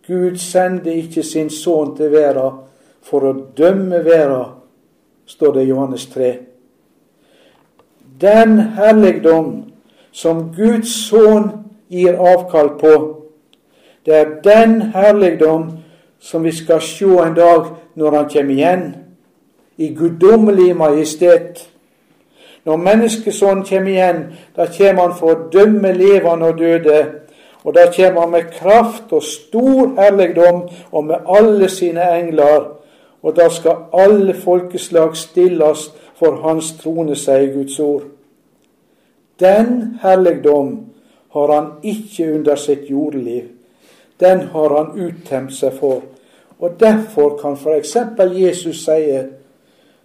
Gud 0.06 0.38
sender 0.42 0.96
ikke 0.96 1.22
sin 1.22 1.50
sønn 1.52 1.92
til 1.98 2.10
verden 2.14 2.62
for 3.06 3.26
å 3.26 3.34
dømme 3.56 4.00
verden, 4.04 4.56
står 5.26 5.54
det 5.54 5.66
i 5.66 5.70
Johannes 5.70 6.06
3. 6.10 6.30
Den 8.20 8.58
helligdom 8.76 9.52
som 10.12 10.48
Guds 10.56 10.90
sønn 11.06 11.52
gir 11.90 12.18
avkall 12.18 12.74
på, 12.80 12.94
det 14.06 14.16
er 14.16 14.34
den 14.44 14.80
herligdom 14.94 15.68
som 16.20 16.44
vi 16.44 16.52
skal 16.52 16.82
se 16.84 17.06
en 17.22 17.36
dag 17.36 17.70
når 17.94 18.16
han 18.16 18.28
kommer 18.32 18.54
igjen, 18.54 18.84
i 19.80 19.94
guddommelig 19.94 20.76
majestet. 20.76 21.70
Når 22.64 22.76
menneskesonen 22.76 23.64
kommer 23.64 23.90
igjen, 23.90 24.18
da 24.56 24.66
kommer 24.68 25.06
han 25.06 25.16
for 25.16 25.32
å 25.32 25.46
dømme 25.52 25.94
levende 25.96 26.50
og 26.52 26.58
døde. 26.58 26.98
Og 27.64 27.74
da 27.74 27.86
kommer 27.94 28.20
han 28.20 28.34
med 28.34 28.52
kraft 28.52 29.12
og 29.16 29.24
stor 29.24 29.94
herligdom 29.96 30.66
og 30.92 31.04
med 31.04 31.24
alle 31.28 31.68
sine 31.72 32.04
engler. 32.18 32.68
Og 33.22 33.36
da 33.36 33.48
skal 33.48 33.88
alle 33.96 34.36
folkeslag 34.36 35.16
stilles 35.16 35.88
for 36.20 36.42
hans 36.44 36.74
trone, 36.82 37.16
sier 37.16 37.48
Guds 37.54 37.80
ord. 37.80 38.04
Den 39.40 39.96
herligdom 40.02 40.76
har 41.32 41.52
han 41.56 41.72
ikke 41.82 42.34
under 42.34 42.56
sitt 42.60 42.90
jordliv. 42.90 43.48
Den 44.20 44.48
har 44.52 44.76
han 44.76 44.96
uttemt 45.00 45.54
seg 45.56 45.72
for. 45.80 46.02
Og 46.60 46.80
derfor 46.80 47.38
kan 47.40 47.56
f.eks. 47.56 47.96
Jesus 48.36 48.84
si 48.84 49.12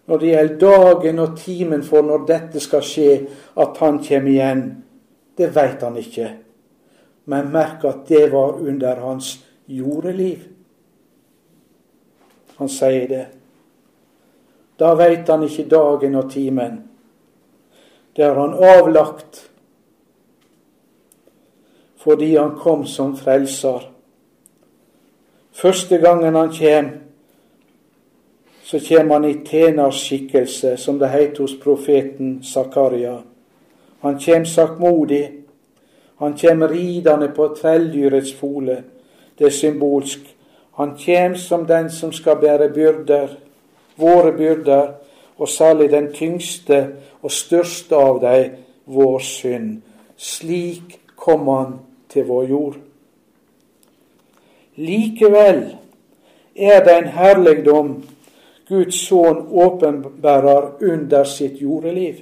når 0.06 0.18
det 0.22 0.28
gjelder 0.28 0.58
dagen 0.62 1.20
og 1.20 1.38
timen 1.38 1.84
for 1.84 2.06
når 2.06 2.26
dette 2.30 2.62
skal 2.62 2.84
skje, 2.86 3.14
at 3.58 3.78
han 3.82 4.02
kommer 4.06 4.32
igjen, 4.32 4.66
det 5.38 5.50
veit 5.56 5.82
han 5.82 5.98
ikke. 5.98 6.28
Men 7.26 7.50
merk 7.52 7.84
at 7.90 8.06
det 8.08 8.28
var 8.32 8.60
under 8.62 9.02
hans 9.02 9.32
jordeliv. 9.68 10.44
Han 12.58 12.70
sier 12.70 13.08
det. 13.10 13.26
Da 14.80 14.94
veit 14.96 15.28
han 15.32 15.44
ikke 15.44 15.68
dagen 15.72 16.16
og 16.16 16.30
timen. 16.32 16.78
Det 18.16 18.24
har 18.24 18.40
han 18.40 18.54
avlagt 18.54 19.50
fordi 22.06 22.36
han 22.36 22.54
kom 22.62 22.84
som 22.86 23.16
frelser. 23.18 23.88
Første 25.56 25.98
gangen 25.98 26.36
han 26.38 26.52
kjem, 26.54 26.92
så 28.66 28.80
kommer 28.80 29.14
han 29.14 29.26
i 29.26 29.46
tjeners 29.46 29.96
skikkelse, 30.08 30.78
som 30.78 30.98
det 31.00 31.12
heter 31.14 31.44
hos 31.44 31.60
profeten 31.60 32.44
Zakaria. 32.44 33.20
Han 34.00 34.20
kommer 34.20 34.46
saktmodig. 34.46 35.32
Han 36.18 36.34
kommer 36.34 36.68
ridende 36.68 37.28
på 37.28 37.48
trelldyrets 37.56 38.34
fole. 38.34 38.84
Det 39.38 39.46
er 39.46 39.52
symbolsk. 39.54 40.20
Han 40.72 40.96
kommer 41.06 41.38
som 41.38 41.66
den 41.66 41.92
som 41.92 42.12
skal 42.12 42.40
bære 42.42 42.70
byrder, 42.70 43.28
våre 43.96 44.32
byrder, 44.34 44.88
og 45.38 45.50
særlig 45.50 45.92
den 45.92 46.14
tyngste 46.14 46.88
og 47.22 47.32
største 47.32 47.96
av 47.96 48.20
dem, 48.22 48.58
vår 48.86 49.20
synd. 49.20 49.82
Slik 50.18 51.00
kom 51.16 51.48
han 51.48 51.80
til 52.10 52.26
vår 52.26 52.50
jord. 52.50 52.76
Likevel 54.76 55.64
er 56.56 56.84
det 56.84 56.98
en 56.98 57.08
herligdom 57.14 57.96
Guds 58.68 58.96
sønn 59.08 59.44
åpenbærer 59.52 60.72
under 60.82 61.24
sitt 61.24 61.62
jordeliv. 61.62 62.16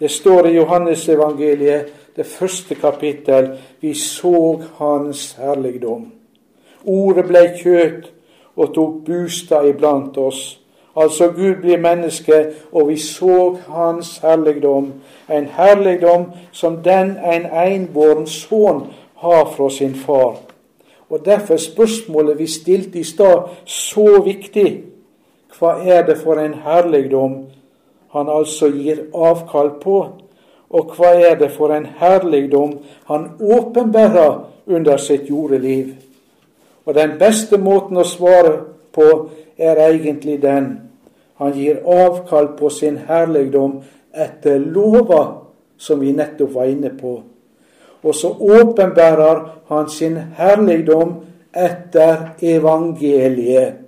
Det 0.00 0.10
står 0.10 0.46
i 0.46 0.56
Johannesevangeliet, 0.56 1.92
det 2.16 2.26
første 2.26 2.74
kapittel, 2.74 3.58
vi 3.80 3.94
så 3.94 4.60
Hans 4.76 5.32
herligdom. 5.32 6.12
Ordet 6.84 7.24
ble 7.24 7.44
kjøtt 7.56 8.10
og 8.56 8.74
tok 8.74 8.98
bostad 9.06 9.68
iblant 9.68 10.18
oss. 10.18 10.58
Altså 10.96 11.30
Gud 11.32 11.62
blir 11.62 11.80
menneske, 11.80 12.52
og 12.72 12.88
vi 12.88 12.98
så 12.98 13.56
Hans 13.68 14.18
herligdom, 14.18 14.92
en 15.30 15.46
herligdom 15.46 16.26
som 16.52 16.82
den 16.84 17.16
en 17.16 17.46
enbåren 17.46 18.26
sønn 18.26 18.88
har 19.22 19.44
fra 19.56 19.70
sin 19.70 19.94
far. 19.94 20.36
Og 21.08 21.24
Derfor 21.24 21.56
spørsmålet 21.56 22.38
vi 22.38 22.46
stilte 22.46 22.98
i 22.98 23.04
stad, 23.04 23.48
så 23.64 24.22
viktig. 24.24 24.91
Hva 25.58 25.76
er 25.84 26.06
det 26.06 26.18
for 26.18 26.40
en 26.40 26.54
herligdom 26.64 27.36
han 28.12 28.28
altså 28.28 28.70
gir 28.72 29.06
avkall 29.14 29.74
på? 29.82 29.98
Og 30.72 30.94
hva 30.96 31.12
er 31.20 31.36
det 31.40 31.50
for 31.52 31.72
en 31.74 31.86
herligdom 31.98 32.78
han 33.08 33.28
åpenbærer 33.40 34.38
under 34.66 34.96
sitt 34.96 35.28
jordeliv? 35.30 35.92
Og 36.84 36.94
den 36.94 37.18
beste 37.18 37.58
måten 37.60 38.00
å 38.00 38.06
svare 38.08 38.54
på 38.92 39.08
er 39.58 39.78
egentlig 39.88 40.40
den. 40.42 40.72
Han 41.38 41.52
gir 41.52 41.82
avkall 41.84 42.54
på 42.58 42.70
sin 42.70 42.96
herligdom 43.08 43.82
etter 44.12 44.58
lova 44.58 45.22
som 45.78 46.00
vi 46.00 46.12
nettopp 46.16 46.54
var 46.54 46.70
inne 46.70 46.92
på. 46.96 47.20
Og 48.02 48.14
så 48.14 48.32
åpenbærer 48.32 49.44
han 49.68 49.88
sin 49.90 50.16
herligdom 50.38 51.14
etter 51.52 52.32
evangeliet. 52.40 53.81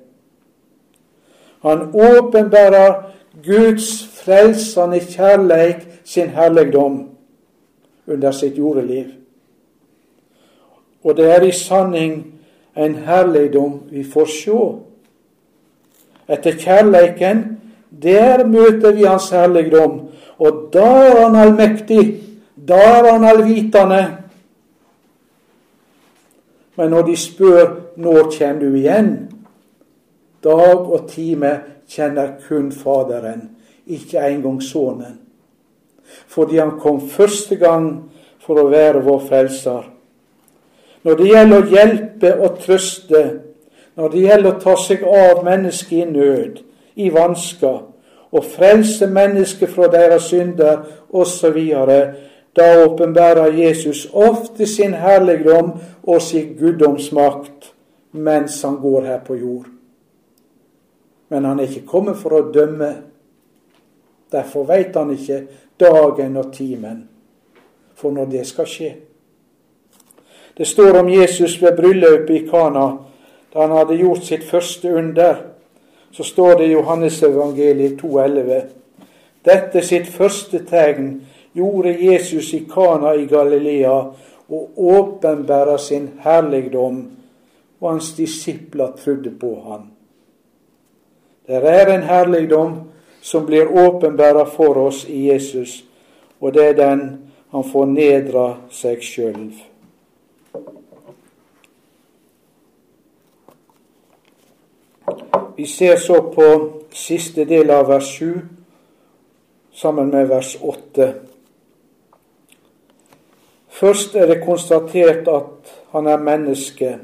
Han 1.65 1.89
åpenbærer 1.95 3.03
Guds 3.45 4.07
frelsende 4.07 5.01
kjærleik, 5.01 5.77
sin 6.05 6.29
herligdom, 6.29 7.09
under 8.07 8.31
sitt 8.31 8.59
jordeliv. 8.59 9.05
Og 11.05 11.17
det 11.17 11.31
er 11.33 11.43
i 11.43 11.53
sanning 11.53 12.35
en 12.77 12.95
herligdom 12.95 13.81
vi 13.91 14.05
får 14.05 14.29
sjå. 14.29 14.61
Etter 16.29 16.57
kjærleiken, 16.61 17.45
der 18.03 18.47
møter 18.47 18.93
vi 18.93 19.05
Hans 19.09 19.31
herligdom, 19.31 20.01
og 20.39 20.69
da 20.73 20.85
er 20.85 21.21
Han 21.27 21.37
allmektig, 21.37 22.21
da 22.69 22.81
er 22.99 23.13
Han 23.13 23.25
allvitende. 23.25 24.07
Men 26.77 26.91
når 26.91 27.03
de 27.03 27.17
spør 27.17 27.81
når 27.97 28.33
kommer 28.39 28.61
du 28.61 28.75
igjen, 28.75 29.34
dag 30.45 30.91
og 30.91 31.09
time 31.11 31.53
kjenner 31.89 32.37
kun 32.49 32.73
Faderen, 32.73 33.51
ikke 33.87 34.21
engang 34.29 34.63
Sønnen. 34.63 35.19
Fordi 36.29 36.59
han 36.59 36.77
kom 36.81 37.01
første 37.09 37.57
gang 37.57 37.89
for 38.45 38.61
å 38.61 38.69
være 38.73 39.03
vår 39.05 39.25
frelser. 39.29 39.89
Når 41.05 41.17
det 41.21 41.31
gjelder 41.31 41.57
å 41.57 41.73
hjelpe 41.73 42.31
og 42.41 42.61
trøste, 42.65 43.25
når 43.97 44.13
det 44.13 44.23
gjelder 44.25 44.53
å 44.53 44.61
ta 44.61 44.77
seg 44.81 45.05
av 45.09 45.43
mennesker 45.45 45.97
i 46.01 46.07
nød, 46.09 46.63
i 46.97 47.11
vansker, 47.13 47.81
og 48.35 48.47
frelse 48.51 49.07
mennesker 49.07 49.71
fra 49.71 49.89
deres 49.93 50.31
synder 50.33 50.87
osv., 51.15 51.61
da 52.55 52.67
åpenbærer 52.85 53.57
Jesus 53.59 54.07
ofte 54.13 54.67
sin 54.71 54.95
herligdom 54.95 55.73
og 56.07 56.23
sin 56.23 56.55
guddomsmakt 56.59 57.73
mens 58.13 58.63
han 58.63 58.79
går 58.83 59.09
her 59.11 59.23
på 59.27 59.35
jord. 59.35 59.74
Men 61.29 61.45
han 61.45 61.61
er 61.61 61.71
ikke 61.71 61.87
kommet 61.87 62.21
for 62.21 62.37
å 62.37 62.45
dømme. 62.53 62.93
Derfor 64.33 64.67
veit 64.69 64.97
han 64.97 65.13
ikke 65.15 65.45
dagen 65.81 66.37
og 66.37 66.53
timen 66.55 67.03
for 67.95 68.13
når 68.13 68.31
det 68.31 68.47
skal 68.47 68.69
skje. 68.69 68.91
Det 70.55 70.67
står 70.67 70.99
om 71.01 71.09
Jesus 71.11 71.57
ved 71.63 71.77
bryllupet 71.77 72.37
i 72.37 72.47
Kana, 72.47 72.87
da 73.53 73.61
han 73.63 73.75
hadde 73.75 73.99
gjort 73.99 74.27
sitt 74.27 74.45
første 74.47 74.93
under. 74.95 75.37
Så 76.15 76.23
står 76.23 76.59
det 76.59 76.69
i 76.69 76.75
Johannesevangeliet 76.75 78.03
2,11.: 78.03 78.61
Dette 79.45 79.83
sitt 79.83 80.07
første 80.09 80.63
tegn 80.67 81.17
gjorde 81.55 81.97
Jesus 81.99 82.53
i 82.55 82.65
Kana 82.71 83.15
i 83.15 83.27
Galilea 83.27 83.97
og 84.49 84.71
åpenbæra 84.77 85.79
sin 85.79 86.09
herligdom, 86.21 87.03
og 87.81 87.91
hans 87.91 88.13
disipler 88.13 88.93
trodde 89.05 89.31
på 89.41 89.55
ham. 89.67 89.94
Det 91.47 91.57
er 91.57 91.93
en 91.95 92.03
herligdom 92.03 92.81
som 93.21 93.47
blir 93.47 93.69
åpenbæra 93.69 94.45
for 94.45 94.77
oss 94.87 95.05
i 95.09 95.29
Jesus, 95.29 95.85
og 96.41 96.55
det 96.55 96.65
er 96.69 96.73
den 96.73 97.03
han 97.53 97.65
fornedrer 97.65 98.57
seg 98.71 99.03
sjøl. 99.05 99.53
Vi 105.57 105.67
ser 105.67 105.97
så 105.97 106.19
på 106.35 106.49
siste 106.91 107.45
del 107.47 107.71
av 107.71 107.87
vers 107.89 108.09
7 108.17 108.41
sammen 109.75 110.11
med 110.11 110.27
vers 110.27 110.57
8. 110.63 111.13
Først 113.69 114.17
er 114.17 114.27
det 114.27 114.43
konstatert 114.43 115.29
at 115.29 115.77
han 115.93 116.07
er 116.07 116.19
menneske. 116.19 116.97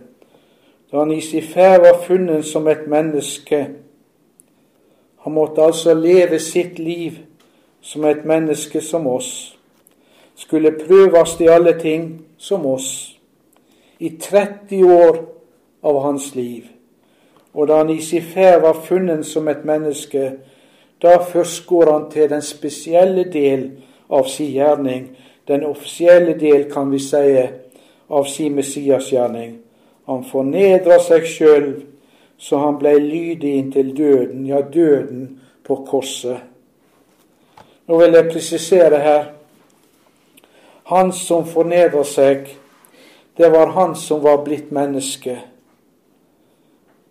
Da 0.91 0.99
han 0.99 1.13
i 1.13 1.21
sin 1.21 1.47
ferd 1.47 1.81
var 1.81 2.03
funnet 2.07 2.45
som 2.47 2.67
et 2.69 2.87
menneske. 2.91 3.67
Han 5.25 5.33
måtte 5.33 5.63
altså 5.63 5.95
leve 5.95 6.39
sitt 6.39 6.79
liv 6.79 7.19
som 7.81 8.05
et 8.05 8.25
menneske 8.25 8.81
som 8.81 9.07
oss. 9.07 9.57
Skulle 10.37 10.73
prøves 10.87 11.37
i 11.41 11.49
alle 11.49 11.77
ting 11.81 12.25
som 12.39 12.67
oss. 12.67 13.17
I 13.99 14.17
30 14.17 14.85
år 14.85 15.25
av 15.83 16.03
hans 16.03 16.35
liv 16.35 16.71
og 17.53 17.69
da 17.69 17.77
han 17.77 17.91
i 17.91 18.01
sin 18.01 18.23
ferd 18.23 18.63
var 18.63 18.83
funnet 18.87 19.27
som 19.27 19.49
et 19.49 19.65
menneske, 19.65 20.33
da 21.03 21.17
først 21.19 21.67
går 21.67 21.93
han 21.93 22.11
til 22.11 22.31
den 22.31 22.43
spesielle 22.43 23.25
del 23.33 23.71
av 24.11 24.29
sin 24.29 24.53
gjerning, 24.53 25.09
den 25.49 25.65
offisielle 25.67 26.39
del, 26.39 26.69
kan 26.73 26.91
vi 26.93 26.99
si, 26.99 27.47
av 28.11 28.27
sin 28.27 28.55
Messiasgjerning. 28.55 29.57
Han 30.07 30.25
fornedrer 30.25 31.03
seg 31.03 31.27
sjøl, 31.27 31.69
så 32.41 32.59
han 32.59 32.79
blei 32.79 32.97
lydig 32.99 33.53
inntil 33.55 33.97
døden, 33.97 34.47
ja, 34.47 34.61
døden 34.61 35.41
på 35.65 35.77
korset. 35.91 36.41
Nå 37.87 37.99
vil 38.01 38.17
jeg 38.17 38.31
presisere 38.33 38.99
her. 38.99 39.25
Han 40.89 41.13
som 41.13 41.45
fornedra 41.47 42.01
seg, 42.05 42.49
det 43.37 43.51
var 43.53 43.75
han 43.77 43.93
som 43.97 44.23
var 44.25 44.41
blitt 44.45 44.73
menneske. 44.73 45.37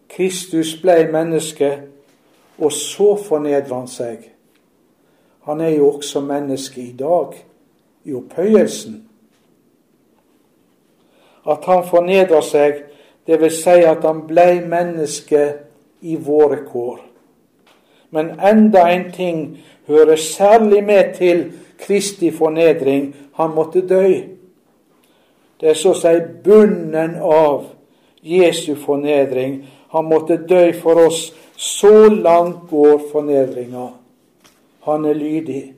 Kristus 0.09 0.73
blei 0.81 1.05
menneske, 1.11 1.71
og 2.57 2.73
så 2.73 3.13
fornedra 3.21 3.83
han 3.83 3.87
seg. 3.87 4.25
Han 5.45 5.61
er 5.61 5.77
jo 5.77 5.91
også 5.93 6.25
menneske 6.25 6.81
i 6.81 6.91
dag, 6.97 7.37
i 8.03 8.17
opphøyelsen. 8.17 9.03
At 11.45 11.65
han 11.69 11.85
fornedra 11.85 12.41
seg, 12.41 12.88
det 13.29 13.37
vil 13.37 13.51
si 13.53 13.83
at 13.85 14.01
han 14.01 14.23
blei 14.25 14.55
menneske 14.65 15.41
i 16.01 16.15
våre 16.17 16.63
kår. 16.65 16.95
Men 18.09 18.31
enda 18.41 18.87
en 18.89 19.11
ting 19.13 19.41
hører 19.87 20.15
særlig 20.15 20.79
med 20.83 21.13
til 21.17 21.43
Kristi 21.77 22.31
fornedring. 22.33 23.11
Han 23.37 23.53
måtte 23.53 23.83
dø. 23.85 24.07
Det 25.61 25.69
er 25.69 25.77
så 25.77 25.93
å 25.93 25.99
si 25.99 26.15
bunnen 26.43 27.19
av 27.21 27.67
Jesu 28.25 28.73
fornedring 28.81 29.59
han 29.93 30.09
måtte 30.09 30.37
dø 30.49 30.71
for 30.81 31.05
oss. 31.05 31.27
Så 31.55 32.09
langt 32.09 32.69
går 32.69 33.03
fornedringa. 33.11 33.89
Han 34.89 35.05
er 35.05 35.13
lydig. 35.13 35.73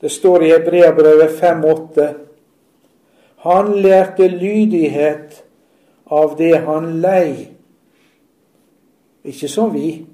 Det 0.00 0.12
står 0.12 0.44
i 0.44 0.52
Hebreabrevet 0.52 1.40
5,8. 1.40 2.08
Han 3.48 3.72
lærte 3.80 4.28
lydighet 4.28 5.41
av 6.12 6.36
det 6.36 6.56
han 6.66 7.00
lei. 7.00 7.48
Ikke 9.24 9.48
som 9.48 9.72
vi. 9.72 10.04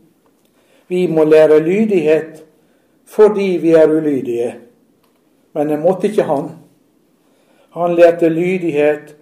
Vi 0.88 1.06
må 1.10 1.24
lære 1.24 1.58
lydighet 1.64 2.44
fordi 3.08 3.56
vi 3.62 3.72
er 3.72 3.90
ulydige. 3.90 4.54
Men 5.52 5.68
det 5.68 5.78
måtte 5.80 6.10
ikke 6.10 6.28
han. 6.28 6.50
Han 7.74 7.94
lærte 7.96 8.28
lydighet 8.28 9.16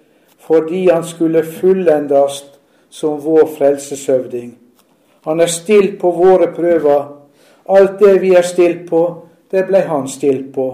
fordi 0.47 0.89
han 0.89 1.05
skulle 1.05 1.45
fullendes 1.45 2.45
som 2.91 3.25
vår 3.25 3.47
frelseshøvding. 3.59 4.57
Han 5.25 5.41
er 5.41 5.47
stilt 5.47 6.01
på 6.01 6.11
våre 6.11 6.53
prøver. 6.55 7.05
Alt 7.69 7.99
det 8.01 8.21
vi 8.23 8.35
er 8.35 8.43
stilt 8.47 8.89
på, 8.91 9.03
det 9.51 9.67
ble 9.67 9.81
han 9.89 10.09
stilt 10.09 10.53
på. 10.55 10.67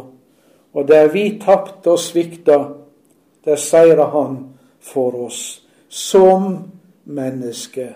Og 0.72 0.88
der 0.88 1.08
vi 1.08 1.38
tapte 1.40 1.94
og 1.94 1.98
svikta, 1.98 2.58
der 3.44 3.56
seira 3.56 4.10
han 4.12 4.38
for 4.80 5.24
oss. 5.24 5.61
Som 5.92 6.70
menneske. 7.04 7.88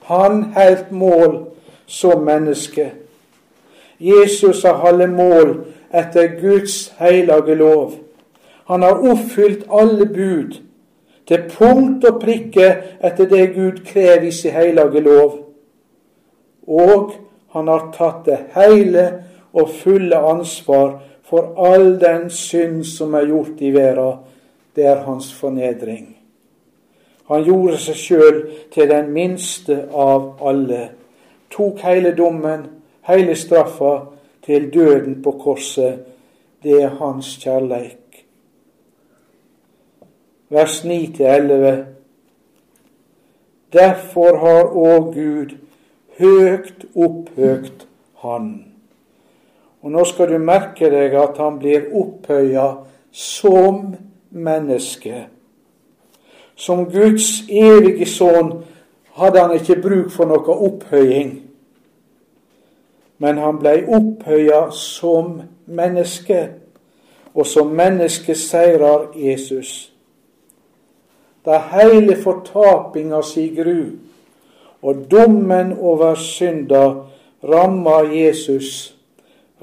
Han 0.00 0.42
holdt 0.54 0.90
mål 0.92 1.38
som 1.86 2.24
menneske. 2.24 2.90
Jesus 3.98 4.62
har 4.62 4.74
holdt 4.82 5.10
mål 5.10 5.54
etter 5.88 6.36
Guds 6.40 6.92
hellige 6.98 7.54
lov. 7.54 7.94
Han 8.68 8.82
har 8.82 9.00
oppfylt 9.10 9.64
alle 9.72 10.06
bud 10.06 10.58
til 11.26 11.46
punkt 11.56 12.04
og 12.04 12.20
prikke 12.20 12.68
etter 13.00 13.30
det 13.30 13.54
Gud 13.54 13.80
krever 13.86 14.28
i 14.28 14.34
sin 14.34 14.52
hellige 14.52 15.00
lov. 15.00 15.38
Og 16.66 17.16
han 17.56 17.72
har 17.72 17.88
tatt 17.96 18.26
det 18.26 18.38
hele 18.58 19.06
og 19.56 19.72
fulle 19.80 20.18
ansvar 20.18 20.98
for 21.24 21.54
all 21.56 21.96
den 22.00 22.28
synd 22.30 22.84
som 22.84 23.14
er 23.16 23.30
gjort 23.32 23.64
i 23.64 23.72
verden. 23.72 24.20
Det 24.76 24.84
er 24.84 25.06
hans 25.08 25.32
fornedring. 25.32 26.15
Han 27.28 27.44
gjorde 27.44 27.78
seg 27.82 27.98
sjøl 27.98 28.40
til 28.74 28.90
den 28.90 29.10
minste 29.14 29.80
av 29.92 30.36
alle. 30.46 30.82
Tok 31.50 31.82
hele 31.82 32.14
dommen, 32.16 32.66
hele 33.08 33.34
straffa, 33.34 33.98
til 34.46 34.70
døden 34.70 35.22
på 35.22 35.32
korset. 35.42 36.04
Det 36.62 36.82
er 36.82 36.98
hans 37.00 37.34
kjærleik 37.42 38.06
vers 40.48 40.84
9-11. 40.84 41.84
Derfor 43.72 44.36
har 44.36 44.64
òg 44.64 45.14
Gud 45.14 45.56
høgt 46.18 46.86
opphøgt 46.94 47.86
Han. 48.22 48.64
Og 49.82 49.90
nå 49.92 50.04
skal 50.04 50.32
du 50.32 50.38
merke 50.38 50.88
deg 50.90 51.14
at 51.14 51.36
han 51.38 51.58
blir 51.60 51.90
opphøya 51.94 52.64
som 53.12 53.94
menneske. 54.30 55.26
Som 56.56 56.86
Guds 56.90 57.44
evige 57.48 58.06
sønn 58.08 58.52
hadde 59.16 59.40
han 59.40 59.56
ikke 59.56 59.80
bruk 59.82 60.10
for 60.10 60.28
noe 60.28 60.60
opphøying. 60.68 61.34
Men 63.18 63.38
han 63.40 63.58
blei 63.60 63.82
opphøya 63.84 64.70
som 64.72 65.42
menneske, 65.66 66.48
og 67.34 67.46
som 67.46 67.72
menneske 67.76 68.34
seirer 68.34 69.12
Jesus 69.16 69.92
da 71.46 71.60
heile 71.70 72.16
fortapinga 72.18 73.22
si 73.22 73.46
gru 73.54 73.82
og 74.82 75.04
dommen 75.10 75.72
over 75.78 76.14
synda 76.18 76.82
ramma 77.46 78.00
Jesus, 78.10 78.96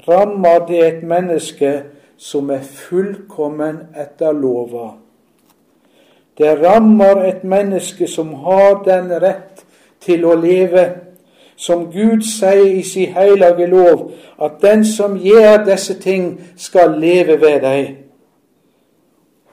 ramma 0.08 0.58
det 0.68 0.80
et 0.86 1.02
menneske 1.04 1.72
som 2.16 2.50
er 2.50 2.64
fullkommen 2.64 3.82
etter 4.00 4.32
lova. 4.32 4.94
Det 6.38 6.58
rammer 6.66 7.24
et 7.24 7.44
menneske 7.44 8.06
som 8.06 8.34
har 8.34 8.82
den 8.86 9.10
rett 9.22 9.64
til 10.00 10.24
å 10.26 10.34
leve, 10.34 10.86
som 11.56 11.86
Gud 11.92 12.24
sier 12.26 12.66
i 12.74 12.82
sin 12.82 13.12
hellige 13.14 13.68
lov, 13.70 14.10
at 14.42 14.58
den 14.62 14.82
som 14.84 15.14
gjør 15.22 15.62
disse 15.68 15.94
ting, 16.02 16.40
skal 16.56 16.98
leve 16.98 17.38
ved 17.40 17.60
dem. 17.62 17.86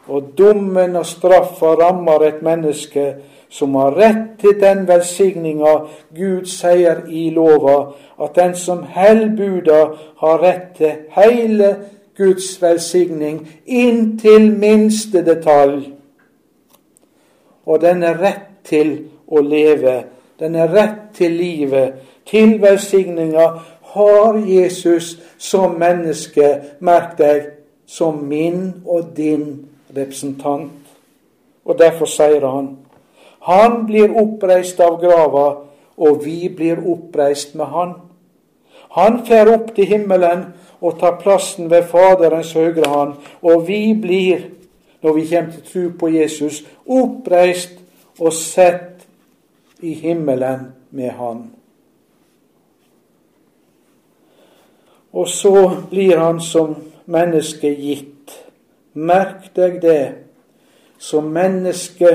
Og 0.09 0.33
dommen 0.37 0.95
og 0.95 1.05
straffa 1.05 1.75
rammer 1.77 2.25
et 2.25 2.41
menneske 2.41 3.05
som 3.51 3.75
har 3.75 3.93
rett 3.95 4.39
til 4.41 4.57
den 4.59 4.87
velsigninga 4.87 5.75
Gud 6.15 6.49
sier 6.49 7.05
i 7.07 7.29
lova, 7.35 7.93
at 8.23 8.35
den 8.35 8.55
som 8.55 8.83
held 8.89 9.37
buda, 9.37 9.81
har 10.17 10.41
rett 10.41 10.69
til 10.77 10.93
hele 11.15 11.75
Guds 12.17 12.55
velsigning 12.61 13.43
inntil 13.65 14.51
minste 14.57 15.21
detalj. 15.25 16.00
Og 17.65 17.81
den 17.81 18.03
er 18.03 18.19
rett 18.21 18.47
til 18.67 18.95
å 19.27 19.41
leve, 19.41 20.03
den 20.39 20.55
er 20.55 20.71
rett 20.73 21.11
til 21.17 21.35
livet, 21.37 21.93
til 22.25 22.57
velsigninga, 22.61 23.47
har 23.93 24.37
Jesus 24.47 25.17
som 25.37 25.75
menneske, 25.79 26.77
merk 26.79 27.17
deg, 27.19 27.49
som 27.85 28.23
min 28.27 28.83
og 28.85 29.11
din 29.17 29.67
representant. 29.95 30.71
Og 31.65 31.77
derfor 31.77 32.09
sier 32.09 32.45
han 32.47 32.71
han 33.41 33.85
blir 33.85 34.13
oppreist 34.21 34.79
av 34.85 34.99
grava, 35.01 35.45
og 35.97 36.25
vi 36.25 36.49
blir 36.53 36.81
oppreist 36.85 37.55
med 37.57 37.71
han. 37.73 37.93
Han 38.97 39.21
fer 39.25 39.49
opp 39.49 39.71
til 39.75 39.87
himmelen 39.89 40.43
og 40.81 40.99
tar 41.01 41.17
plassen 41.21 41.69
ved 41.71 41.87
Faderens 41.89 42.53
høyre 42.53 42.89
hånd, 42.89 43.15
og 43.41 43.65
vi 43.65 43.95
blir, 43.97 44.45
når 45.01 45.13
vi 45.13 45.25
kommer 45.27 45.51
til 45.51 45.63
tro 45.71 45.97
på 45.99 46.09
Jesus, 46.09 46.63
oppreist 46.85 47.79
og 48.19 48.33
sett 48.33 49.07
i 49.81 49.93
himmelen 49.93 50.67
med 50.91 51.09
Han. 51.09 51.49
Og 55.13 55.27
så 55.27 55.71
blir 55.89 56.17
han 56.17 56.39
som 56.39 56.75
menneske 57.05 57.73
gitt 57.75 58.07
Merk 58.93 59.53
deg 59.55 59.81
det. 59.81 60.13
Som 60.99 61.31
menneske, 61.31 62.09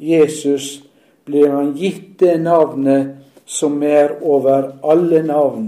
Jesus, 0.00 0.82
blir 1.24 1.50
han 1.52 1.74
gitt 1.76 2.18
det 2.20 2.38
navnet 2.40 3.16
som 3.46 3.82
er 3.82 4.16
over 4.22 4.70
alle 4.82 5.22
navn, 5.22 5.66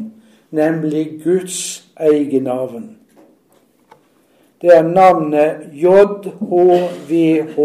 nemlig 0.50 1.20
Guds 1.24 1.84
eget 2.00 2.42
navn. 2.42 2.95
Det 4.60 4.72
er 4.72 4.82
navnet 4.82 5.56
JHVH, 5.72 7.58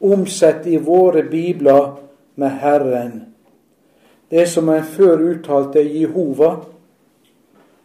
omsett 0.00 0.66
i 0.66 0.76
våre 0.76 1.22
bibler 1.22 1.92
med 2.34 2.50
Herren. 2.50 3.24
Det 4.30 4.48
som 4.50 4.68
en 4.68 4.82
før 4.82 5.22
uttalte 5.30 5.84
Jehova, 5.86 6.56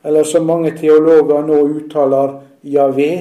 eller 0.03 0.23
som 0.23 0.45
mange 0.49 0.71
teologer 0.77 1.45
nå 1.45 1.59
uttaler 1.77 2.39
Javé. 2.63 3.11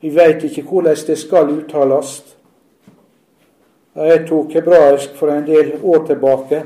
Vi 0.00 0.10
veit 0.10 0.42
ikke 0.44 0.66
hvordan 0.66 0.98
det 1.06 1.18
skal 1.18 1.52
uttales. 1.54 2.16
Da 3.94 4.10
jeg 4.10 4.26
tok 4.28 4.58
hebraisk 4.58 5.14
for 5.16 5.30
en 5.30 5.46
del 5.46 5.78
år 5.82 6.02
tilbake, 6.10 6.64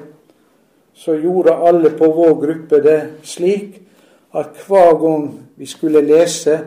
så 0.95 1.13
gjorde 1.15 1.61
alle 1.69 1.93
på 1.93 2.09
vår 2.09 2.35
gruppe 2.41 2.81
det 2.83 2.99
slik 3.23 3.77
at 4.35 4.49
hver 4.67 4.99
gang 5.01 5.49
vi 5.57 5.67
skulle 5.67 6.01
lese 6.01 6.59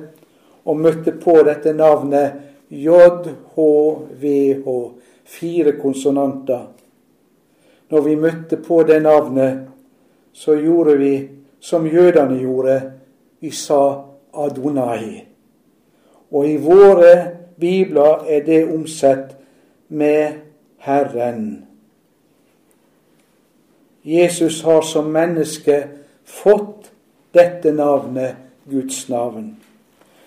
og 0.66 0.78
møtte 0.78 1.12
på 1.12 1.44
dette 1.46 1.74
navnet 1.74 2.32
JHVH, 2.70 4.68
fire 5.24 5.72
konsonanter 5.82 6.68
Når 7.90 8.02
vi 8.02 8.16
møtte 8.16 8.58
på 8.58 8.84
det 8.84 9.02
navnet, 9.04 9.68
så 10.34 10.56
gjorde 10.56 10.98
vi 10.98 11.30
som 11.60 11.86
jødene 11.88 12.40
gjorde. 12.40 12.82
Vi 13.40 13.52
sa 13.52 14.02
Adonai. 14.34 15.24
Og 16.32 16.48
i 16.50 16.56
våre 16.58 17.12
bibler 17.60 18.26
er 18.28 18.42
det 18.46 18.64
omsett 18.74 19.36
med 19.88 20.34
Herren. 20.78 21.66
Jesus 24.04 24.62
har 24.62 24.82
som 24.82 25.06
menneske 25.14 25.84
fått 26.26 26.83
dette 27.34 27.72
navnet, 27.72 28.36
Guds 28.70 29.10
navn. 29.10 29.58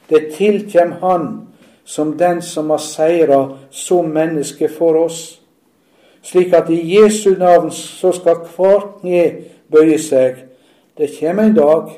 Det 0.09 0.33
tilkjem 0.37 0.93
Han 1.01 1.49
som 1.85 2.19
den 2.19 2.43
som 2.43 2.71
har 2.71 2.79
seira 2.79 3.59
som 3.71 4.11
menneske 4.11 4.69
for 4.69 4.97
oss, 5.05 5.41
slik 6.23 6.53
at 6.53 6.71
i 6.71 6.97
Jesu 6.97 7.37
navn 7.39 7.71
så 7.71 8.13
skal 8.13 8.43
hvert 8.57 9.01
kne 9.01 9.23
bøye 9.71 9.99
seg. 9.99 10.43
Det 10.99 11.11
kjem 11.15 11.39
en 11.39 11.55
dag. 11.55 11.93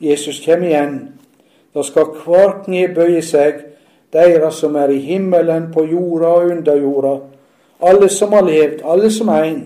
Jesus 0.00 0.40
kjem 0.40 0.62
igjen. 0.62 0.94
Da 1.74 1.82
skal 1.84 2.14
hvert 2.24 2.64
kne 2.64 2.86
bøye 2.94 3.22
seg, 3.22 3.60
deira 4.12 4.50
som 4.50 4.76
er 4.76 4.88
i 4.94 5.02
himmelen, 5.04 5.68
på 5.72 5.84
jorda 5.84 6.32
og 6.40 6.54
under 6.56 6.80
jorda, 6.80 7.14
alle 7.80 8.08
som 8.08 8.32
har 8.32 8.46
levd, 8.46 8.80
alle 8.84 9.10
som 9.12 9.28
ein. 9.28 9.60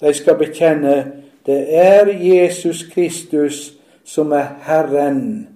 De 0.00 0.12
skal 0.14 0.36
bekjenne 0.36 1.21
det 1.46 1.76
er 1.76 2.06
Jesus 2.06 2.82
Kristus 2.94 3.72
som 4.04 4.32
er 4.32 4.46
Herren, 4.62 5.48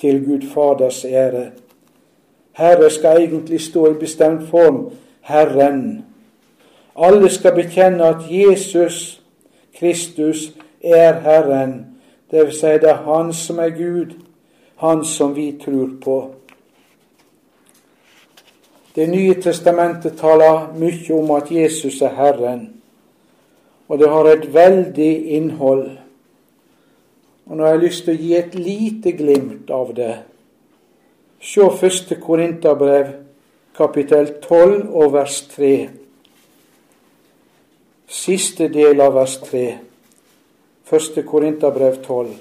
til 0.00 0.24
Gud 0.26 0.42
Faders 0.54 1.04
ære. 1.04 1.50
Herre 2.52 2.90
skal 2.90 3.22
egentlig 3.22 3.60
stå 3.60 3.90
i 3.90 3.94
bestemt 3.94 4.48
form 4.48 4.92
Herren. 5.20 6.04
Alle 6.96 7.30
skal 7.30 7.54
bekjenne 7.54 8.04
at 8.04 8.16
Jesus 8.30 9.22
Kristus 9.78 10.52
er 10.84 11.20
Herren, 11.20 11.86
dvs. 12.32 12.60
Si 12.60 12.66
det 12.66 12.90
er 12.90 12.94
Han 12.94 13.32
som 13.32 13.58
er 13.58 13.70
Gud 13.70 14.14
Han 14.76 15.04
som 15.04 15.36
vi 15.36 15.60
tror 15.64 15.88
på. 16.04 16.34
Det 18.94 19.08
nye 19.08 19.34
testamentet 19.34 20.16
taler 20.18 20.72
mye 20.78 21.14
om 21.14 21.30
at 21.30 21.50
Jesus 21.50 22.02
er 22.02 22.14
Herren, 22.14 22.79
og 23.90 23.98
det 23.98 24.08
har 24.08 24.24
et 24.30 24.44
veldig 24.54 25.12
innhold. 25.34 25.88
Og 27.46 27.56
Nå 27.56 27.64
har 27.64 27.72
jeg 27.74 27.82
lyst 27.82 28.04
til 28.06 28.14
å 28.14 28.20
gi 28.22 28.34
et 28.38 28.52
lite 28.54 29.12
glimt 29.18 29.70
av 29.74 29.90
det. 29.96 30.12
Se 31.42 31.66
første 31.80 32.20
Korinterbrev, 32.22 33.10
kapittel 33.74 34.30
12 34.44 34.94
og 34.94 35.10
vers 35.16 35.40
3. 35.56 35.72
Siste 38.06 38.70
del 38.70 39.02
av 39.02 39.18
vers 39.18 39.34
3. 39.42 39.66
Første 40.86 41.26
Korinterbrev 41.26 41.98
12. 42.06 42.38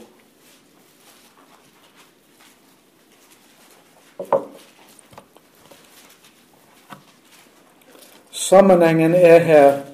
Sammenhengen 8.30 9.16
er 9.16 9.39
her 9.39 9.89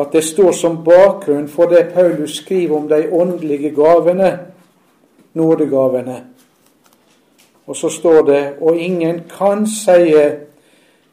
at 0.00 0.12
det 0.12 0.24
står 0.24 0.52
som 0.52 0.84
bakgrunn 0.84 1.48
for 1.48 1.68
det 1.68 1.92
Paulus 1.94 2.36
skriver 2.36 2.76
om 2.76 2.88
de 2.88 3.12
åndelige 3.12 3.70
gavene, 3.70 4.38
nådegavene. 5.34 6.24
Og 7.66 7.76
så 7.76 7.88
står 7.88 8.22
det 8.22 8.54
og 8.60 8.76
ingen 8.76 9.22
kan 9.38 9.66
sie 9.66 10.38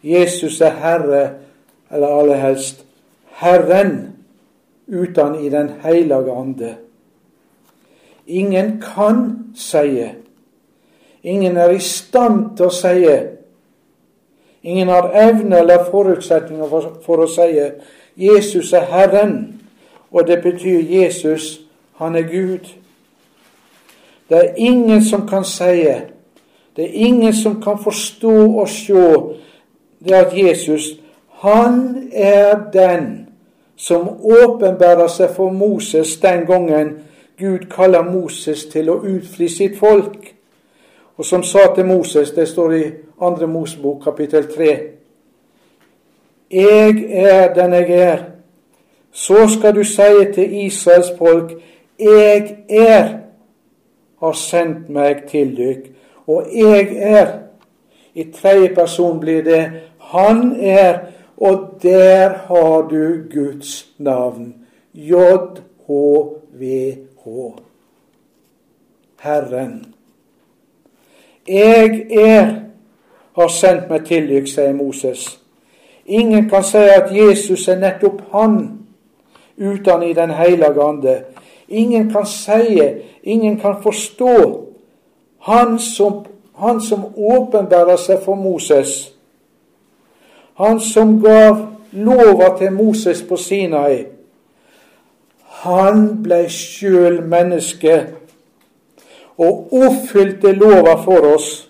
Jesus 0.04 0.62
er 0.62 0.70
Herre, 0.70 1.30
eller 1.92 2.08
aller 2.08 2.36
helst 2.36 2.86
Herren, 3.26 4.16
uten 4.88 5.36
i 5.46 5.50
Den 5.50 5.70
hellige 5.84 6.32
ande. 6.32 6.76
Ingen 8.28 8.84
kan 8.96 9.38
sie. 9.56 10.12
Ingen 11.24 11.58
er 11.58 11.70
i 11.70 11.80
stand 11.80 12.58
til 12.58 12.66
å 12.66 12.74
sie. 12.74 13.20
Ingen 14.64 14.88
har 14.88 15.12
evne 15.16 15.60
eller 15.60 15.86
forutsetninger 15.92 16.68
for, 16.70 16.92
for 17.06 17.24
å 17.24 17.28
si 17.32 17.50
Jesus 18.18 18.74
er 18.74 18.86
Herren, 18.86 19.62
og 20.12 20.28
det 20.28 20.42
betyr 20.44 20.80
Jesus, 20.80 21.62
han 21.96 22.16
er 22.16 22.22
Gud. 22.22 22.60
Det 24.30 24.38
er 24.38 24.54
ingen 24.58 25.04
som 25.04 25.28
kan 25.28 25.46
si, 25.46 25.86
det 26.76 26.86
er 26.86 26.94
ingen 26.94 27.34
som 27.34 27.62
kan 27.62 27.80
forstå 27.84 28.54
og 28.60 28.70
se 28.70 28.94
det 30.00 30.14
at 30.14 30.38
Jesus, 30.38 30.82
han 31.30 32.08
er 32.14 32.72
den 32.74 33.28
som 33.76 34.10
åpenbærer 34.24 35.08
seg 35.08 35.30
for 35.36 35.52
Moses 35.52 36.18
den 36.18 36.46
gangen 36.46 36.98
Gud 37.40 37.70
kaller 37.72 38.04
Moses 38.04 38.66
til 38.66 38.90
å 38.92 39.00
utfri 39.00 39.48
sitt 39.48 39.78
folk 39.80 40.34
og 41.20 41.26
som 41.26 41.44
sa 41.44 41.74
til 41.76 41.86
Moses, 41.86 42.32
det 42.32 42.48
står 42.48 42.74
i 42.74 42.84
2. 43.20 43.48
Mosebok 43.48 44.04
kapittel 44.04 44.48
3 44.48 44.99
Jeg 46.52 47.06
er 47.10 47.54
den 47.54 47.74
jeg 47.74 47.92
er. 47.92 48.18
Så 49.12 49.48
skal 49.48 49.76
du 49.76 49.84
si 49.84 50.34
til 50.34 50.66
Israels 50.66 51.12
folk, 51.18 51.52
jeg 52.00 52.58
er, 52.70 53.18
har 54.20 54.32
sendt 54.32 54.90
meg 54.90 55.24
til 55.30 55.58
dykk, 55.58 55.90
og 56.28 56.48
jeg 56.54 56.88
er. 56.98 57.28
I 58.14 58.24
tredje 58.34 58.76
person 58.76 59.20
blir 59.20 59.44
det 59.44 59.72
Han 60.00 60.56
er, 60.60 61.00
og 61.38 61.80
der 61.84 62.30
har 62.30 62.82
du 62.90 63.22
Guds 63.34 63.88
navn. 63.98 64.56
J-H-V-H. 64.94 65.70
Herren. 69.22 69.94
Jeg 71.48 72.06
er 72.12 72.56
har 73.36 73.48
sendt 73.48 73.90
meg 73.90 74.06
til 74.08 74.28
dykk, 74.30 74.48
sier 74.50 74.74
Moses. 74.76 75.40
Ingen 76.10 76.50
kan 76.50 76.64
si 76.64 76.78
at 76.78 77.12
Jesus 77.14 77.68
er 77.68 77.78
nettopp 77.78 78.22
Han 78.32 78.80
uten 79.58 80.04
i 80.04 80.14
Den 80.14 80.30
hellige 80.30 80.82
ande. 80.84 81.22
Ingen 81.68 82.10
kan 82.12 82.26
si, 82.26 82.82
ingen 83.24 83.60
kan 83.60 83.76
forstå, 83.84 84.66
Han 85.40 85.80
som, 85.80 86.26
han 86.56 86.82
som 86.82 87.06
åpenbærer 87.16 87.96
seg 87.96 88.20
for 88.26 88.36
Moses. 88.36 89.14
Han 90.60 90.80
som 90.80 91.22
gav 91.24 91.68
lova 91.92 92.58
til 92.58 92.74
Moses 92.74 93.22
på 93.24 93.38
Sinai. 93.38 94.06
Han 95.64 96.24
ble 96.24 96.42
sjøl 96.52 97.22
menneske 97.24 98.02
og 99.38 99.72
oppfylte 99.72 100.52
lova 100.52 100.98
for 101.04 101.34
oss 101.36 101.69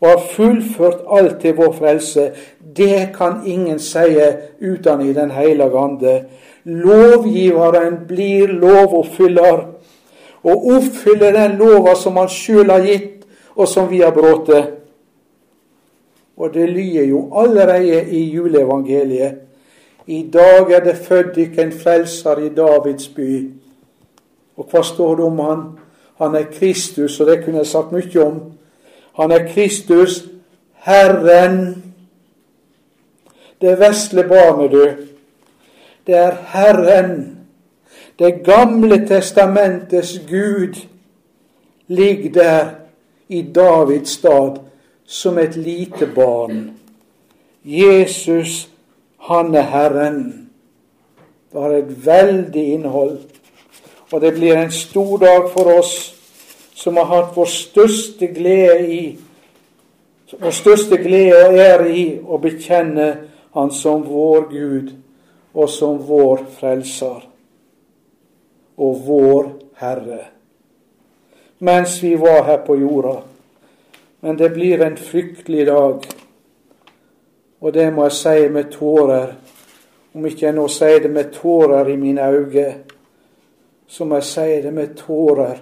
og 0.00 0.08
har 0.08 0.22
fullført 0.32 1.04
alt 1.10 1.40
til 1.40 1.56
vår 1.56 1.72
frelse. 1.72 2.30
Det 2.76 3.10
kan 3.16 3.42
ingen 3.46 3.78
sie 3.78 4.36
uten 4.60 5.00
i 5.00 5.12
Den 5.12 5.30
hellige 5.30 5.78
ande. 5.78 6.24
Lovgiveren 6.64 7.98
blir 8.08 8.46
lovoppfyller 8.46 9.66
og 10.42 10.66
oppfyller 10.66 11.32
den 11.32 11.56
lova 11.58 11.94
som 11.94 12.16
han 12.16 12.28
sjøl 12.28 12.70
har 12.70 12.84
gitt, 12.84 13.26
og 13.56 13.68
som 13.68 13.90
vi 13.90 14.00
har 14.00 14.10
brutt. 14.10 14.50
Og 16.36 16.54
det 16.54 16.68
lyder 16.68 17.04
jo 17.04 17.28
allerede 17.36 18.04
i 18.10 18.22
juleevangeliet. 18.32 19.34
I 20.06 20.30
dag 20.32 20.72
er 20.72 20.84
det 20.84 20.96
født 20.96 21.34
dykk 21.36 21.58
en 21.58 21.72
frelser 21.72 22.38
i 22.38 22.48
Davids 22.48 23.08
by. 23.08 23.50
Og 24.56 24.66
hva 24.70 24.82
står 24.82 25.16
det 25.16 25.24
om 25.24 25.38
han? 25.38 25.60
Han 26.18 26.34
er 26.34 26.48
Kristus, 26.52 27.20
og 27.20 27.26
det 27.26 27.44
kunne 27.44 27.58
jeg 27.58 27.66
sagt 27.66 27.92
mye 27.92 28.24
om. 28.24 28.40
Han 29.14 29.30
er 29.30 29.52
Kristus, 29.52 30.24
Herren. 30.72 31.84
Det 33.60 33.78
vesle 33.80 34.24
barnet, 34.28 34.70
du, 34.72 34.86
det 36.06 36.16
er 36.16 36.36
Herren. 36.52 37.38
Det 38.18 38.44
gamle 38.44 39.06
testamentets 39.08 40.20
Gud 40.28 40.74
ligger 41.86 42.32
der 42.32 42.70
i 43.28 43.42
Davids 43.42 44.10
stad 44.10 44.60
som 45.04 45.38
et 45.38 45.56
lite 45.56 46.06
barn. 46.14 46.70
Jesus, 47.64 48.68
han 49.18 49.54
er 49.54 49.62
Herren. 49.62 50.50
Det 51.52 51.60
har 51.60 51.70
et 51.70 52.06
veldig 52.06 52.64
innhold. 52.72 53.18
Og 54.12 54.20
det 54.20 54.34
blir 54.34 54.56
en 54.56 54.70
stor 54.70 55.16
dag 55.16 55.50
for 55.52 55.78
oss 55.78 56.09
som 56.80 56.96
har 56.96 57.04
hatt 57.04 57.36
vår 57.36 57.46
største 57.46 58.26
glede 58.26 58.86
i 58.88 59.18
vår 60.40 60.54
største 60.54 60.96
glede 60.96 61.42
og 61.44 61.58
ære 61.58 61.88
i 61.92 62.04
å 62.24 62.38
bekjenne 62.40 63.08
Han 63.52 63.72
som 63.74 64.04
vår 64.06 64.44
Gud 64.52 64.92
og 65.52 65.68
som 65.68 65.96
vår 66.06 66.44
Frelser 66.54 67.24
og 68.78 69.00
vår 69.06 69.48
Herre. 69.80 70.20
Mens 71.58 71.96
vi 72.02 72.14
var 72.14 72.44
her 72.46 72.60
på 72.62 72.76
jorda. 72.78 73.16
Men 74.20 74.38
det 74.38 74.52
blir 74.54 74.84
en 74.86 74.96
fryktelig 74.96 75.66
dag, 75.66 76.06
og 77.60 77.74
det 77.74 77.88
må 77.92 78.06
jeg 78.06 78.16
si 78.20 78.48
med 78.54 78.70
tårer. 78.70 79.34
Om 80.14 80.26
ikke 80.30 80.46
jeg 80.46 80.56
nå 80.56 80.68
sier 80.70 81.02
det 81.02 81.10
med 81.10 81.34
tårer 81.34 81.90
i 81.90 81.96
mine 81.98 82.30
øyne, 82.30 82.68
så 83.88 84.06
må 84.06 84.22
jeg 84.22 84.30
si 84.30 84.48
det 84.62 84.72
med 84.72 84.94
tårer 84.96 85.58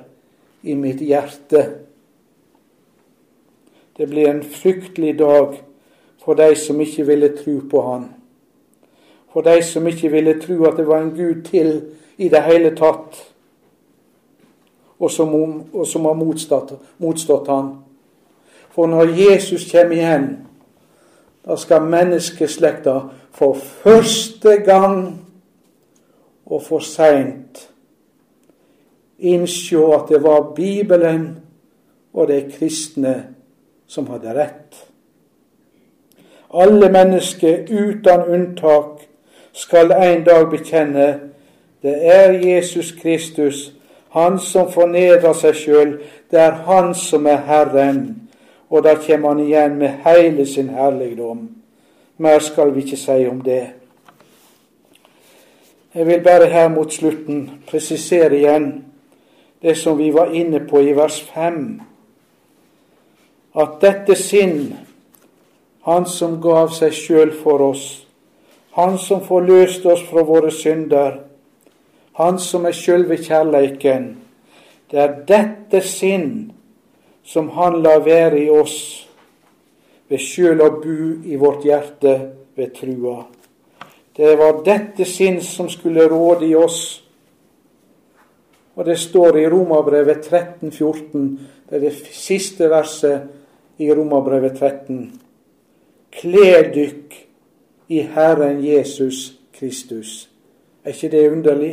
i 0.63 0.75
mitt 0.75 1.01
hjerte. 1.01 1.65
Det 3.97 4.07
ble 4.11 4.29
en 4.31 4.43
fryktelig 4.43 5.19
dag 5.19 5.59
for 6.23 6.39
de 6.39 6.55
som 6.57 6.81
ikke 6.81 7.07
ville 7.07 7.31
tro 7.37 7.61
på 7.71 7.83
Han. 7.83 8.09
For 9.33 9.43
de 9.43 9.63
som 9.63 9.87
ikke 9.87 10.11
ville 10.13 10.39
tro 10.41 10.65
at 10.65 10.77
det 10.77 10.87
var 10.87 11.03
en 11.03 11.15
Gud 11.17 11.43
til 11.45 11.83
i 12.19 12.29
det 12.29 12.43
hele 12.43 12.75
tatt, 12.77 13.19
og 14.99 15.11
som, 15.11 15.35
og 15.73 15.87
som 15.87 16.05
har 16.05 16.19
motstått, 16.19 16.75
motstått 16.99 17.49
Han. 17.49 17.73
For 18.71 18.87
når 18.87 19.15
Jesus 19.15 19.71
kommer 19.71 19.97
igjen, 19.97 20.29
da 21.47 21.57
skal 21.57 21.87
menneskeslekta 21.87 23.01
for 23.33 23.55
første 23.55 24.59
gang 24.67 24.99
og 26.47 26.63
for 26.63 26.85
seint 26.85 27.69
innsjå 29.19 29.93
at 29.93 30.09
det 30.09 30.23
var 30.23 30.53
Bibelen 30.57 31.39
og 32.13 32.29
de 32.29 32.43
kristne 32.59 33.15
som 33.87 34.07
hadde 34.07 34.35
rett. 34.35 34.85
Alle 36.55 36.89
mennesker 36.93 37.67
uten 37.69 38.25
unntak 38.29 39.03
skal 39.53 39.93
en 39.93 40.25
dag 40.25 40.47
bekjenne 40.51 41.09
det 41.83 42.07
er 42.07 42.33
Jesus 42.33 42.93
Kristus, 42.93 43.73
Han 44.11 44.39
som 44.41 44.71
fornedrer 44.73 45.35
seg 45.37 45.55
sjøl. 45.55 45.91
Det 46.31 46.41
er 46.41 46.63
Han 46.65 46.95
som 46.95 47.27
er 47.27 47.43
Herren. 47.47 48.23
Og 48.71 48.83
da 48.85 48.95
kommer 48.95 49.29
Han 49.29 49.45
igjen 49.45 49.77
med 49.79 50.01
hele 50.05 50.47
sin 50.47 50.69
herligdom. 50.69 51.49
Mer 52.17 52.39
skal 52.39 52.75
vi 52.75 52.83
ikke 52.83 52.97
si 52.97 53.27
om 53.31 53.41
det. 53.41 53.67
Jeg 55.95 56.07
vil 56.07 56.21
bare 56.21 56.47
her 56.47 56.69
mot 56.69 56.93
slutten 56.93 57.51
presisere 57.67 58.37
igjen 58.37 58.85
det 59.63 59.75
som 59.79 59.99
vi 59.99 60.11
var 60.11 60.35
inne 60.35 60.61
på 60.61 60.81
i 60.81 60.93
vers 60.97 61.21
5, 61.35 61.81
at 63.55 63.81
dette 63.81 64.17
sinn, 64.17 64.77
Han 65.89 66.05
som 66.07 66.35
gav 66.41 66.69
seg 66.77 66.93
sjøl 66.93 67.31
for 67.33 67.63
oss, 67.71 68.07
Han 68.77 68.99
som 68.99 69.23
forløste 69.25 69.89
oss 69.89 70.03
fra 70.11 70.23
våre 70.23 70.51
synder, 70.51 71.21
Han 72.13 72.39
som 72.39 72.67
er 72.67 72.77
sjølve 72.77 73.17
kjærleiken, 73.17 74.17
det 74.91 75.01
er 75.01 75.17
dette 75.29 75.81
sinn 75.85 76.53
som 77.25 77.49
Han 77.57 77.83
lar 77.83 78.05
være 78.05 78.45
i 78.45 78.51
oss 78.51 79.09
ved 80.09 80.23
sjøl 80.23 80.63
å 80.65 80.71
bu 80.81 81.25
i 81.29 81.37
vårt 81.37 81.65
hjerte 81.69 82.15
ved 82.57 82.73
trua. 82.77 83.27
Det 84.17 84.33
var 84.39 84.63
dette 84.65 85.05
sinn 85.07 85.41
som 85.45 85.69
skulle 85.71 86.09
råde 86.09 86.49
i 86.49 86.55
oss. 86.59 87.03
Og 88.79 88.87
det 88.87 88.95
står 88.99 89.37
i 89.41 89.49
Romabrevet 89.51 90.23
13, 90.23 90.71
14, 90.73 91.23
det 91.67 91.77
er 91.77 91.81
det 91.83 91.95
siste 92.15 92.69
verset 92.71 93.25
i 93.83 93.89
Romabrevet 93.91 94.55
13. 94.55 95.01
Kle 96.15 96.53
dykk 96.75 97.17
i 97.91 98.05
Herren 98.15 98.61
Jesus 98.63 99.33
Kristus. 99.59 100.29
Er 100.85 100.95
ikke 100.95 101.11
det 101.11 101.31
underlig? 101.31 101.73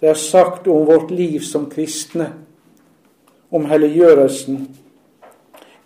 Det 0.00 0.08
er 0.08 0.14
sagt 0.14 0.68
om 0.68 0.86
vårt 0.86 1.10
liv 1.10 1.40
som 1.40 1.66
kristne, 1.70 2.30
om 3.50 3.66
helliggjørelsen. 3.66 4.62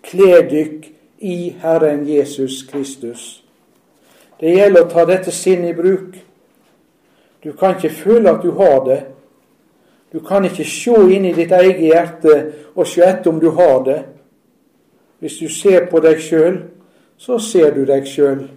Kle 0.05 0.37
dykk 0.51 0.85
i 1.17 1.49
Herren 1.65 2.05
Jesus 2.09 2.61
Kristus. 2.69 3.43
Det 4.39 4.53
gjelder 4.53 4.85
å 4.85 4.93
ta 4.93 5.09
dette 5.09 5.33
sinnet 5.33 5.73
i 5.73 5.81
bruk. 5.81 6.21
Du 7.45 7.51
kan 7.53 7.75
ikke 7.75 7.93
føle 7.93 8.29
at 8.29 8.43
du 8.43 8.51
har 8.51 8.79
det. 8.85 9.03
Du 10.13 10.19
kan 10.19 10.45
ikke 10.45 10.65
se 10.65 10.95
inn 11.13 11.25
i 11.29 11.33
ditt 11.33 11.51
eget 11.51 11.81
hjerte 11.83 12.35
og 12.73 12.87
se 12.87 13.03
etter 13.05 13.29
om 13.29 13.39
du 13.39 13.51
har 13.53 13.83
det. 13.85 13.99
Hvis 15.19 15.37
du 15.37 15.49
ser 15.49 15.85
på 15.91 16.01
deg 16.01 16.21
sjøl, 16.21 16.57
så 17.17 17.37
ser 17.39 17.75
du 17.75 17.83
deg 17.85 18.07
sjøl. 18.09 18.47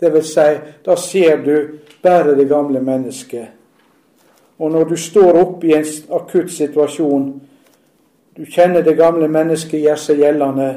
Det 0.00 0.12
vil 0.12 0.24
si, 0.24 0.46
da 0.84 0.96
ser 1.00 1.40
du 1.44 1.78
bare 2.02 2.36
det 2.36 2.48
gamle 2.48 2.80
mennesket. 2.84 3.48
Og 4.58 4.70
når 4.72 4.84
du 4.84 4.96
står 4.96 5.40
oppe 5.40 5.70
i 5.70 5.74
en 5.76 5.88
akutt 6.12 6.52
situasjon, 6.52 7.32
du 8.36 8.44
kjenner 8.44 8.84
det 8.84 8.96
gamle 8.96 9.28
mennesket 9.32 9.80
gjør 9.80 10.00
seg 10.00 10.20
gjeldende, 10.20 10.70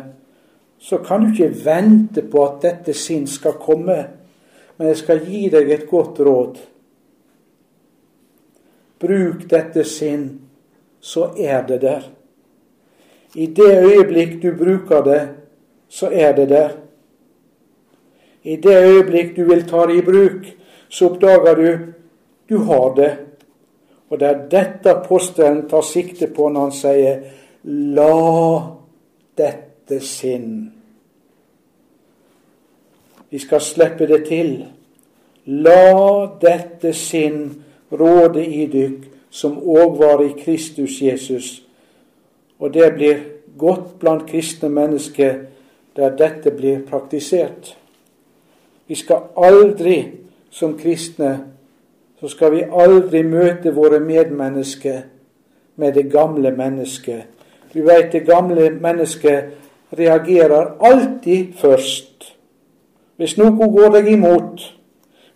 så 0.80 0.98
kan 1.04 1.26
du 1.26 1.34
ikke 1.34 1.66
vente 1.66 2.24
på 2.24 2.44
at 2.46 2.62
dette 2.64 2.96
sinn 2.96 3.28
skal 3.28 3.60
komme. 3.60 4.00
Men 4.78 4.88
jeg 4.88 4.98
skal 5.04 5.26
gi 5.28 5.48
deg 5.52 5.72
et 5.76 5.88
godt 5.90 6.22
råd. 6.24 6.60
Bruk 9.00 9.46
dette 9.50 9.84
sinn, 9.84 10.26
så 11.00 11.30
er 11.38 11.64
det 11.68 11.82
der. 11.82 12.10
I 13.36 13.46
det 13.46 13.72
øyeblikk 13.78 14.42
du 14.42 14.52
bruker 14.58 15.04
det, 15.04 15.22
så 15.88 16.10
er 16.12 16.36
det 16.36 16.50
der. 16.50 16.70
I 18.44 18.56
det 18.56 18.76
øyeblikk 18.84 19.36
du 19.38 19.44
vil 19.44 19.64
ta 19.68 19.86
det 19.88 19.96
i 20.00 20.06
bruk, 20.06 20.46
så 20.90 21.10
oppdager 21.10 21.56
du 21.56 21.78
du 22.50 22.58
har 22.58 22.94
det. 22.96 23.18
Og 24.10 24.20
det 24.20 24.28
er 24.28 24.48
dette 24.52 24.90
apostelen 24.90 25.68
tar 25.70 25.86
sikte 25.86 26.28
på 26.34 26.50
når 26.50 26.62
han 26.62 26.72
sier 26.72 27.20
'la 27.64 28.62
dette 29.38 30.00
sinn'. 30.00 30.70
Vi 33.30 33.40
skal 33.40 33.62
slippe 33.62 34.08
det 34.08 34.26
til. 34.26 34.66
La 35.46 36.26
dette 36.42 36.94
sinn 36.94 37.64
råde 37.92 38.46
i 38.46 38.66
dykk, 38.68 39.10
som 39.30 39.58
òg 39.58 39.98
var 40.00 40.24
i 40.26 40.34
Kristus 40.40 41.02
Jesus. 41.02 41.62
Og 42.60 42.74
det 42.74 42.94
blir 42.94 43.20
godt 43.58 44.00
blant 44.00 44.26
kristne 44.30 44.70
mennesker 44.70 45.46
der 45.96 46.16
dette 46.16 46.52
blir 46.52 46.82
praktisert. 46.90 47.76
Vi 48.88 48.96
skal 48.96 49.30
aldri 49.38 50.02
som 50.52 50.78
kristne 50.78 51.38
så 52.20 52.28
skal 52.28 52.52
vi 52.52 52.66
aldri 52.68 53.22
møte 53.24 53.72
våre 53.72 54.00
medmennesker 54.04 55.06
med 55.80 55.94
det 55.96 56.10
gamle 56.12 56.52
mennesket. 56.52 57.22
Du 57.74 57.82
veit 57.88 58.12
det 58.12 58.26
gamle 58.28 58.70
mennesket 58.82 59.54
reagerer 59.96 60.74
alltid 60.84 61.54
først. 61.62 62.34
Hvis 63.16 63.38
noe 63.40 63.70
går 63.72 63.96
deg 63.96 64.12
imot, 64.12 64.66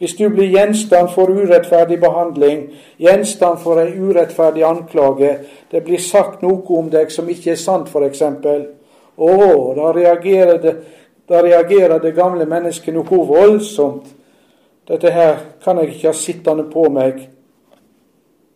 hvis 0.04 0.18
du 0.20 0.26
blir 0.30 0.50
gjenstand 0.52 1.14
for 1.16 1.32
urettferdig 1.32 1.96
behandling, 2.02 2.66
gjenstand 3.00 3.62
for 3.64 3.80
ei 3.80 3.94
urettferdig 3.96 4.66
anklage, 4.68 5.30
det 5.72 5.84
blir 5.86 6.02
sagt 6.04 6.42
noe 6.44 6.60
om 6.76 6.90
deg 6.92 7.12
som 7.12 7.30
ikke 7.32 7.54
er 7.54 7.62
sant, 7.62 7.88
f.eks. 7.88 8.26
Å, 9.16 9.30
da 9.78 9.94
reagerer, 9.96 10.60
det, 10.60 10.74
da 11.30 11.40
reagerer 11.46 12.04
det 12.04 12.12
gamle 12.18 12.50
mennesket 12.50 12.98
noe 12.98 13.24
voldsomt 13.30 14.12
dette 14.88 15.12
her 15.16 15.38
kan 15.64 15.80
jeg 15.80 15.94
ikke 15.94 16.08
ha 16.08 16.14
sittende 16.14 16.66
på 16.72 16.90
meg. 16.92 17.22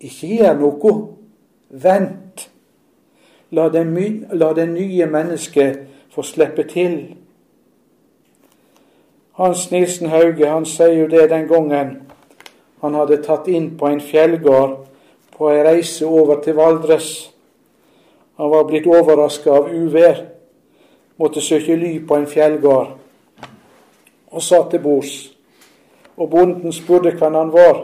Ikke 0.04 0.28
gjør 0.28 0.58
noe. 0.60 0.96
Vent. 1.70 2.50
La 3.56 3.70
det, 3.72 3.86
la 4.36 4.52
det 4.56 4.68
nye 4.74 5.08
mennesket 5.08 5.80
få 6.12 6.26
slippe 6.28 6.68
til. 6.68 6.98
Hans 9.38 9.72
Nilsen 9.72 10.10
Hauge 10.10 10.50
han 10.50 10.66
sier 10.66 10.96
jo 10.98 11.08
det 11.08 11.30
den 11.30 11.48
gangen 11.48 11.92
han 12.82 12.96
hadde 12.98 13.20
tatt 13.22 13.48
inn 13.54 13.76
på 13.78 13.86
en 13.86 14.02
fjellgard 14.02 14.80
på 15.38 15.52
ei 15.52 15.62
reise 15.62 16.06
over 16.10 16.42
til 16.42 16.58
Valdres. 16.58 17.30
Han 18.38 18.50
var 18.50 18.66
blitt 18.66 18.90
overraska 18.90 19.54
av 19.54 19.70
uvær, 19.70 20.24
måtte 21.22 21.42
søke 21.42 21.78
ly 21.78 22.00
på 22.10 22.18
en 22.18 22.26
fjellgard, 22.30 22.96
og 24.34 24.42
sa 24.42 24.64
til 24.72 24.82
bords 24.82 25.16
og 26.18 26.30
bonden 26.34 26.74
spurte 26.74 27.14
hvem 27.14 27.38
han 27.38 27.54
var. 27.54 27.84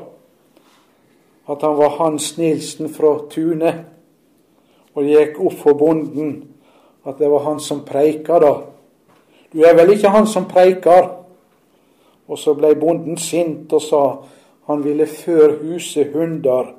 At 1.49 1.61
han 1.61 1.77
var 1.77 1.97
Hans 1.99 2.37
Nilsen 2.37 2.89
fra 2.89 3.17
Tune. 3.29 3.73
Og 4.93 5.03
det 5.03 5.17
gikk 5.17 5.41
opp 5.41 5.57
for 5.61 5.77
bonden 5.77 6.31
at 7.05 7.19
det 7.19 7.29
var 7.29 7.43
han 7.45 7.59
som 7.59 7.83
preika 7.85 8.39
da. 8.39 8.53
Du 9.53 9.61
er 9.61 9.75
vel 9.77 9.93
ikke 9.93 10.09
han 10.09 10.25
som 10.27 10.47
preikar? 10.49 11.22
Og 12.27 12.39
så 12.39 12.53
blei 12.55 12.73
bonden 12.79 13.17
sint 13.17 13.73
og 13.73 13.81
sa 13.83 14.03
han 14.69 14.83
ville 14.83 15.07
før 15.07 15.57
huset 15.63 16.13
hunder 16.15 16.71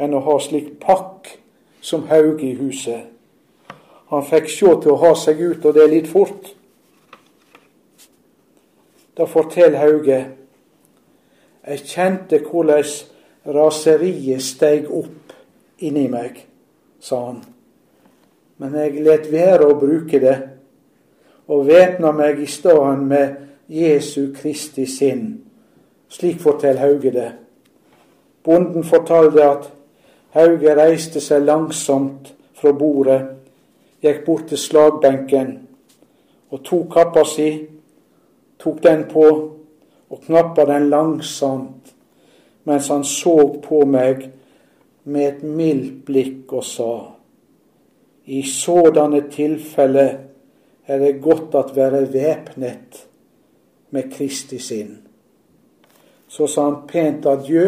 enn 0.00 0.14
å 0.14 0.22
ha 0.24 0.36
slik 0.40 0.76
pakk 0.82 1.32
som 1.82 2.06
Hauge 2.08 2.46
i 2.46 2.54
huset. 2.54 3.08
Han 4.10 4.26
fikk 4.26 4.48
sjå 4.50 4.76
til 4.82 4.94
å 4.94 5.00
ha 5.02 5.14
seg 5.18 5.40
ut, 5.42 5.64
og 5.64 5.74
det 5.74 5.86
litt 5.90 6.08
fort. 6.10 6.52
Da 9.16 9.26
forteller 9.26 9.78
Hauge 9.82 10.20
jeg 11.60 11.84
kjente 11.86 12.40
hvordan 12.40 12.86
raseriet 13.44 14.42
steig 14.42 14.88
opp 14.90 15.34
inni 15.84 16.06
meg, 16.10 16.40
sa 17.00 17.20
han. 17.26 17.42
Men 18.60 18.74
jeg 18.80 19.04
let 19.04 19.28
være 19.32 19.68
å 19.68 19.76
bruke 19.78 20.20
det, 20.20 20.36
og 21.50 21.66
væpna 21.68 22.12
meg 22.16 22.40
i 22.42 22.48
stedet 22.50 22.98
med 23.04 23.49
Jesu 23.70 24.32
Kristi 24.34 24.86
sinn. 24.86 25.44
Slik 26.08 26.40
forteller 26.42 26.80
Hauge 26.80 27.10
det. 27.14 27.32
Bonden 28.42 28.84
fortalte 28.84 29.44
at 29.46 29.68
Hauge 30.34 30.74
reiste 30.74 31.20
seg 31.22 31.44
langsomt 31.46 32.32
fra 32.58 32.72
bordet, 32.74 33.20
gikk 34.02 34.24
bort 34.26 34.48
til 34.50 34.58
slagbenken 34.58 35.52
og 36.50 36.64
tok 36.66 36.88
kappa 36.94 37.22
si, 37.28 37.50
tok 38.58 38.80
den 38.82 39.04
på 39.10 39.26
og 40.10 40.22
knappa 40.26 40.66
den 40.66 40.88
langsomt 40.90 41.94
mens 42.66 42.88
han 42.90 43.04
så 43.06 43.36
på 43.62 43.84
meg 43.88 44.26
med 45.04 45.26
et 45.26 45.42
mildt 45.42 46.02
blikk 46.06 46.52
og 46.52 46.64
sa:" 46.64 46.94
I 48.26 48.42
sådanne 48.42 49.22
tilfelle 49.30 50.08
er 50.86 50.98
det 50.98 51.22
godt 51.22 51.54
at 51.54 51.76
være 51.76 52.12
væpnet 52.12 53.06
med 53.90 54.12
Kristi 54.12 54.58
sinn. 54.58 54.98
Så 56.28 56.46
sa 56.46 56.64
han 56.68 56.82
pent 56.88 57.26
adjø 57.26 57.66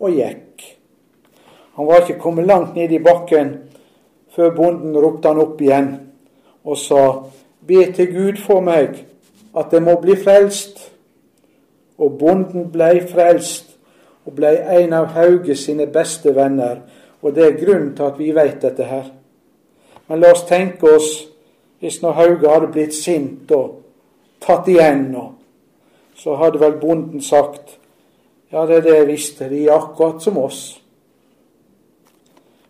og 0.00 0.10
gikk. 0.10 0.64
Han 1.74 1.86
var 1.86 2.02
ikke 2.02 2.20
kommet 2.20 2.46
langt 2.46 2.74
ned 2.74 2.92
i 2.92 3.02
bakken 3.02 3.54
før 4.34 4.54
bonden 4.54 4.96
ropte 4.98 5.30
han 5.30 5.40
opp 5.42 5.60
igjen 5.62 5.90
og 6.64 6.78
sa:" 6.78 7.30
Be 7.66 7.92
til 7.92 8.12
Gud 8.12 8.36
for 8.36 8.60
meg 8.60 9.06
at 9.56 9.72
jeg 9.72 9.82
må 9.82 9.94
bli 10.00 10.16
frelst. 10.16 10.92
Og 11.98 12.18
bonden 12.18 12.70
blei 12.72 13.00
frelst 13.08 13.76
og 14.26 14.34
blei 14.36 14.56
en 14.82 14.92
av 14.92 15.06
Hauge 15.14 15.56
sine 15.56 15.86
beste 15.86 16.34
venner. 16.34 16.82
Og 17.22 17.34
det 17.34 17.44
er 17.46 17.64
grunnen 17.64 17.94
til 17.96 18.02
at 18.02 18.18
vi 18.18 18.34
veit 18.34 18.62
dette 18.62 18.84
her. 18.84 19.04
Men 20.08 20.20
la 20.20 20.32
oss 20.32 20.44
tenke 20.48 20.90
oss 20.96 21.28
hvis 21.80 22.02
når 22.02 22.12
Hauge 22.12 22.50
hadde 22.50 22.72
blitt 22.72 22.94
sint 22.94 23.50
og 23.52 23.83
tatt 24.44 24.68
igjen, 24.68 25.08
nå. 25.12 25.24
så 26.14 26.36
hadde 26.38 26.60
vel 26.62 26.76
bonden 26.78 27.22
sagt 27.24 27.78
ja, 28.52 28.62
det 28.66 28.76
er 28.76 28.82
det 28.84 28.94
jeg 28.94 29.06
visste, 29.08 29.48
de 29.50 29.64
er 29.64 29.74
akkurat 29.74 30.22
som 30.22 30.36
oss. 30.38 30.60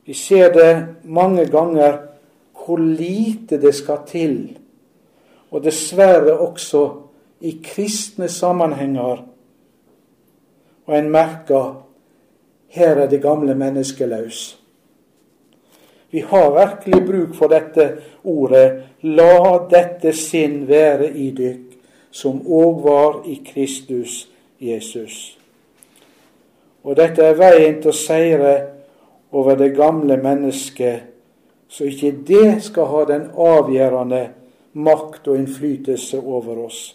Vi 0.04 0.14
ser 0.16 0.52
det 0.54 0.70
mange 1.04 1.44
ganger 1.52 1.98
hvor 2.64 2.80
lite 2.80 3.58
det 3.60 3.74
skal 3.76 4.06
til, 4.08 4.36
og 5.50 5.64
dessverre 5.64 6.38
også 6.40 6.84
i 7.44 7.58
kristne 7.64 8.28
sammenhenger. 8.32 9.24
Og 10.86 10.98
en 10.98 11.10
merker 11.12 11.72
her 12.74 12.96
er 13.04 13.08
det 13.08 13.22
gamle 13.22 13.54
mennesket 13.54 14.08
løs. 14.08 14.40
Vi 16.10 16.20
har 16.20 16.50
virkelig 16.54 17.06
bruk 17.06 17.36
for 17.36 17.50
dette 17.52 17.86
ordet. 18.24 18.82
La 19.02 19.58
dette 19.70 20.12
sinn 20.16 20.62
være 20.68 21.08
i 21.10 21.30
dykk, 21.34 21.63
som 22.14 22.38
òg 22.46 22.82
var 22.84 23.16
i 23.26 23.40
Kristus 23.42 24.28
Jesus. 24.62 25.34
Og 26.84 26.94
dette 26.96 27.24
er 27.24 27.38
veien 27.38 27.80
til 27.82 27.90
å 27.90 27.96
seire 27.96 28.52
over 29.34 29.58
det 29.58 29.72
gamle 29.74 30.16
mennesket, 30.22 31.08
så 31.68 31.88
ikke 31.90 32.12
det 32.28 32.50
skal 32.62 32.86
ha 32.92 33.00
den 33.08 33.24
avgjørende 33.34 34.28
makt 34.78 35.26
og 35.32 35.40
innflytelse 35.40 36.20
over 36.20 36.60
oss. 36.68 36.92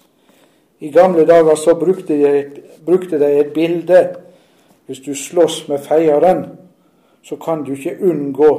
I 0.79 0.91
gamle 0.95 1.25
dager 1.27 1.57
så 1.59 1.75
brukte 1.75 2.15
de 3.19 3.31
et, 3.39 3.51
bilde. 3.53 4.03
Hvis 4.85 5.01
du 5.03 5.11
slåss 5.15 5.67
med 5.67 5.83
feieren, 5.83 6.45
så 7.23 7.35
kan 7.35 7.65
du 7.65 7.73
ikke 7.75 7.97
unngå 7.99 8.51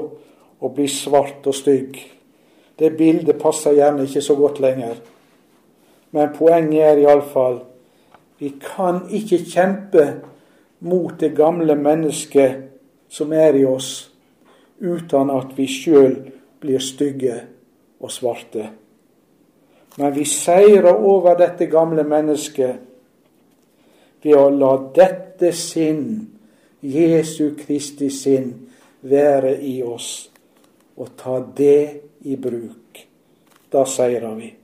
å 0.61 0.69
bli 0.75 0.89
svart 0.93 1.49
og 1.49 1.57
stygg. 1.57 1.97
Det 2.79 2.93
bildet 2.97 3.41
passer 3.41 3.79
gjerne 3.79 4.05
ikke 4.05 4.23
så 4.23 4.37
godt 4.37 4.61
lenger. 4.61 5.01
Men 6.11 6.33
poenget 6.35 6.87
er 6.93 7.03
iallfall 7.05 7.61
vi 8.41 8.55
kan 8.57 9.03
ikke 9.13 9.43
kjempe 9.45 10.05
mot 10.81 11.13
det 11.21 11.35
gamle 11.37 11.75
mennesket 11.77 12.63
som 13.13 13.33
er 13.37 13.59
i 13.59 13.67
oss, 13.69 14.09
uten 14.81 15.31
at 15.35 15.51
vi 15.59 15.67
sjøl 15.69 16.15
blir 16.61 16.81
stygge 16.81 17.35
og 18.01 18.13
svarte. 18.15 18.71
Men 19.99 20.15
vi 20.17 20.25
seirer 20.25 20.95
over 20.95 21.37
dette 21.37 21.69
gamle 21.69 22.07
mennesket 22.09 22.81
ved 24.25 24.37
å 24.39 24.49
la 24.55 24.73
dette 24.97 25.53
sinn, 25.53 26.07
Jesu 26.81 27.53
Kristi 27.59 28.09
sinn, 28.09 28.55
være 29.05 29.59
i 29.61 29.83
oss, 29.85 30.31
og 30.97 31.13
ta 31.21 31.43
det 31.57 31.85
i 32.25 32.41
bruk. 32.41 33.05
Da 33.69 33.85
seirer 33.85 34.33
vi. 34.41 34.60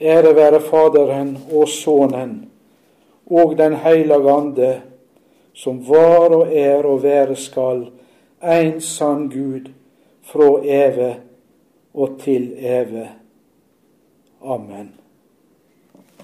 Ære 0.00 0.34
være 0.36 0.60
Faderen 0.60 1.38
og 1.52 1.68
Sønnen 1.68 2.50
og 3.26 3.58
Den 3.58 3.76
hellige 3.76 4.30
Ande, 4.30 4.82
som 5.52 5.88
var 5.88 6.28
og 6.28 6.56
er 6.56 6.84
og 6.84 7.02
være 7.02 7.36
skal, 7.36 7.86
en 8.42 8.80
sann 8.80 9.30
Gud, 9.30 9.70
fra 10.22 10.60
evig 10.62 11.16
og 11.94 12.18
til 12.20 12.52
evig. 12.58 13.08
Amen. 14.44 15.05